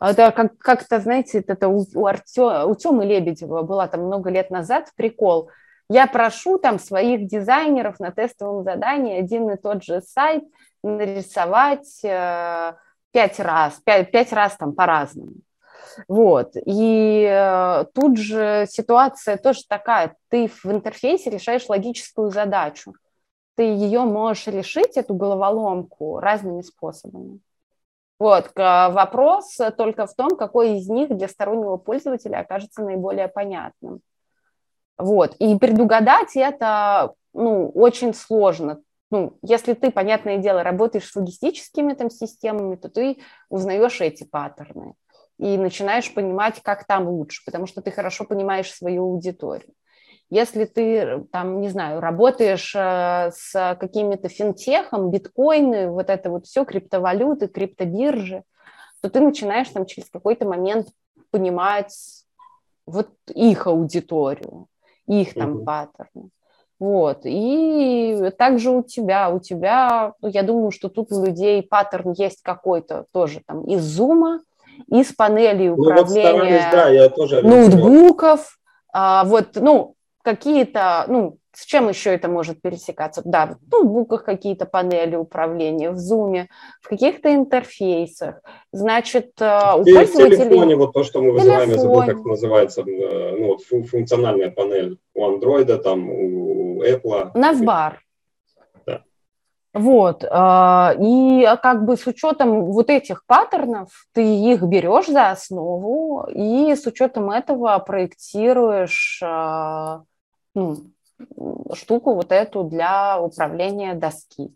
[0.00, 4.50] это как, как-то, знаете, это у, у, Артё, у Тёмы Лебедева была там много лет
[4.50, 5.50] назад прикол,
[5.88, 10.44] Я прошу там своих дизайнеров на тестовом задании один и тот же сайт
[10.82, 12.74] нарисовать э,
[13.12, 15.32] пять раз, пять, пять раз там по-разному.
[16.06, 16.52] Вот.
[16.54, 20.16] И э, тут же ситуация тоже такая.
[20.28, 22.94] Ты в интерфейсе решаешь логическую задачу.
[23.56, 27.40] Ты ее можешь решить, эту головоломку, разными способами.
[28.20, 34.00] Вот, вопрос только в том, какой из них для стороннего пользователя окажется наиболее понятным.
[34.96, 38.80] Вот, и предугадать это, ну, очень сложно.
[39.10, 43.18] Ну, если ты, понятное дело, работаешь с логистическими там системами, то ты
[43.48, 44.94] узнаешь эти паттерны
[45.38, 49.72] и начинаешь понимать, как там лучше, потому что ты хорошо понимаешь свою аудиторию.
[50.30, 56.66] Если ты, там, не знаю, работаешь э, с какими-то финтехом, биткоины, вот это вот все,
[56.66, 58.42] криптовалюты, криптобиржи,
[59.00, 60.88] то ты начинаешь там через какой-то момент
[61.30, 62.24] понимать
[62.84, 64.66] вот их аудиторию,
[65.06, 65.64] их там mm-hmm.
[65.64, 66.30] паттерны.
[66.78, 72.12] Вот, и также у тебя, у тебя, ну, я думаю, что тут у людей паттерн
[72.12, 74.42] есть какой-то тоже там из зума,
[74.86, 78.58] из панели управления ну, вот да, я тоже ноутбуков,
[78.92, 83.22] а, вот, ну, какие-то, ну, с чем еще это может пересекаться?
[83.24, 86.46] Да, в ноутбуках какие-то панели управления, в Zoom,
[86.80, 88.40] в каких-то интерфейсах.
[88.72, 90.36] Значит, э, у пользователей...
[90.36, 94.50] В телефоне вот то, что мы вызываем, я забыл, как называется, э, ну, вот функциональная
[94.50, 97.30] панель у Android, там, у Apple.
[97.34, 98.00] Навбар.
[99.78, 105.30] Вот, а, и а, как бы с учетом вот этих паттернов ты их берешь за
[105.30, 110.02] основу и с учетом этого проектируешь а,
[110.56, 110.78] ну,
[111.74, 114.52] штуку вот эту для управления доски.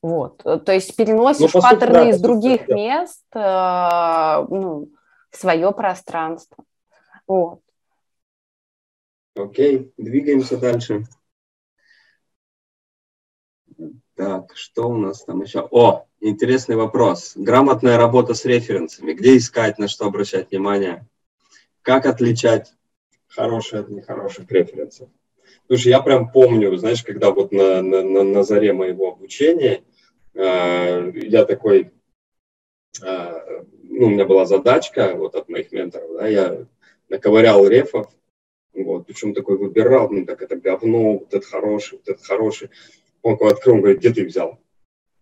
[0.00, 2.74] Вот, то есть переносишь ну, паттерны сути, да, из других да.
[2.74, 4.88] мест ну,
[5.30, 6.64] в свое пространство.
[7.26, 7.60] Вот.
[9.36, 11.04] Окей, двигаемся дальше.
[14.16, 15.66] Так, что у нас там еще?
[15.72, 17.32] О, интересный вопрос.
[17.34, 19.12] Грамотная работа с референсами.
[19.12, 21.06] Где искать, на что обращать внимание?
[21.82, 22.74] Как отличать
[23.26, 25.08] хорошие от нехороших референсов?
[25.66, 29.82] Слушай, я прям помню, знаешь, когда вот на, на, на, на заре моего обучения
[30.34, 31.90] э, я такой,
[33.02, 36.66] э, ну, у меня была задачка вот от моих менторов, да, я
[37.08, 38.12] наковырял рефов,
[38.74, 42.70] вот, причем такой выбирал, ну, так это говно, вот это хороший, вот это хороший.
[43.24, 44.58] Он открыл, он говорит, где ты взял?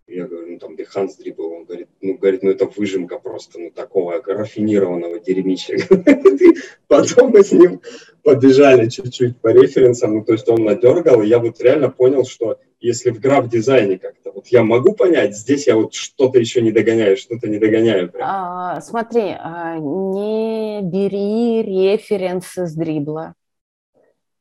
[0.09, 1.57] Я говорю, ну там Behance Dribble.
[1.57, 5.77] Он говорит, ну, говорит, ну это выжимка просто, ну такого рафинированного дерьмища.
[6.89, 7.81] Потом мы с ним
[8.25, 12.59] побежали чуть-чуть по референсам, ну то есть он надергал, и я вот реально понял, что
[12.81, 17.17] если в граф-дизайне как-то, вот я могу понять, здесь я вот что-то еще не догоняю,
[17.17, 18.11] что-то не догоняю.
[18.11, 18.29] Прям.
[18.29, 23.35] А, смотри, а, не бери референсы с дрибла.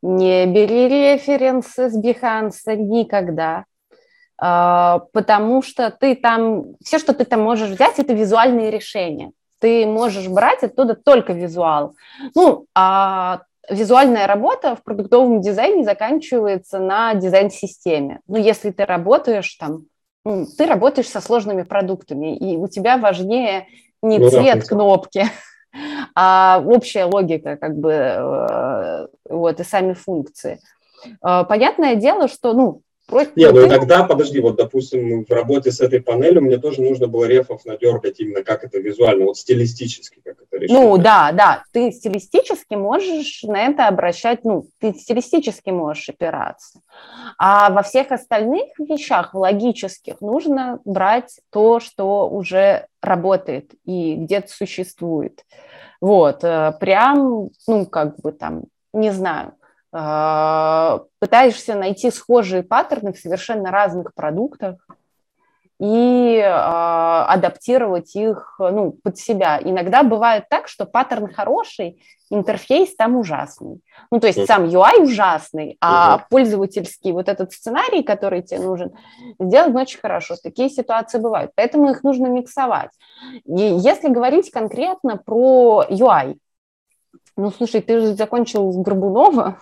[0.02, 3.66] Не бери референсы с Behance никогда,
[4.38, 9.32] а, потому что ты там, все, что ты там можешь взять, это визуальные решения.
[9.60, 11.94] Ты можешь брать оттуда только визуал.
[12.34, 18.22] Ну, а визуальная работа в продуктовом дизайне заканчивается на дизайн-системе.
[18.28, 19.86] Ну, если ты работаешь там,
[20.26, 23.68] ну, ты работаешь со сложными продуктами, и у тебя важнее
[24.02, 25.26] не ну, цвет да, кнопки,
[26.16, 30.60] а общая логика, как бы, э, вот, и сами функции.
[31.26, 32.82] Э, понятное дело, что, ну,
[33.12, 37.08] Против Нет, ну тогда, подожди, вот, допустим, в работе с этой панелью мне тоже нужно
[37.08, 40.74] было рефов надергать именно как это визуально, вот стилистически, как это решить.
[40.74, 46.80] Ну, да, да, ты стилистически можешь на это обращать, ну, ты стилистически можешь опираться.
[47.38, 55.44] А во всех остальных вещах, логических, нужно брать то, что уже работает и где-то существует.
[56.00, 58.64] Вот, э, прям, ну, как бы там,
[58.94, 59.56] не знаю,
[59.92, 64.78] пытаешься найти схожие паттерны в совершенно разных продуктах
[65.82, 69.60] и э, адаптировать их ну, под себя.
[69.60, 72.00] Иногда бывает так, что паттерн хороший,
[72.30, 73.82] интерфейс там ужасный.
[74.12, 76.24] Ну, то есть сам UI ужасный, а угу.
[76.30, 78.92] пользовательский вот этот сценарий, который тебе нужен,
[79.40, 80.36] сделать очень хорошо.
[80.42, 81.52] Такие ситуации бывают.
[81.56, 82.92] Поэтому их нужно миксовать.
[83.46, 86.38] И если говорить конкретно про UI,
[87.38, 89.58] ну, слушай, ты же закончил с Горбунова,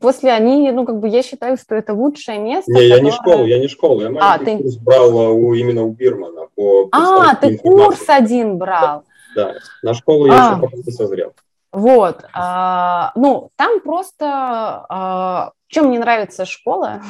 [0.00, 2.70] После они, ну, как бы я считаю, что это лучшее место.
[2.70, 2.96] Не, которое...
[2.96, 4.56] я не школу, я не школу, я а, ты...
[4.58, 6.48] курс брал у, именно у Бирмана.
[6.54, 9.04] По а, ты курс один брал.
[9.34, 9.54] Да, да.
[9.82, 10.50] на школу я а.
[10.52, 11.32] еще пока не созрел.
[11.72, 17.02] Вот, а, ну, там просто, а, чем мне нравится школа,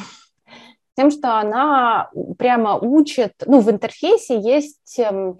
[0.97, 5.37] тем, что она прямо учит, ну, в интерфейсе есть эм,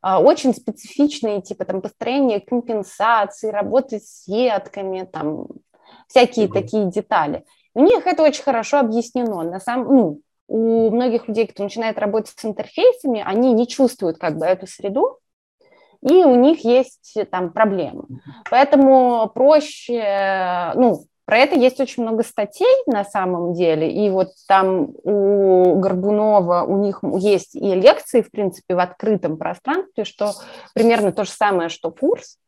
[0.00, 5.46] а, очень специфичные, типа, там, построение компенсации, работы с сетками, там,
[6.08, 6.52] всякие mm-hmm.
[6.52, 7.44] такие детали.
[7.74, 9.42] У них это очень хорошо объяснено.
[9.42, 14.38] На самом, ну, у многих людей, кто начинает работать с интерфейсами, они не чувствуют как
[14.38, 15.18] бы эту среду,
[16.02, 18.04] и у них есть там проблемы.
[18.50, 24.94] Поэтому проще, ну, про это есть очень много статей на самом деле, и вот там
[25.02, 30.32] у Горбунова у них есть и лекции, в принципе, в открытом пространстве, что
[30.72, 32.38] примерно то же самое, что курс.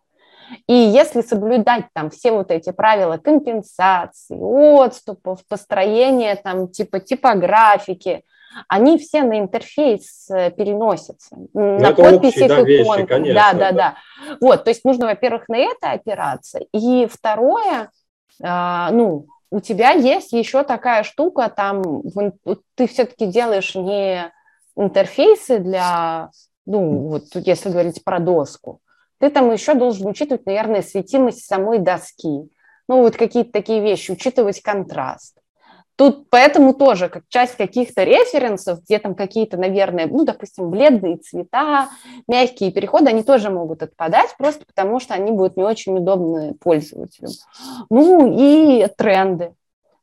[0.66, 8.24] И если соблюдать там все вот эти правила компенсации, отступов, построения там типа типографики,
[8.68, 13.94] они все на интерфейс э, переносятся, ну, на подписи да, вещи, конечно, да, да, да.
[14.40, 17.90] Вот, то есть нужно, во-первых, на это опираться, и второе,
[18.42, 22.02] а, ну, у тебя есть еще такая штука, там
[22.74, 24.32] ты все-таки делаешь не
[24.76, 26.30] интерфейсы для,
[26.66, 28.80] ну, вот если говорить про доску,
[29.20, 32.48] ты там еще должен учитывать, наверное, светимость самой доски,
[32.88, 35.36] ну, вот какие-то такие вещи, учитывать контраст.
[36.00, 41.90] Тут поэтому тоже как часть каких-то референсов, где там какие-то, наверное, ну, допустим, бледные цвета,
[42.26, 47.28] мягкие переходы, они тоже могут отпадать, просто потому что они будут не очень удобны пользователю.
[47.90, 49.52] Ну и тренды.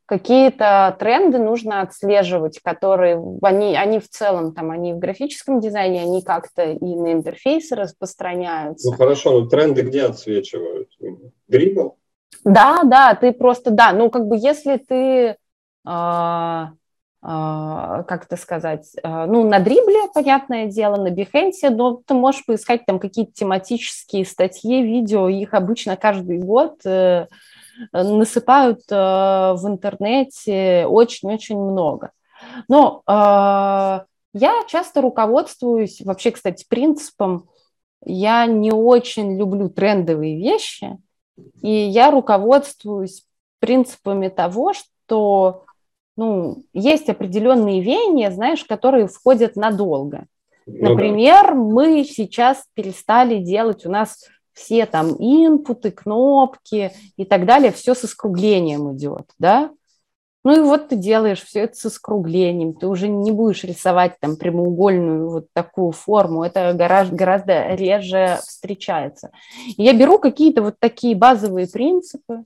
[0.08, 6.22] Какие-то тренды нужно отслеживать, которые, они, они в целом, там, они в графическом дизайне, они
[6.22, 8.90] как-то и на интерфейсы распространяются.
[8.90, 10.90] Ну хорошо, но тренды где отсвечивают?
[11.50, 11.98] Дрибл?
[12.46, 15.36] Да, да, ты просто, да, ну как бы если ты
[15.86, 16.72] а,
[17.22, 22.46] а, как это сказать, а, ну, на дрибле, понятное дело, на бихенсе, но ты можешь
[22.46, 27.28] поискать там какие-то тематические статьи, видео, их обычно каждый год э,
[27.92, 32.12] насыпают э, в интернете очень-очень много.
[32.68, 37.50] Но я часто руководствуюсь, вообще, кстати, принципом,
[38.06, 40.98] я не очень люблю трендовые вещи,
[41.62, 43.26] и я руководствуюсь
[43.60, 45.66] принципами того, что
[46.16, 50.26] ну, есть определенные веяния, знаешь, которые входят надолго.
[50.66, 54.26] Ну, Например, мы сейчас перестали делать у нас
[54.58, 59.70] все там инпуты, кнопки и так далее, все со скруглением идет, да?
[60.44, 64.38] Ну и вот ты делаешь все это со скруглением, ты уже не будешь рисовать там
[64.38, 69.32] прямоугольную вот такую форму, это гораздо, гораздо реже встречается.
[69.76, 72.44] И я беру какие-то вот такие базовые принципы,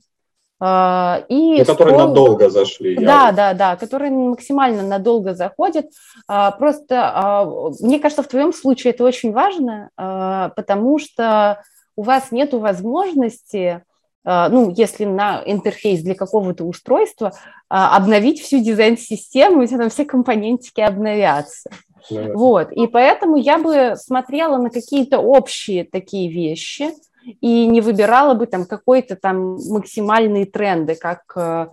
[0.58, 2.08] а, и ну, которые стол...
[2.08, 2.96] надолго зашли.
[2.96, 3.32] Да, я...
[3.32, 5.86] да, да, которые максимально надолго заходят.
[6.26, 11.62] А, просто а, мне кажется, в твоем случае это очень важно, потому что
[11.96, 13.82] у вас нет возможности,
[14.24, 17.32] ну, если на интерфейс для какого-то устройства,
[17.68, 21.70] обновить всю дизайн-систему, и там все компонентики обновятся.
[22.10, 22.32] Да.
[22.34, 26.90] Вот, и поэтому я бы смотрела на какие-то общие такие вещи–
[27.40, 31.68] и не выбирала бы там какой-то там максимальные тренды, как э,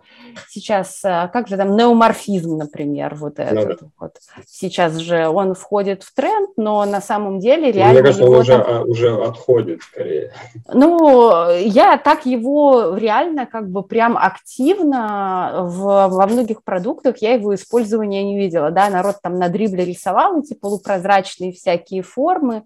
[0.48, 3.88] сейчас, э, как же там неоморфизм, например, вот ну этот да.
[4.00, 4.18] вот.
[4.46, 7.94] Сейчас же он входит в тренд, но на самом деле реально...
[7.94, 8.66] Мне кажется, он уже, там...
[8.68, 10.34] А, уже отходит скорее.
[10.72, 17.56] Ну, я так его реально как бы прям активно в, во многих продуктах, я его
[17.56, 22.64] использования не видела, да, народ там на дрибле рисовал эти полупрозрачные всякие формы,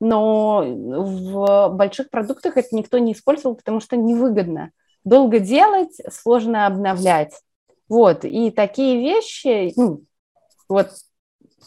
[0.00, 4.70] но в больших продуктах это никто не использовал, потому что невыгодно.
[5.04, 7.40] Долго делать, сложно обновлять.
[7.88, 10.04] Вот, и такие вещи, ну,
[10.68, 10.90] вот,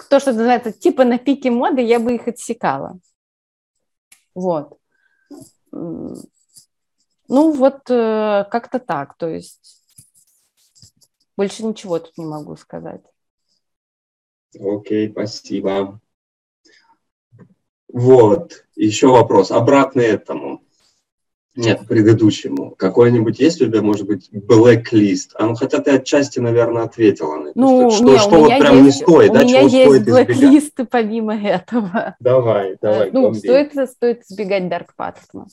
[0.09, 2.99] то, что называется, типа на пике моды, я бы их отсекала.
[4.33, 4.77] Вот.
[5.71, 9.83] Ну, вот э, как-то так, то есть
[11.35, 13.03] больше ничего тут не могу сказать.
[14.59, 15.99] Окей, спасибо.
[17.91, 20.61] Вот, еще вопрос, обратный этому.
[21.55, 22.71] Нет, предыдущему.
[22.71, 25.31] Какой-нибудь есть у тебя, может быть, блэк-лист?
[25.35, 27.59] А ну, хотя ты отчасти, наверное, ответила на это.
[27.59, 30.29] Ну, что, не, что вот прям есть, не стоит, да, чего стоит избегать?
[30.29, 32.15] У меня есть блэк-листы помимо этого.
[32.19, 33.11] Давай, давай.
[33.11, 35.47] Ну, стоит, стоит избегать дарк паттернов.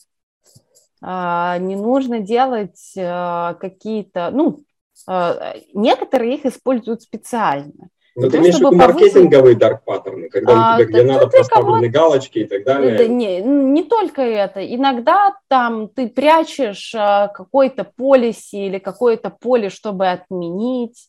[1.00, 4.64] А, не нужно делать а, какие-то, ну,
[5.06, 7.88] а, некоторые их используют специально.
[8.14, 11.88] Ну, ты имеешь в виду маркетинговые дарк паттерны, когда а, у тебя, где надо проставлены
[11.88, 12.98] галочки и так далее?
[12.98, 14.64] Да, не, не только это.
[14.74, 21.08] Иногда там ты прячешь а, какой-то полиси или какое-то поле, чтобы отменить.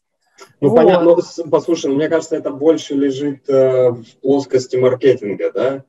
[0.61, 0.77] Ну, вот.
[0.77, 5.83] понятно, ну, послушай, мне кажется, это больше лежит э, в плоскости маркетинга, да?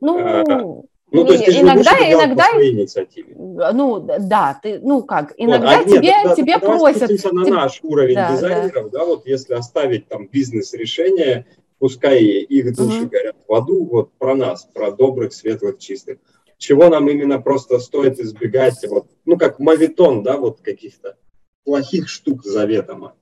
[0.00, 3.34] Ну, а, ну, то есть ты иногда, же иногда, инициативе.
[3.34, 7.32] Ну, да, ты, ну как, иногда вот, а тебе, нет, тебе тогда просят.
[7.32, 8.98] на наш уровень да, дизайнеров, да.
[8.98, 11.46] да, вот если оставить там бизнес-решение,
[11.78, 13.10] пускай их души угу.
[13.10, 16.18] горят в аду, вот про нас, про добрых, светлых, чистых.
[16.58, 21.16] Чего нам именно просто стоит избегать, вот, ну, как мавитон, да, вот каких-то
[21.64, 23.14] плохих штук заведомо,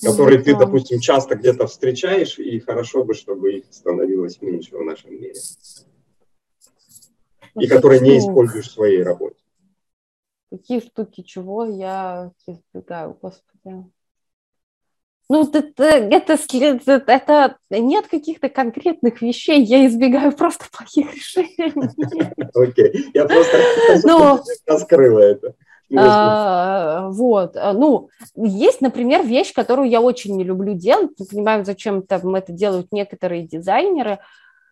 [0.00, 5.12] которые ты, допустим, часто где-то встречаешь, и хорошо бы, чтобы их становилось меньше в нашем
[5.12, 5.40] мире.
[7.58, 9.36] И которые не используешь в своей работе.
[10.50, 13.84] Какие штуки чего я избегаю, господи.
[15.30, 21.72] Ну, это, это, это нет каких-то конкретных вещей, я избегаю просто плохих решений.
[22.54, 23.56] Окей, я просто
[24.04, 25.54] ну, раскрыла это.
[25.96, 31.64] А, вот, а, ну, есть, например, вещь, которую я очень не люблю делать, не понимаю,
[31.64, 34.18] зачем там это делают некоторые дизайнеры,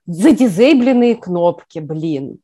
[0.06, 2.40] задизейбленные кнопки, блин.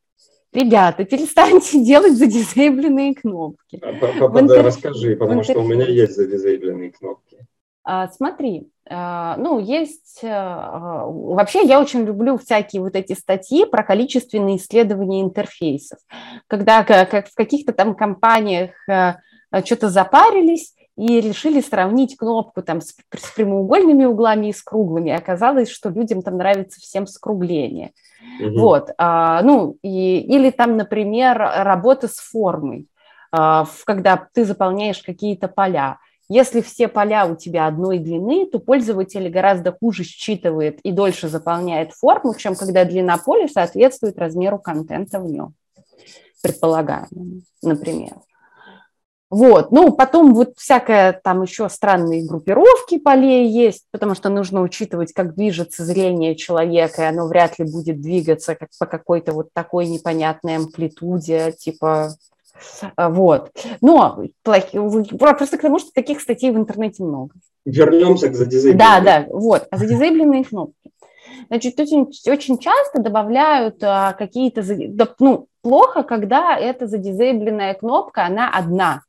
[0.58, 3.80] Ребята, перестаньте делать задизейбленные кнопки.
[3.80, 7.38] А, расскажи, потому что у меня есть задизейбленные кнопки.
[7.84, 10.20] А, смотри, а, ну, есть...
[10.24, 16.00] А, вообще я очень люблю всякие вот эти статьи про количественные исследования интерфейсов,
[16.48, 18.72] когда как в каких-то там компаниях
[19.64, 25.10] что-то запарились и решили сравнить кнопку там с, с прямоугольными углами и с круглыми.
[25.10, 27.92] И оказалось, что людям там нравится всем скругление.
[28.40, 28.58] Угу.
[28.58, 32.88] Вот, ну, и, или там, например, работа с формой,
[33.30, 35.98] когда ты заполняешь какие-то поля.
[36.28, 41.92] Если все поля у тебя одной длины, то пользователь гораздо хуже считывает и дольше заполняет
[41.92, 45.54] форму, чем когда длина поля соответствует размеру контента в нем,
[46.42, 48.12] предполагаемому, например.
[49.30, 55.12] Вот, ну, потом вот всякая там еще странные группировки полей есть, потому что нужно учитывать,
[55.12, 59.86] как движется зрение человека, и оно вряд ли будет двигаться как по какой-то вот такой
[59.86, 62.14] непонятной амплитуде, типа
[62.96, 63.52] а, вот.
[63.80, 67.34] Но просто к тому, что таких статей в интернете много.
[67.64, 68.78] Вернемся к задизейбленным.
[68.78, 69.66] Да, да, вот.
[69.70, 70.74] А задизейбленные кнопки.
[71.48, 74.64] Значит, очень, очень часто добавляют а, какие-то...
[75.18, 79.02] Ну, плохо, когда эта задизейбленная кнопка, она одна.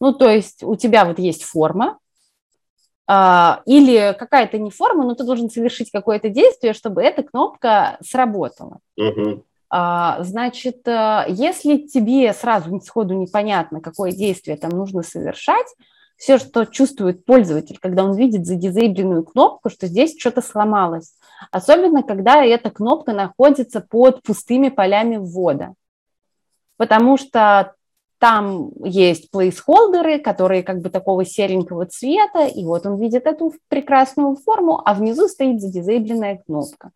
[0.00, 1.98] Ну, то есть у тебя вот есть форма,
[3.06, 8.80] а, или какая-то не форма, но ты должен совершить какое-то действие, чтобы эта кнопка сработала.
[8.96, 9.44] Угу.
[9.70, 15.66] Значит, э, если тебе сразу сходу непонятно, какое действие там нужно совершать,
[16.18, 21.14] все, что чувствует пользователь, когда он видит задизейбленную кнопку, что здесь что-то сломалось.
[21.52, 25.74] Особенно, когда эта кнопка находится под пустыми полями ввода.
[26.76, 27.74] Потому что
[28.18, 34.36] там есть плейсхолдеры, которые как бы такого серенького цвета, и вот он видит эту прекрасную
[34.36, 36.90] форму, а внизу стоит задизейбленная кнопка.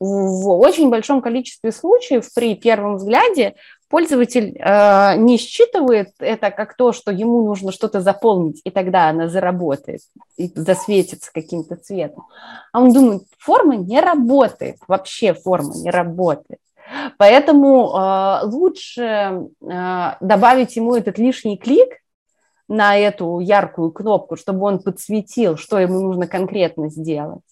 [0.00, 3.54] В очень большом количестве случаев при первом взгляде
[3.88, 9.28] пользователь э, не считывает это как то, что ему нужно что-то заполнить, и тогда она
[9.28, 10.00] заработает
[10.36, 12.26] и засветится каким-то цветом.
[12.72, 16.60] А он думает, форма не работает, вообще форма не работает.
[17.18, 21.88] Поэтому э, лучше э, добавить ему этот лишний клик
[22.68, 27.42] на эту яркую кнопку, чтобы он подсветил, что ему нужно конкретно сделать,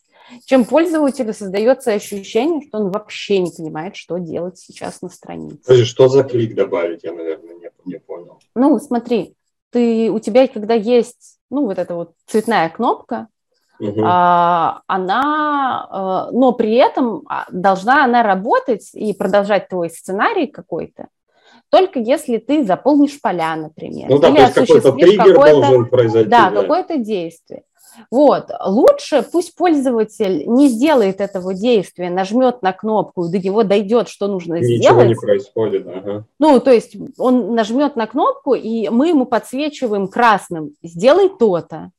[0.45, 5.59] чем пользователю создается ощущение, что он вообще не понимает, что делать сейчас на странице.
[5.65, 8.41] Подожди, что за клик добавить, я, наверное, не, не понял.
[8.55, 9.35] Ну, смотри,
[9.71, 13.29] ты, у тебя, когда есть, ну, вот эта вот цветная кнопка,
[13.79, 14.01] угу.
[14.05, 21.09] а, она, а, но при этом а, должна она работать и продолжать твой сценарий какой-то,
[21.71, 24.09] только если ты заполнишь поля, например.
[24.09, 26.31] Ну да, или то есть какой-то триггер какой должен произойти.
[26.31, 26.63] Да, да.
[26.63, 27.63] какое-то действие.
[28.11, 34.29] Вот, лучше пусть пользователь не сделает этого действия, нажмет на кнопку, до него дойдет, что
[34.29, 35.09] нужно Ничего сделать.
[35.09, 36.25] Ничего не происходит, ага.
[36.39, 41.91] Ну, то есть он нажмет на кнопку, и мы ему подсвечиваем красным, сделай то-то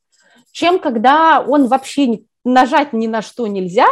[0.57, 3.85] чем когда он вообще нажать ни на что нельзя,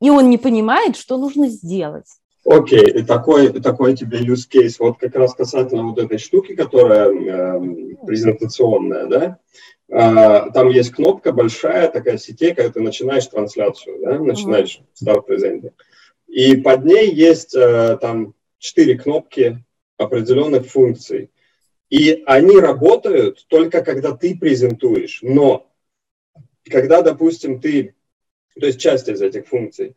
[0.00, 2.06] и он не понимает, что нужно сделать.
[2.44, 3.04] Окей, okay.
[3.04, 4.76] такой, такой тебе use case.
[4.78, 9.38] Вот как раз касательно вот этой штуки, которая э, презентационная, да,
[9.88, 15.72] э, там есть кнопка большая, такая сетей, когда ты начинаешь трансляцию, да, начинаешь старт презентер.
[16.28, 19.58] И под ней есть э, там четыре кнопки
[19.98, 21.30] определенных функций.
[21.90, 25.65] И они работают только когда ты презентуешь, но
[26.70, 27.94] когда, допустим, ты,
[28.58, 29.94] то есть часть из этих функций,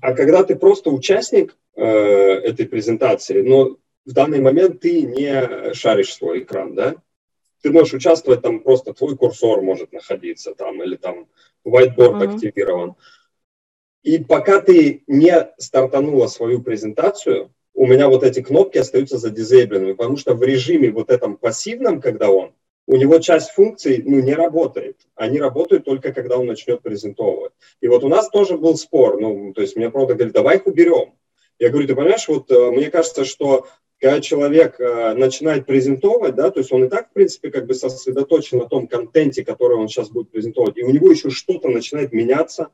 [0.00, 6.14] а когда ты просто участник э, этой презентации, но в данный момент ты не шаришь
[6.14, 6.96] свой экран, да?
[7.62, 11.28] Ты можешь участвовать, там просто твой курсор может находиться там, или там
[11.66, 12.34] whiteboard uh-huh.
[12.34, 12.94] активирован.
[14.02, 20.16] И пока ты не стартанула свою презентацию, у меня вот эти кнопки остаются задизейбленными, потому
[20.16, 22.52] что в режиме вот этом пассивном, когда он,
[22.90, 24.96] у него часть функций ну, не работает.
[25.14, 27.52] Они работают только, когда он начнет презентовывать.
[27.80, 29.20] И вот у нас тоже был спор.
[29.20, 31.12] Ну, то есть мне правда говорит, давай их уберем.
[31.60, 33.68] Я говорю, ты понимаешь, вот э, мне кажется, что
[34.00, 37.74] когда человек э, начинает презентовать, да, то есть он и так, в принципе, как бы
[37.74, 42.12] сосредоточен на том контенте, который он сейчас будет презентовать, и у него еще что-то начинает
[42.12, 42.70] меняться,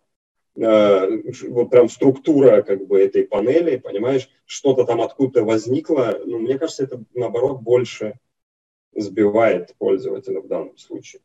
[0.57, 1.09] э,
[1.49, 6.85] вот прям структура как бы этой панели, понимаешь, что-то там откуда-то возникло, ну, мне кажется,
[6.85, 8.15] это наоборот больше
[8.97, 11.23] сбивает пользователя в данном случае.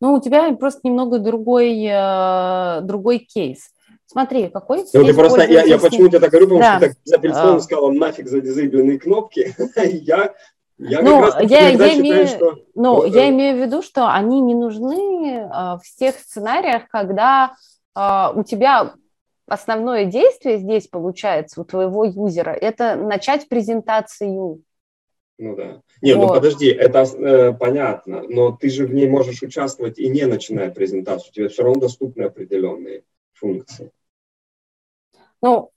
[0.00, 3.70] Ну, у тебя просто немного другой, э, другой кейс.
[4.06, 6.76] Смотри, какой ну, ты просто, я, я почему тебе так говорю, потому да.
[6.76, 7.60] что ты так безапелляционно а...
[7.60, 9.54] сказала нафиг за дизайбленные кнопки.
[9.76, 10.34] я
[10.78, 12.58] я ну, я, я, имею, что...
[12.74, 17.54] ну, вот, я имею в виду, что они не нужны э, в тех сценариях, когда
[17.96, 18.92] э, у тебя
[19.46, 24.60] основное действие здесь получается у твоего юзера, это начать презентацию.
[25.38, 25.82] Ну да.
[26.00, 26.28] Не, ну вот.
[26.28, 30.70] ну подожди, это э, понятно, но ты же в ней можешь участвовать и не начиная
[30.70, 33.04] презентацию, тебе все равно доступны определенные
[33.34, 33.90] функции.
[35.42, 35.70] Ну,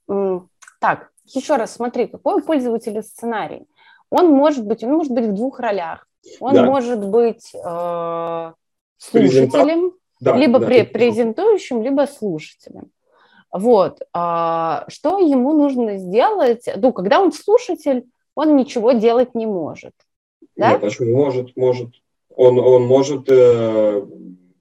[0.80, 3.66] так, еще раз смотри, какой у пользователя сценарий.
[4.08, 6.06] Он может быть, он может быть в двух ролях.
[6.40, 6.64] Он да.
[6.64, 8.52] может быть э,
[8.96, 12.90] слушателем, да, либо да, пре- презентующим, либо слушателем.
[13.52, 14.00] Вот.
[14.12, 16.68] А, что ему нужно сделать?
[16.76, 18.06] Ну, когда он слушатель,
[18.40, 19.92] он ничего делать не может.
[20.56, 20.72] Да?
[20.72, 21.14] Нет, почему?
[21.16, 21.90] Может, может.
[22.34, 24.02] Он, он может э,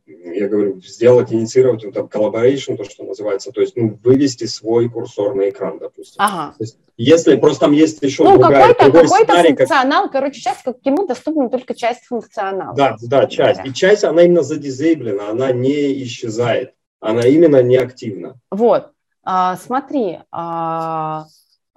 [0.07, 4.89] я говорю, сделать, инициировать вот там collaboration, то, что называется, то есть ну, вывести свой
[4.89, 6.15] курсор на экран, допустим.
[6.17, 6.55] Ага.
[6.59, 10.11] есть, если просто там есть еще ну, другая, какой-то, какой сценарий, функционал, как...
[10.11, 12.75] короче, часть, как ему доступна только часть функционала.
[12.75, 13.61] Да, да, часть.
[13.63, 18.39] И часть, она именно задизейблена, она не исчезает, она именно неактивна.
[18.51, 18.91] Вот,
[19.23, 21.27] а, смотри, а,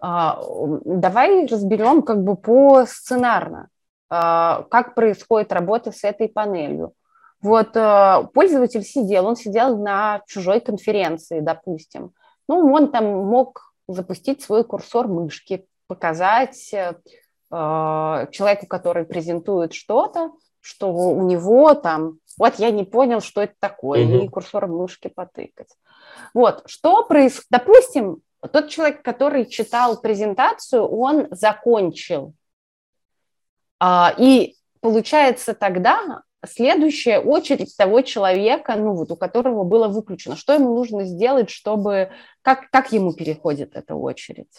[0.02, 3.68] давай разберем как бы по сценарно,
[4.10, 6.92] а, как происходит работа с этой панелью.
[7.40, 12.12] Вот э, пользователь сидел, он сидел на чужой конференции, допустим.
[12.48, 16.94] Ну, он там мог запустить свой курсор мышки, показать э,
[17.50, 24.04] человеку, который презентует что-то, что у него там, вот я не понял, что это такое,
[24.04, 24.24] mm-hmm.
[24.24, 25.74] и курсор мышки потыкать.
[26.34, 28.18] Вот, что происходит, допустим,
[28.48, 32.35] тот человек, который читал презентацию, он закончил.
[33.78, 40.36] А, и получается тогда следующая очередь того человека, ну вот у которого было выключено.
[40.36, 42.10] Что ему нужно сделать, чтобы...
[42.43, 44.51] Как, как ему переходит эта очередь?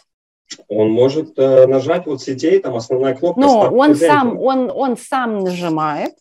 [0.68, 3.40] Он может э, нажать вот сетей, там основная кнопка.
[3.40, 6.14] Но он сам, он, он сам нажимает.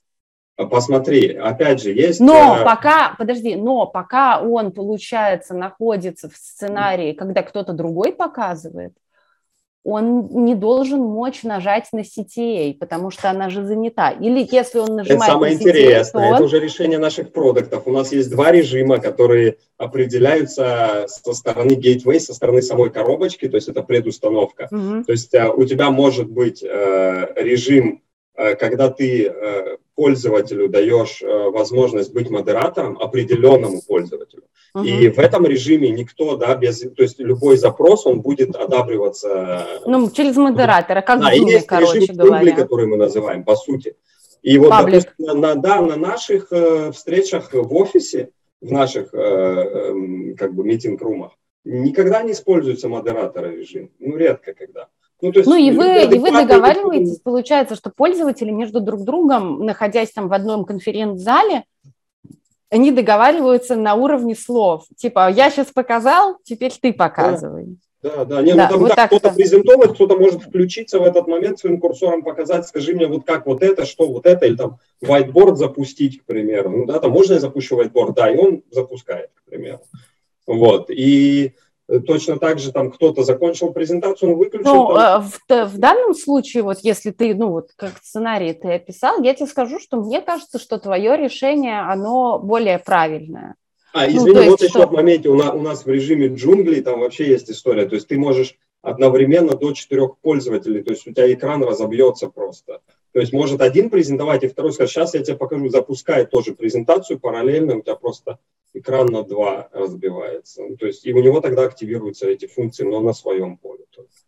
[0.56, 2.20] А посмотри, опять же, есть...
[2.20, 2.64] Но э...
[2.64, 8.94] пока, подожди, но пока он, получается, находится в сценарии, когда кто-то другой показывает,
[9.84, 14.12] он не должен мочь нажать на CTA, потому что она же занята.
[14.12, 16.34] Или если он нажимает это самое на CTA, интересное, он...
[16.36, 17.84] это уже решение наших продуктов.
[17.86, 23.56] У нас есть два режима, которые определяются со стороны gateway, со стороны самой коробочки, то
[23.56, 24.70] есть это предустановка.
[24.72, 25.04] Угу.
[25.06, 28.02] То есть э, у тебя может быть э, режим,
[28.36, 29.32] когда ты
[29.96, 34.44] пользователю даешь э, возможность быть модератором определенному пользователю.
[34.76, 34.86] Uh-huh.
[34.86, 39.68] И в этом режиме никто, да, без, то есть любой запрос, он будет одабриваться.
[39.86, 42.44] Ну, через модератора, как да, Zoom, есть короче режим говоря.
[42.44, 43.96] Джунгли, который мы называем, по сути.
[44.42, 45.04] И вот, Паблик.
[45.18, 48.30] допустим, на, да, на наших э, встречах в офисе,
[48.62, 51.32] в наших, э, э, как бы, митинг-румах,
[51.64, 53.90] никогда не используется модератора режим.
[54.00, 54.90] Ну, редко когда.
[55.24, 60.12] Ну, есть, ну и вы, и вы договариваетесь, получается, что пользователи между друг другом, находясь
[60.12, 61.64] там в одном конференц-зале,
[62.70, 64.84] они договариваются на уровне слов.
[64.98, 67.78] Типа, я сейчас показал, теперь ты показывай.
[68.02, 71.58] Да, да, не, да, ну, вот так кто-то презентовать, кто-то может включиться в этот момент
[71.58, 75.56] своим курсором, показать, скажи мне, вот как вот это, что вот это, или там whiteboard
[75.56, 76.70] запустить, к примеру.
[76.70, 79.80] Ну да, там можно я запущу whiteboard, да, и он запускает, к примеру.
[80.46, 81.54] Вот, и
[82.08, 84.74] точно так же там кто-то закончил презентацию, он выключил.
[84.74, 85.24] Ну, там...
[85.50, 89.34] Э, в, в данном случае, вот если ты, ну вот как сценарий ты описал, я
[89.34, 93.56] тебе скажу, что мне кажется, что твое решение, оно более правильное.
[93.94, 94.88] А, ну, извини, ну, вот еще что...
[94.88, 98.08] в моменте, у нас, у нас в режиме джунглей там вообще есть история, то есть
[98.08, 102.82] ты можешь одновременно до четырех пользователей, то есть у тебя экран разобьется просто.
[103.14, 107.20] То есть может один презентовать, и второй сказать, сейчас я тебе покажу, запускай тоже презентацию
[107.20, 108.40] параллельно, у тебя просто
[108.74, 110.64] экран на два разбивается.
[110.64, 113.86] Ну, то есть и у него тогда активируются эти функции, но на своем поле.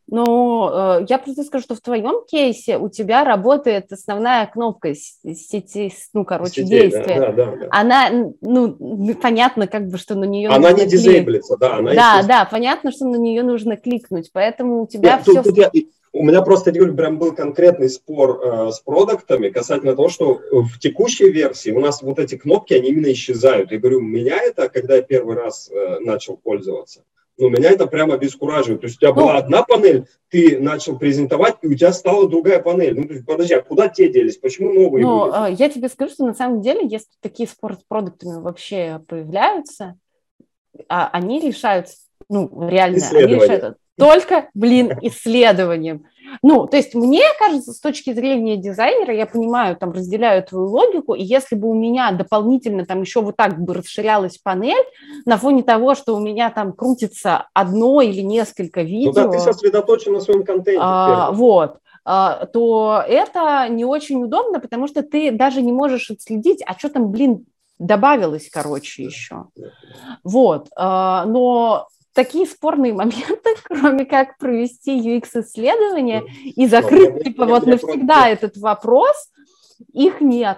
[0.08, 5.92] Ну, э, я просто скажу, что в твоем кейсе у тебя работает основная кнопка сети,
[6.14, 7.20] ну, короче, Сетей, действия.
[7.20, 11.78] Да, да, да, Она, ну, понятно, как бы, что на нее Она не дизейблится, да.
[11.78, 15.34] Она да, да, понятно, что на нее нужно кликнуть, поэтому у тебя Нет, все...
[15.34, 15.72] Тут, тут я,
[16.16, 20.80] у меня просто, говорю, прям был конкретный спор э, с продуктами касательно того, что в
[20.80, 23.72] текущей версии у нас вот эти кнопки, они именно исчезают.
[23.72, 27.04] Я говорю, меня это, когда я первый раз э, начал пользоваться,
[27.38, 28.82] Ну, меня это прямо обескураживает.
[28.82, 32.30] То есть у тебя ну, была одна панель, ты начал презентовать, и у тебя стала
[32.30, 32.96] другая панель.
[32.98, 34.38] Ну, подожди, а куда те делись?
[34.38, 35.56] Почему новые Ну, были?
[35.62, 39.96] я тебе скажу, что на самом деле, если такие спортпродуктами вообще появляются,
[40.88, 41.98] а они решаются,
[42.30, 46.06] ну, реально, они решают только, блин, исследованием.
[46.42, 51.14] Ну, то есть мне кажется, с точки зрения дизайнера, я понимаю, там разделяю твою логику,
[51.14, 54.86] и если бы у меня дополнительно там еще вот так бы расширялась панель
[55.26, 59.12] на фоне того, что у меня там крутится одно или несколько видео.
[59.24, 60.80] Ну да, ты сосредоточен на своем контенте.
[60.82, 66.62] А, вот а, то это не очень удобно, потому что ты даже не можешь отследить,
[66.66, 67.46] а что там, блин,
[67.80, 69.46] добавилось, короче, еще.
[70.24, 70.68] Вот.
[70.76, 78.58] А, но такие спорные моменты, кроме как провести UX-исследование и закрыть, типа, вот навсегда этот
[78.58, 79.30] вопрос,
[79.94, 80.58] их нет.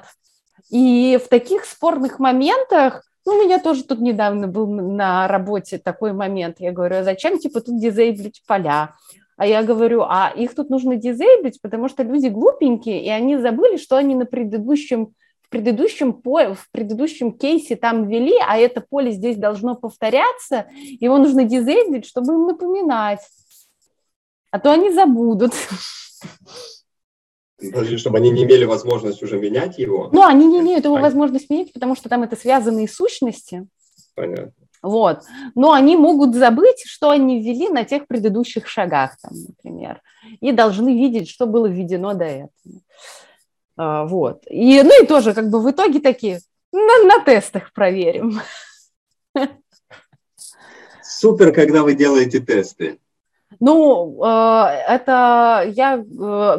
[0.69, 6.13] И в таких спорных моментах, ну, у меня тоже тут недавно был на работе такой
[6.13, 8.95] момент, я говорю, а зачем, типа, тут дизейблить поля?
[9.35, 13.77] А я говорю, а их тут нужно дизейблить, потому что люди глупенькие, и они забыли,
[13.77, 15.13] что они на предыдущем
[15.47, 20.67] в предыдущем, в предыдущем кейсе там ввели, а это поле здесь должно повторяться,
[20.99, 23.21] его нужно дизейблить, чтобы им напоминать.
[24.51, 25.53] А то они забудут.
[27.57, 30.09] Подожди, чтобы они не имели возможность уже менять его?
[30.11, 33.67] Ну, они не имеют его возможность менять, потому что там это связанные сущности.
[34.15, 34.51] Понятно.
[34.83, 35.23] Вот.
[35.55, 40.01] Но они могут забыть, что они ввели на тех предыдущих шагах, там, например,
[40.39, 42.51] и должны видеть, что было введено до этого.
[43.77, 44.43] А, вот.
[44.49, 46.41] И, ну и тоже как бы в итоге такие
[46.71, 48.39] на, на тестах проверим.
[51.01, 52.99] Супер, когда вы делаете тесты.
[53.59, 56.01] Ну, э, это я э,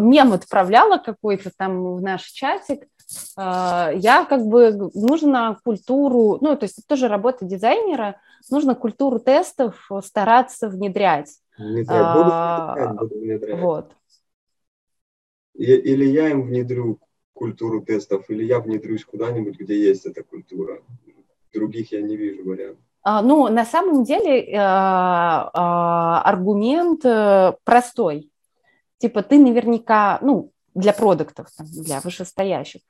[0.01, 2.85] мем отправляла какой-то там в наш чатик.
[3.37, 8.17] Э, я как бы нужно культуру, ну, то есть это тоже работа дизайнера,
[8.51, 11.31] нужно культуру тестов стараться внедрять.
[11.59, 13.61] Внедрять, буду внедрять, буду внедрять.
[13.61, 13.93] Вот.
[15.55, 16.99] Или я им внедрю
[17.39, 20.83] культуру тестов, или я внедрюсь куда-нибудь, где есть эта культура.
[21.55, 22.85] Других я не вижу вариантов.
[23.03, 24.59] А, ну, на самом деле э, э,
[25.55, 28.31] аргумент э, простой.
[28.99, 32.83] Типа ты наверняка, ну, для продуктов, для вышестоящих,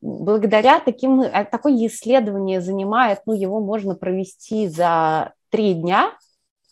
[0.00, 6.12] благодаря таким, такое исследование занимает, ну, его можно провести за три дня,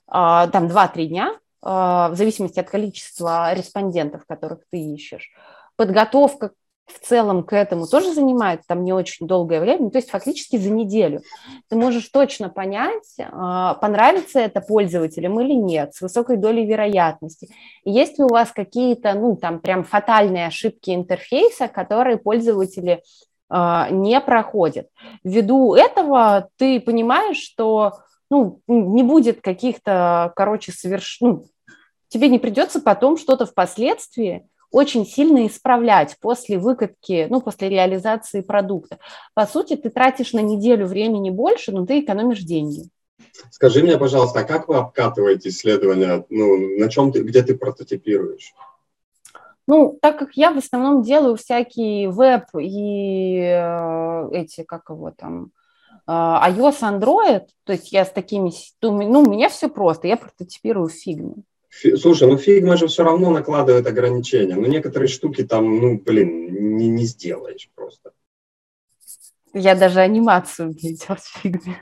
[0.07, 5.33] там два-три дня, в зависимости от количества респондентов, которых ты ищешь.
[5.77, 6.51] Подготовка
[6.87, 10.71] в целом к этому тоже занимает там не очень долгое время, то есть фактически за
[10.71, 11.23] неделю.
[11.69, 17.49] Ты можешь точно понять, а, понравится это пользователям или нет, с высокой долей вероятности.
[17.85, 23.03] Есть ли у вас какие-то, ну, там прям фатальные ошибки интерфейса, которые пользователи
[23.49, 24.89] а, не проходят.
[25.23, 27.95] Ввиду этого ты понимаешь, что
[28.31, 31.19] ну, не будет каких-то, короче, соверш...
[31.21, 31.47] ну,
[32.09, 38.99] тебе не придется потом что-то впоследствии очень сильно исправлять после выкатки, ну, после реализации продукта.
[39.33, 42.89] По сути, ты тратишь на неделю времени больше, но ты экономишь деньги.
[43.53, 46.27] Скажи мне, пожалуйста, а как вы обкатываете исследования?
[46.29, 48.53] Ну, на чем ты, где ты прототипируешь?
[49.69, 55.53] Ну, так как я в основном делаю всякие веб и э, эти, как его там,
[56.09, 58.51] э, iOS, Android, то есть я с такими,
[58.83, 61.45] ну, у меня все просто, я прототипирую в фигме.
[61.97, 64.55] Слушай, ну фигма же все равно накладывает ограничения.
[64.55, 68.13] Ну некоторые штуки там, ну блин, не, не сделаешь просто.
[69.53, 71.77] Я даже анимацию делать в фигме.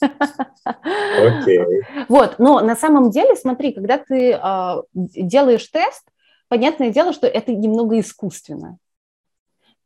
[0.00, 1.60] Окей.
[1.60, 2.04] Okay.
[2.08, 6.04] Вот, но на самом деле, смотри, когда ты э, делаешь тест,
[6.48, 8.78] понятное дело, что это немного искусственно.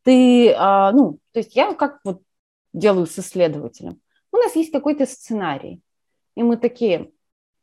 [0.03, 2.21] Ты, э, ну, то есть я как вот
[2.73, 4.01] делаю с исследователем.
[4.31, 5.81] У нас есть какой-то сценарий,
[6.35, 7.11] и мы такие,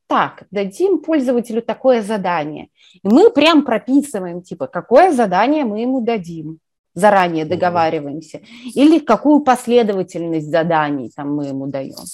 [0.06, 2.68] так, дадим пользователю такое задание.
[3.02, 6.58] И мы прям прописываем, типа, какое задание мы ему дадим.
[6.94, 8.40] Заранее договариваемся.
[8.74, 12.04] Или какую последовательность заданий там мы ему даем.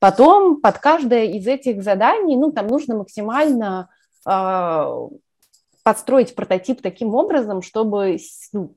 [0.00, 3.88] Потом под каждое из этих заданий, ну, там нужно максимально
[4.26, 5.08] э,
[5.84, 8.18] подстроить прототип таким образом, чтобы
[8.52, 8.74] ну,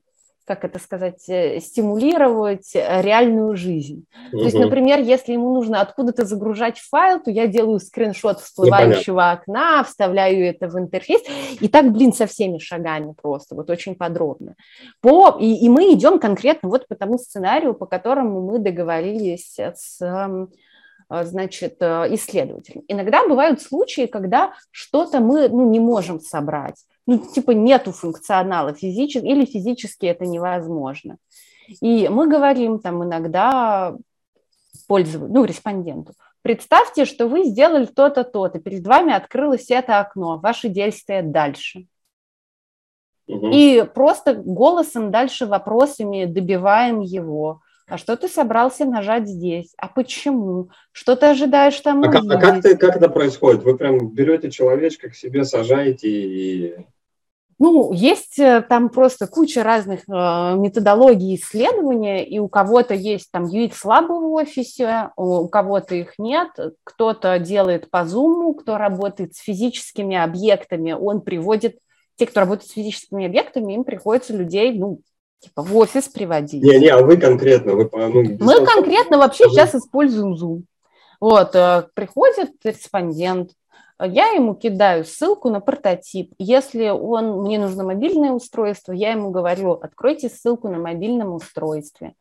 [0.50, 4.06] как это сказать, э, стимулировать э, реальную жизнь.
[4.32, 4.40] Угу.
[4.40, 9.84] То есть, например, если ему нужно откуда-то загружать файл, то я делаю скриншот всплывающего окна,
[9.84, 11.22] вставляю это в интерфейс,
[11.62, 14.56] и так, блин, со всеми шагами просто, вот очень подробно.
[15.02, 20.02] По, и, и мы идем конкретно вот по тому сценарию, по которому мы договорились с
[20.02, 22.84] э, значит, исследователем.
[22.88, 29.26] Иногда бывают случаи, когда что-то мы ну, не можем собрать ну, типа нету функционала физически,
[29.26, 31.18] или физически это невозможно.
[31.82, 33.96] И мы говорим там иногда
[34.88, 40.70] пользователю, ну, респонденту, Представьте, что вы сделали то-то, то-то, перед вами открылось это окно, ваши
[40.70, 41.86] действия дальше.
[43.28, 43.50] Угу.
[43.52, 47.62] И просто голосом дальше вопросами добиваем его.
[47.90, 49.74] А что ты собрался нажать здесь?
[49.78, 50.70] А почему?
[50.92, 52.04] Что ты ожидаешь там?
[52.04, 53.64] А, а как, ты, как это происходит?
[53.64, 56.76] Вы прям берете человечка к себе, сажаете и
[57.62, 63.48] ну, есть э, там просто куча разных э, методологий исследования, и у кого-то есть там
[63.48, 66.52] UX-лабы в офисе, у кого-то их нет,
[66.86, 71.80] кто-то делает по Zoom, кто работает с физическими объектами, он приводит,
[72.16, 75.02] те, кто работает с физическими объектами, им приходится людей, ну,
[75.40, 76.64] типа в офис приводить.
[76.64, 77.74] Не, не, а вы конкретно?
[77.74, 80.64] Вы, ну, Мы конкретно вообще а сейчас используем Zoom.
[81.20, 83.52] Вот, э, приходит респондент,
[84.02, 86.34] я ему кидаю ссылку на прототип.
[86.40, 92.14] Если он, мне нужно мобильное устройство, я ему говорю, откройте ссылку на мобильном устройстве.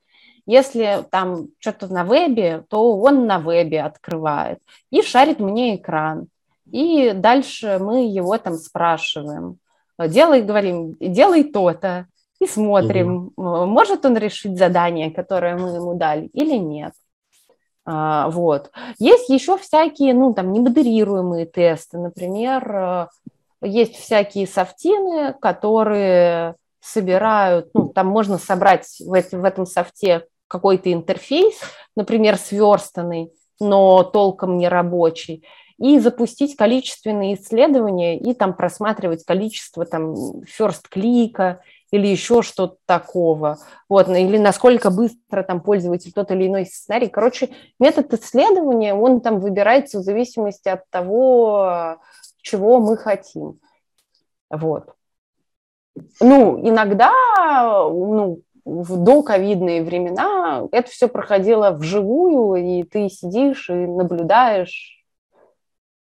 [0.44, 4.58] Если там что-то на вебе, то он на вебе открывает
[4.90, 6.26] и шарит мне экран.
[6.70, 9.58] И дальше мы его там спрашиваем.
[9.98, 12.06] Делай, говорим, делай то-то.
[12.40, 13.66] И смотрим, угу.
[13.66, 16.92] может он решить задание, которое мы ему дали или нет.
[17.84, 18.70] А, вот.
[18.98, 21.98] Есть еще всякие, ну, там, немодерируемые тесты.
[21.98, 23.06] Например, э,
[23.62, 31.60] есть всякие софтины, которые собирают, ну, там можно собрать в, в этом софте какой-то интерфейс,
[31.96, 35.44] например, сверстанный, но толком не рабочий,
[35.78, 40.12] и запустить количественные исследования и там просматривать количество там
[40.42, 41.60] first клика
[41.90, 43.58] или еще что-то такого.
[43.88, 47.08] Вот, или насколько быстро там пользователь тот или иной сценарий.
[47.08, 51.98] Короче, метод исследования, он там выбирается в зависимости от того,
[52.42, 53.60] чего мы хотим.
[54.50, 54.94] Вот.
[56.20, 57.12] Ну, иногда,
[57.90, 64.98] ну, в доковидные времена это все проходило вживую, и ты сидишь и наблюдаешь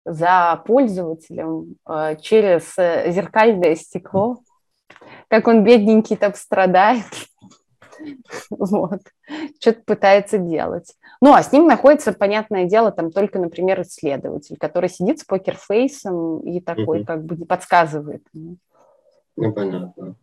[0.05, 4.39] за пользователем э, через э, зеркальное стекло
[5.27, 7.05] как он бедненький там страдает.
[8.49, 9.01] Вот.
[9.59, 10.93] Что-то пытается делать.
[11.19, 16.39] Ну, а с ним находится, понятное дело, там только, например, исследователь, который сидит с покерфейсом
[16.41, 18.23] и такой, как бы подсказывает.
[18.33, 20.15] Ну, понятно.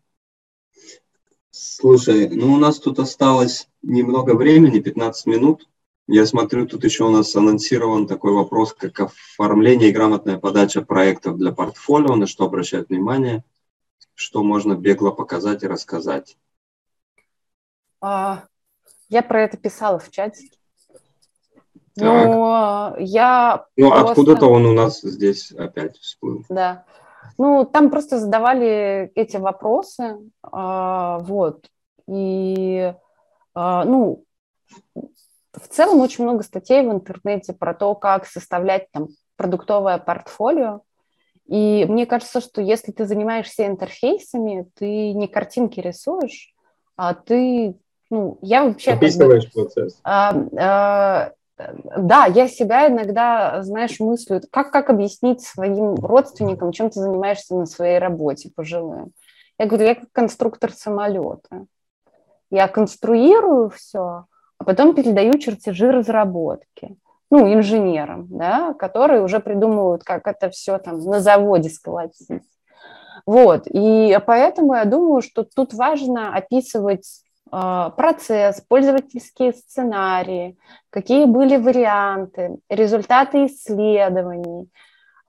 [1.51, 5.69] Слушай, ну у нас тут осталось немного времени, 15 минут.
[6.07, 11.39] Я смотрю, тут еще у нас анонсирован такой вопрос, как оформление и грамотная подача проектов
[11.39, 13.45] для портфолио, на что обращать внимание
[14.15, 16.37] что можно бегло показать и рассказать?
[18.01, 18.45] А,
[19.09, 20.57] я про это писала в чатике.
[21.97, 24.11] Но я Ну, просто...
[24.11, 26.45] откуда-то он у нас здесь опять всплыл.
[26.49, 26.85] Да.
[27.39, 31.69] Ну, там просто задавали эти вопросы, а, вот,
[32.07, 32.95] и,
[33.55, 34.25] а, ну,
[34.95, 40.83] в целом очень много статей в интернете про то, как составлять там продуктовое портфолио,
[41.47, 46.55] и мне кажется, что если ты занимаешься интерфейсами, ты не картинки рисуешь,
[46.97, 47.75] а ты,
[48.11, 48.93] ну, я вообще...
[48.93, 50.01] Описываешь как бы, процесс.
[50.05, 57.01] А, а, да, я себя иногда, знаешь, мыслю, как, как объяснить своим родственникам, чем ты
[57.01, 59.13] занимаешься на своей работе пожилым.
[59.59, 61.67] Я говорю, я как конструктор самолета.
[62.51, 64.27] Я конструирую все,
[64.59, 66.97] а потом передаю чертежи разработки
[67.31, 72.43] ну, инженерам, да, которые уже придумывают, как это все там на заводе сколотить.
[73.27, 80.59] Вот, и поэтому я думаю, что тут важно описывать э, процесс, пользовательские сценарии,
[80.91, 84.69] какие были варианты, результаты исследований,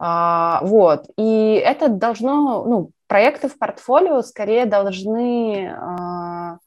[0.02, 6.58] э, вот, и это должно, ну, проекты в портфолио скорее должны э,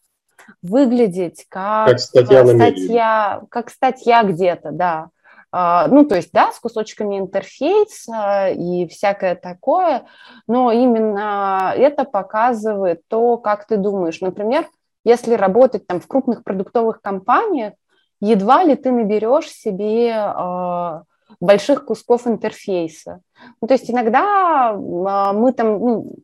[0.62, 5.08] выглядеть как, как статья, статья как статья где-то, да.
[5.50, 10.04] А, ну, то есть, да, с кусочками интерфейса и всякое такое,
[10.46, 14.20] но именно это показывает то, как ты думаешь.
[14.20, 14.66] Например,
[15.04, 17.72] если работать там в крупных продуктовых компаниях,
[18.20, 21.02] едва ли ты наберешь себе э,
[21.40, 23.20] больших кусков интерфейса.
[23.60, 26.16] Ну, то есть иногда э, мы там, ну,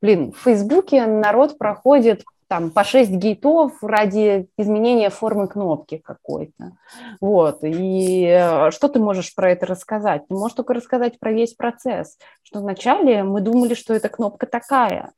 [0.00, 6.76] блин, в Фейсбуке народ проходит там по 6 гейтов ради изменения формы кнопки какой-то.
[7.20, 7.64] Вот.
[7.64, 10.28] И э, что ты можешь про это рассказать?
[10.28, 15.10] Ты можешь только рассказать про весь процесс, что вначале мы думали, что эта кнопка такая,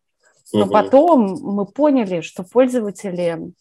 [0.54, 3.52] но потом мы поняли, что пользователи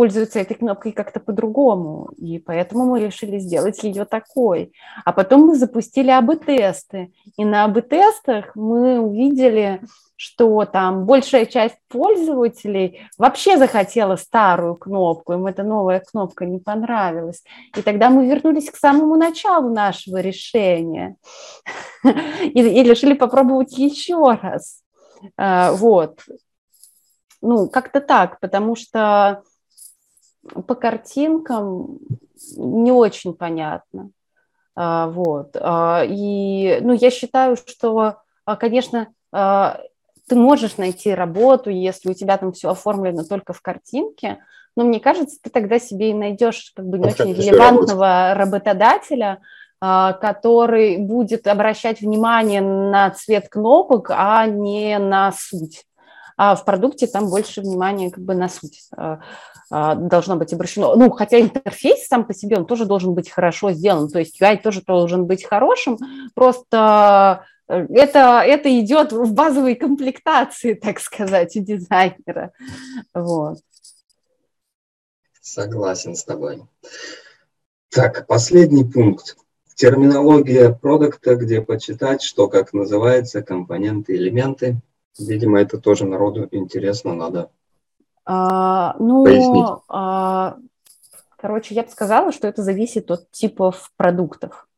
[0.00, 4.72] пользуются этой кнопкой как-то по-другому, и поэтому мы решили сделать ее такой.
[5.04, 9.82] А потом мы запустили АБ-тесты, и на АБ-тестах мы увидели,
[10.16, 17.44] что там большая часть пользователей вообще захотела старую кнопку, им эта новая кнопка не понравилась.
[17.76, 21.16] И тогда мы вернулись к самому началу нашего решения
[22.02, 24.80] и решили попробовать еще раз.
[25.36, 26.20] А, вот.
[27.42, 29.42] Ну, как-то так, потому что
[30.66, 31.98] по картинкам
[32.56, 34.10] не очень понятно.
[34.74, 35.56] А, вот.
[35.60, 38.16] А, и, ну, я считаю, что,
[38.58, 44.38] конечно, ты можешь найти работу, если у тебя там все оформлено только в картинке,
[44.76, 49.40] но мне кажется, ты тогда себе и найдешь как бы не очень релевантного работодателя,
[49.80, 55.84] а, который будет обращать внимание на цвет кнопок, а не на суть.
[56.42, 59.20] А в продукте там больше внимания как бы на суть а,
[59.70, 60.96] а, должно быть обращено.
[60.96, 64.56] Ну, хотя интерфейс сам по себе, он тоже должен быть хорошо сделан, то есть UI
[64.62, 65.98] тоже должен быть хорошим,
[66.34, 72.52] просто это, это идет в базовой комплектации, так сказать, у дизайнера.
[73.12, 73.58] Вот.
[75.42, 76.62] Согласен с тобой.
[77.90, 79.36] Так, последний пункт.
[79.74, 84.80] Терминология продукта, где почитать, что как называется, компоненты, элементы.
[85.18, 87.50] Видимо, это тоже народу интересно, надо
[88.32, 89.66] а, ну, пояснить.
[89.88, 90.56] А,
[91.36, 94.68] короче, я бы сказала, что это зависит от типов продуктов.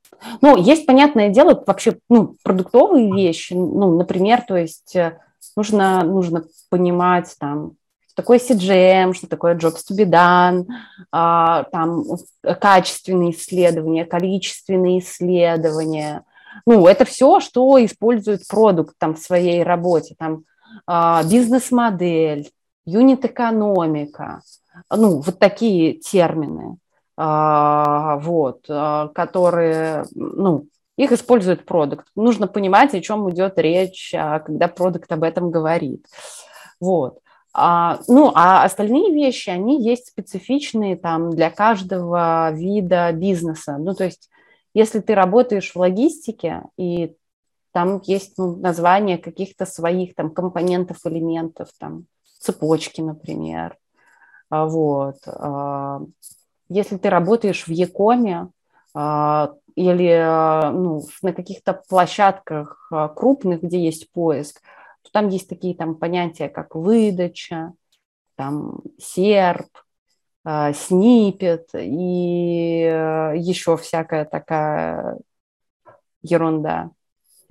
[0.41, 5.19] Ну, есть, понятное дело, вообще ну, продуктовые вещи, ну, например, то есть э,
[5.57, 7.73] нужно, нужно понимать там,
[8.07, 10.67] что такое CGM, что такое Jobs to be done,
[11.11, 12.05] а, там
[12.43, 16.25] качественные исследования, количественные исследования.
[16.67, 20.45] Ну, это все, что использует продукт там в своей работе, там
[20.87, 22.51] а, бизнес-модель,
[22.85, 24.43] юнит-экономика,
[24.91, 26.77] ну, вот такие термины.
[27.17, 30.67] А, вот, а, которые, ну,
[30.97, 32.07] их использует продукт.
[32.17, 36.07] Нужно понимать, о чем идет речь, когда продукт об этом говорит.
[36.81, 37.19] Вот.
[37.55, 43.77] А, ну, а остальные вещи, они есть специфичные там для каждого вида бизнеса.
[43.79, 44.31] Ну, то есть,
[44.75, 47.17] если ты работаешь в логистике, и
[47.73, 52.07] там есть ну, название каких-то своих там компонентов, элементов, там
[52.39, 53.77] цепочки, например,
[54.51, 55.17] вот,
[56.69, 58.49] если ты работаешь в Якоме
[58.95, 64.61] а, или а, ну, на каких-то площадках а, крупных, где есть поиск,
[65.03, 67.73] то там есть такие там понятия, как выдача,
[68.37, 69.69] там серп,
[70.45, 72.81] снипет и
[73.35, 75.19] еще всякая такая
[76.23, 76.91] ерунда.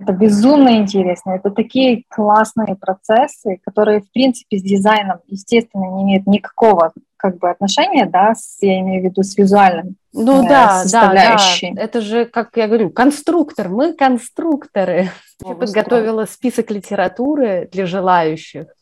[0.02, 1.32] Это безумно интересно.
[1.32, 7.50] Это такие классные процессы, которые, в принципе, с дизайном, естественно, не имеют никакого как бы
[7.50, 11.70] отношения, да, с, я имею в виду с визуальным ну, э, да, составляющей.
[11.70, 15.10] Да, да, это же, как я говорю, конструктор, мы конструкторы.
[15.46, 18.81] Я подготовила список литературы для желающих, э,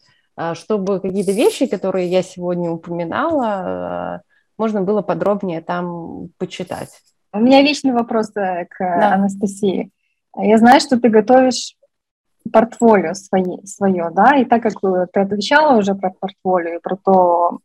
[0.54, 4.20] чтобы какие-то вещи, которые я сегодня упоминала, э,
[4.58, 6.90] можно было подробнее там почитать.
[7.32, 9.14] У меня личный вопрос э, к да.
[9.14, 9.90] Анастасии.
[10.36, 11.76] Я знаю, что ты готовишь
[12.52, 14.74] портфолио свое, свое, да, и так как
[15.12, 17.60] ты отвечала уже про портфолио и про то,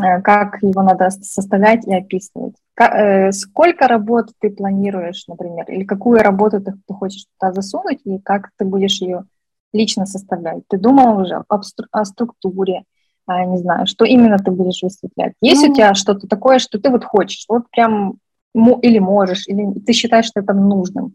[0.00, 2.54] Э, как его надо составлять и описывать.
[2.80, 8.18] Э, сколько работ ты планируешь, например, или какую работу ты, ты хочешь туда засунуть, и
[8.18, 9.24] как ты будешь ее
[9.72, 10.62] лично составлять?
[10.68, 12.84] Ты думала уже об, о структуре,
[13.26, 15.34] а, не знаю, что именно ты будешь высветлять?
[15.40, 18.14] Есть ну, у тебя что-то такое, что ты вот хочешь, вот прям
[18.54, 21.14] или можешь, или ты считаешь, что это нужным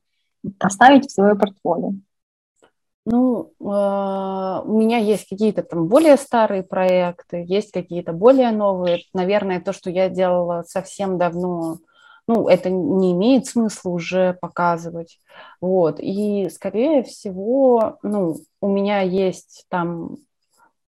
[0.59, 1.93] оставить в свое портфолио?
[3.09, 9.03] Ну, а, у меня есть какие-то там более старые проекты, есть какие-то более новые.
[9.13, 11.77] Наверное, то, что я делала совсем давно,
[12.27, 15.19] ну, это не имеет смысла уже показывать.
[15.61, 15.99] Вот.
[15.99, 20.17] И, скорее всего, ну, у меня есть там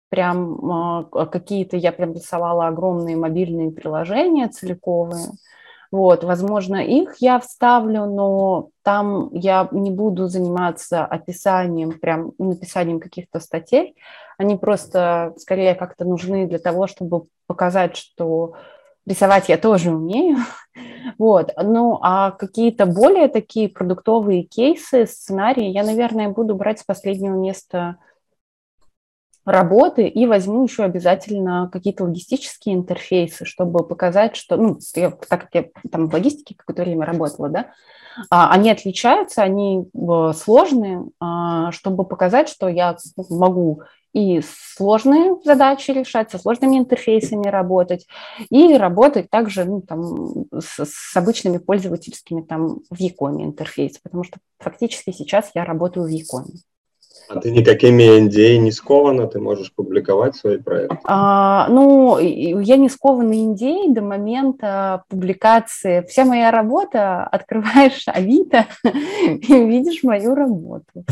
[0.08, 5.32] прям а, какие-то, я прям рисовала огромные мобильные приложения целиковые,
[5.90, 13.40] вот, возможно, их я вставлю, но там я не буду заниматься описанием, прям написанием каких-то
[13.40, 13.96] статей.
[14.36, 18.52] Они просто скорее как-то нужны для того, чтобы показать, что
[19.08, 20.38] рисовать я тоже умею.
[21.16, 21.50] Вот.
[21.56, 27.96] Ну, а какие-то более такие продуктовые кейсы, сценарии я, наверное, буду брать с последнего места
[29.44, 35.54] работы и возьму еще обязательно какие-то логистические интерфейсы, чтобы показать, что, ну, я, так как
[35.54, 37.70] я там в логистике какое-то время работала, да,
[38.30, 42.96] а, они отличаются, они э, сложные, а, чтобы показать, что я
[43.30, 43.82] могу
[44.18, 48.06] и сложные задачи решать, со сложными интерфейсами работать,
[48.50, 54.38] и работать также ну, там, с, с обычными пользовательскими там, в Якоме интерфейс, потому что
[54.58, 56.54] фактически сейчас я работаю в Якоме.
[57.28, 60.96] А ты никакими NDA не скована, ты можешь публиковать свои проекты?
[61.04, 66.02] А, ну, я не скована NDA до момента публикации.
[66.08, 71.04] Вся моя работа, открываешь Авито и видишь мою работу.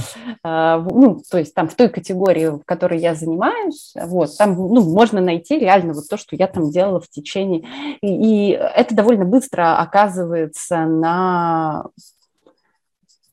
[0.43, 4.83] А, ну, то есть там в той категории, в которой я занимаюсь, вот, там ну,
[4.83, 7.65] можно найти реально вот то, что я там делала в течение.
[8.01, 11.87] И, и это довольно быстро оказывается на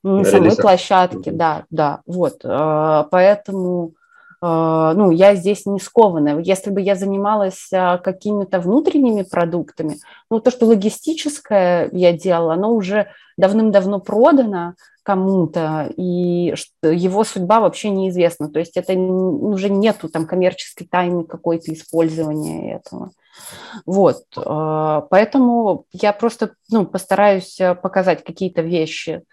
[0.04, 3.94] на самой площадке, да, да, вот, э, поэтому,
[4.42, 6.40] э, ну, я здесь не скованная.
[6.40, 10.00] Если бы я занималась э, какими-то внутренними продуктами,
[10.30, 13.08] ну, то, что логистическое я делала, оно уже
[13.38, 14.74] давным-давно продано
[15.04, 18.50] кому-то, и его судьба вообще неизвестна.
[18.50, 23.12] То есть это уже нету там коммерческой тайны какой-то использования этого.
[23.86, 29.24] Вот, поэтому я просто ну, постараюсь показать какие-то вещи,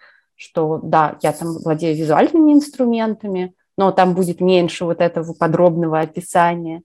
[0.41, 6.81] что да, я там владею визуальными инструментами, но там будет меньше вот этого подробного описания.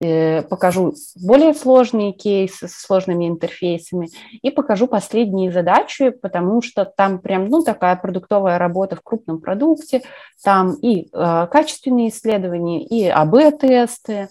[0.00, 4.08] Э, покажу более сложные кейсы с сложными интерфейсами
[4.42, 10.02] и покажу последние задачи, потому что там прям ну, такая продуктовая работа в крупном продукте,
[10.42, 14.28] там и э, качественные исследования, и АБ-тесты,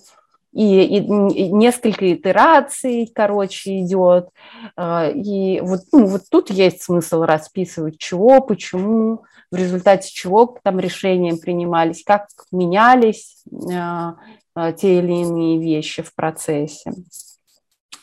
[0.54, 4.30] и, и, несколько итераций, короче, идет.
[4.76, 10.80] А, и вот, ну, вот тут есть смысл расписывать, чего, почему, в результате чего там
[10.80, 13.44] решения принимались, как менялись
[13.74, 14.16] а,
[14.54, 16.92] а, те или иные вещи в процессе.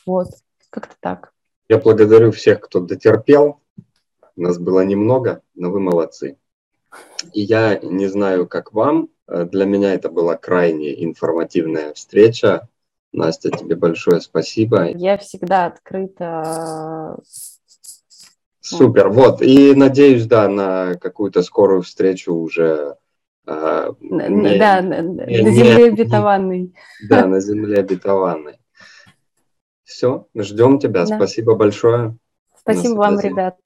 [0.04, 0.28] Вот,
[0.70, 1.32] как-то так.
[1.68, 3.60] Я благодарю всех, кто дотерпел.
[4.34, 6.36] Нас было немного, но вы молодцы.
[7.32, 12.68] И я не знаю, как вам, для меня это была крайне информативная встреча.
[13.12, 14.90] Настя, тебе большое спасибо.
[14.90, 17.18] Я всегда открыта.
[18.60, 19.42] Супер, вот.
[19.42, 22.96] И надеюсь, да, на какую-то скорую встречу уже.
[23.46, 26.74] Э, не, да, не, на земле обетованной.
[27.08, 28.58] Да, на земле обетованной.
[29.82, 31.04] Все, ждем тебя.
[31.04, 31.16] Да.
[31.16, 32.16] Спасибо большое.
[32.56, 33.56] Спасибо вам, ребят.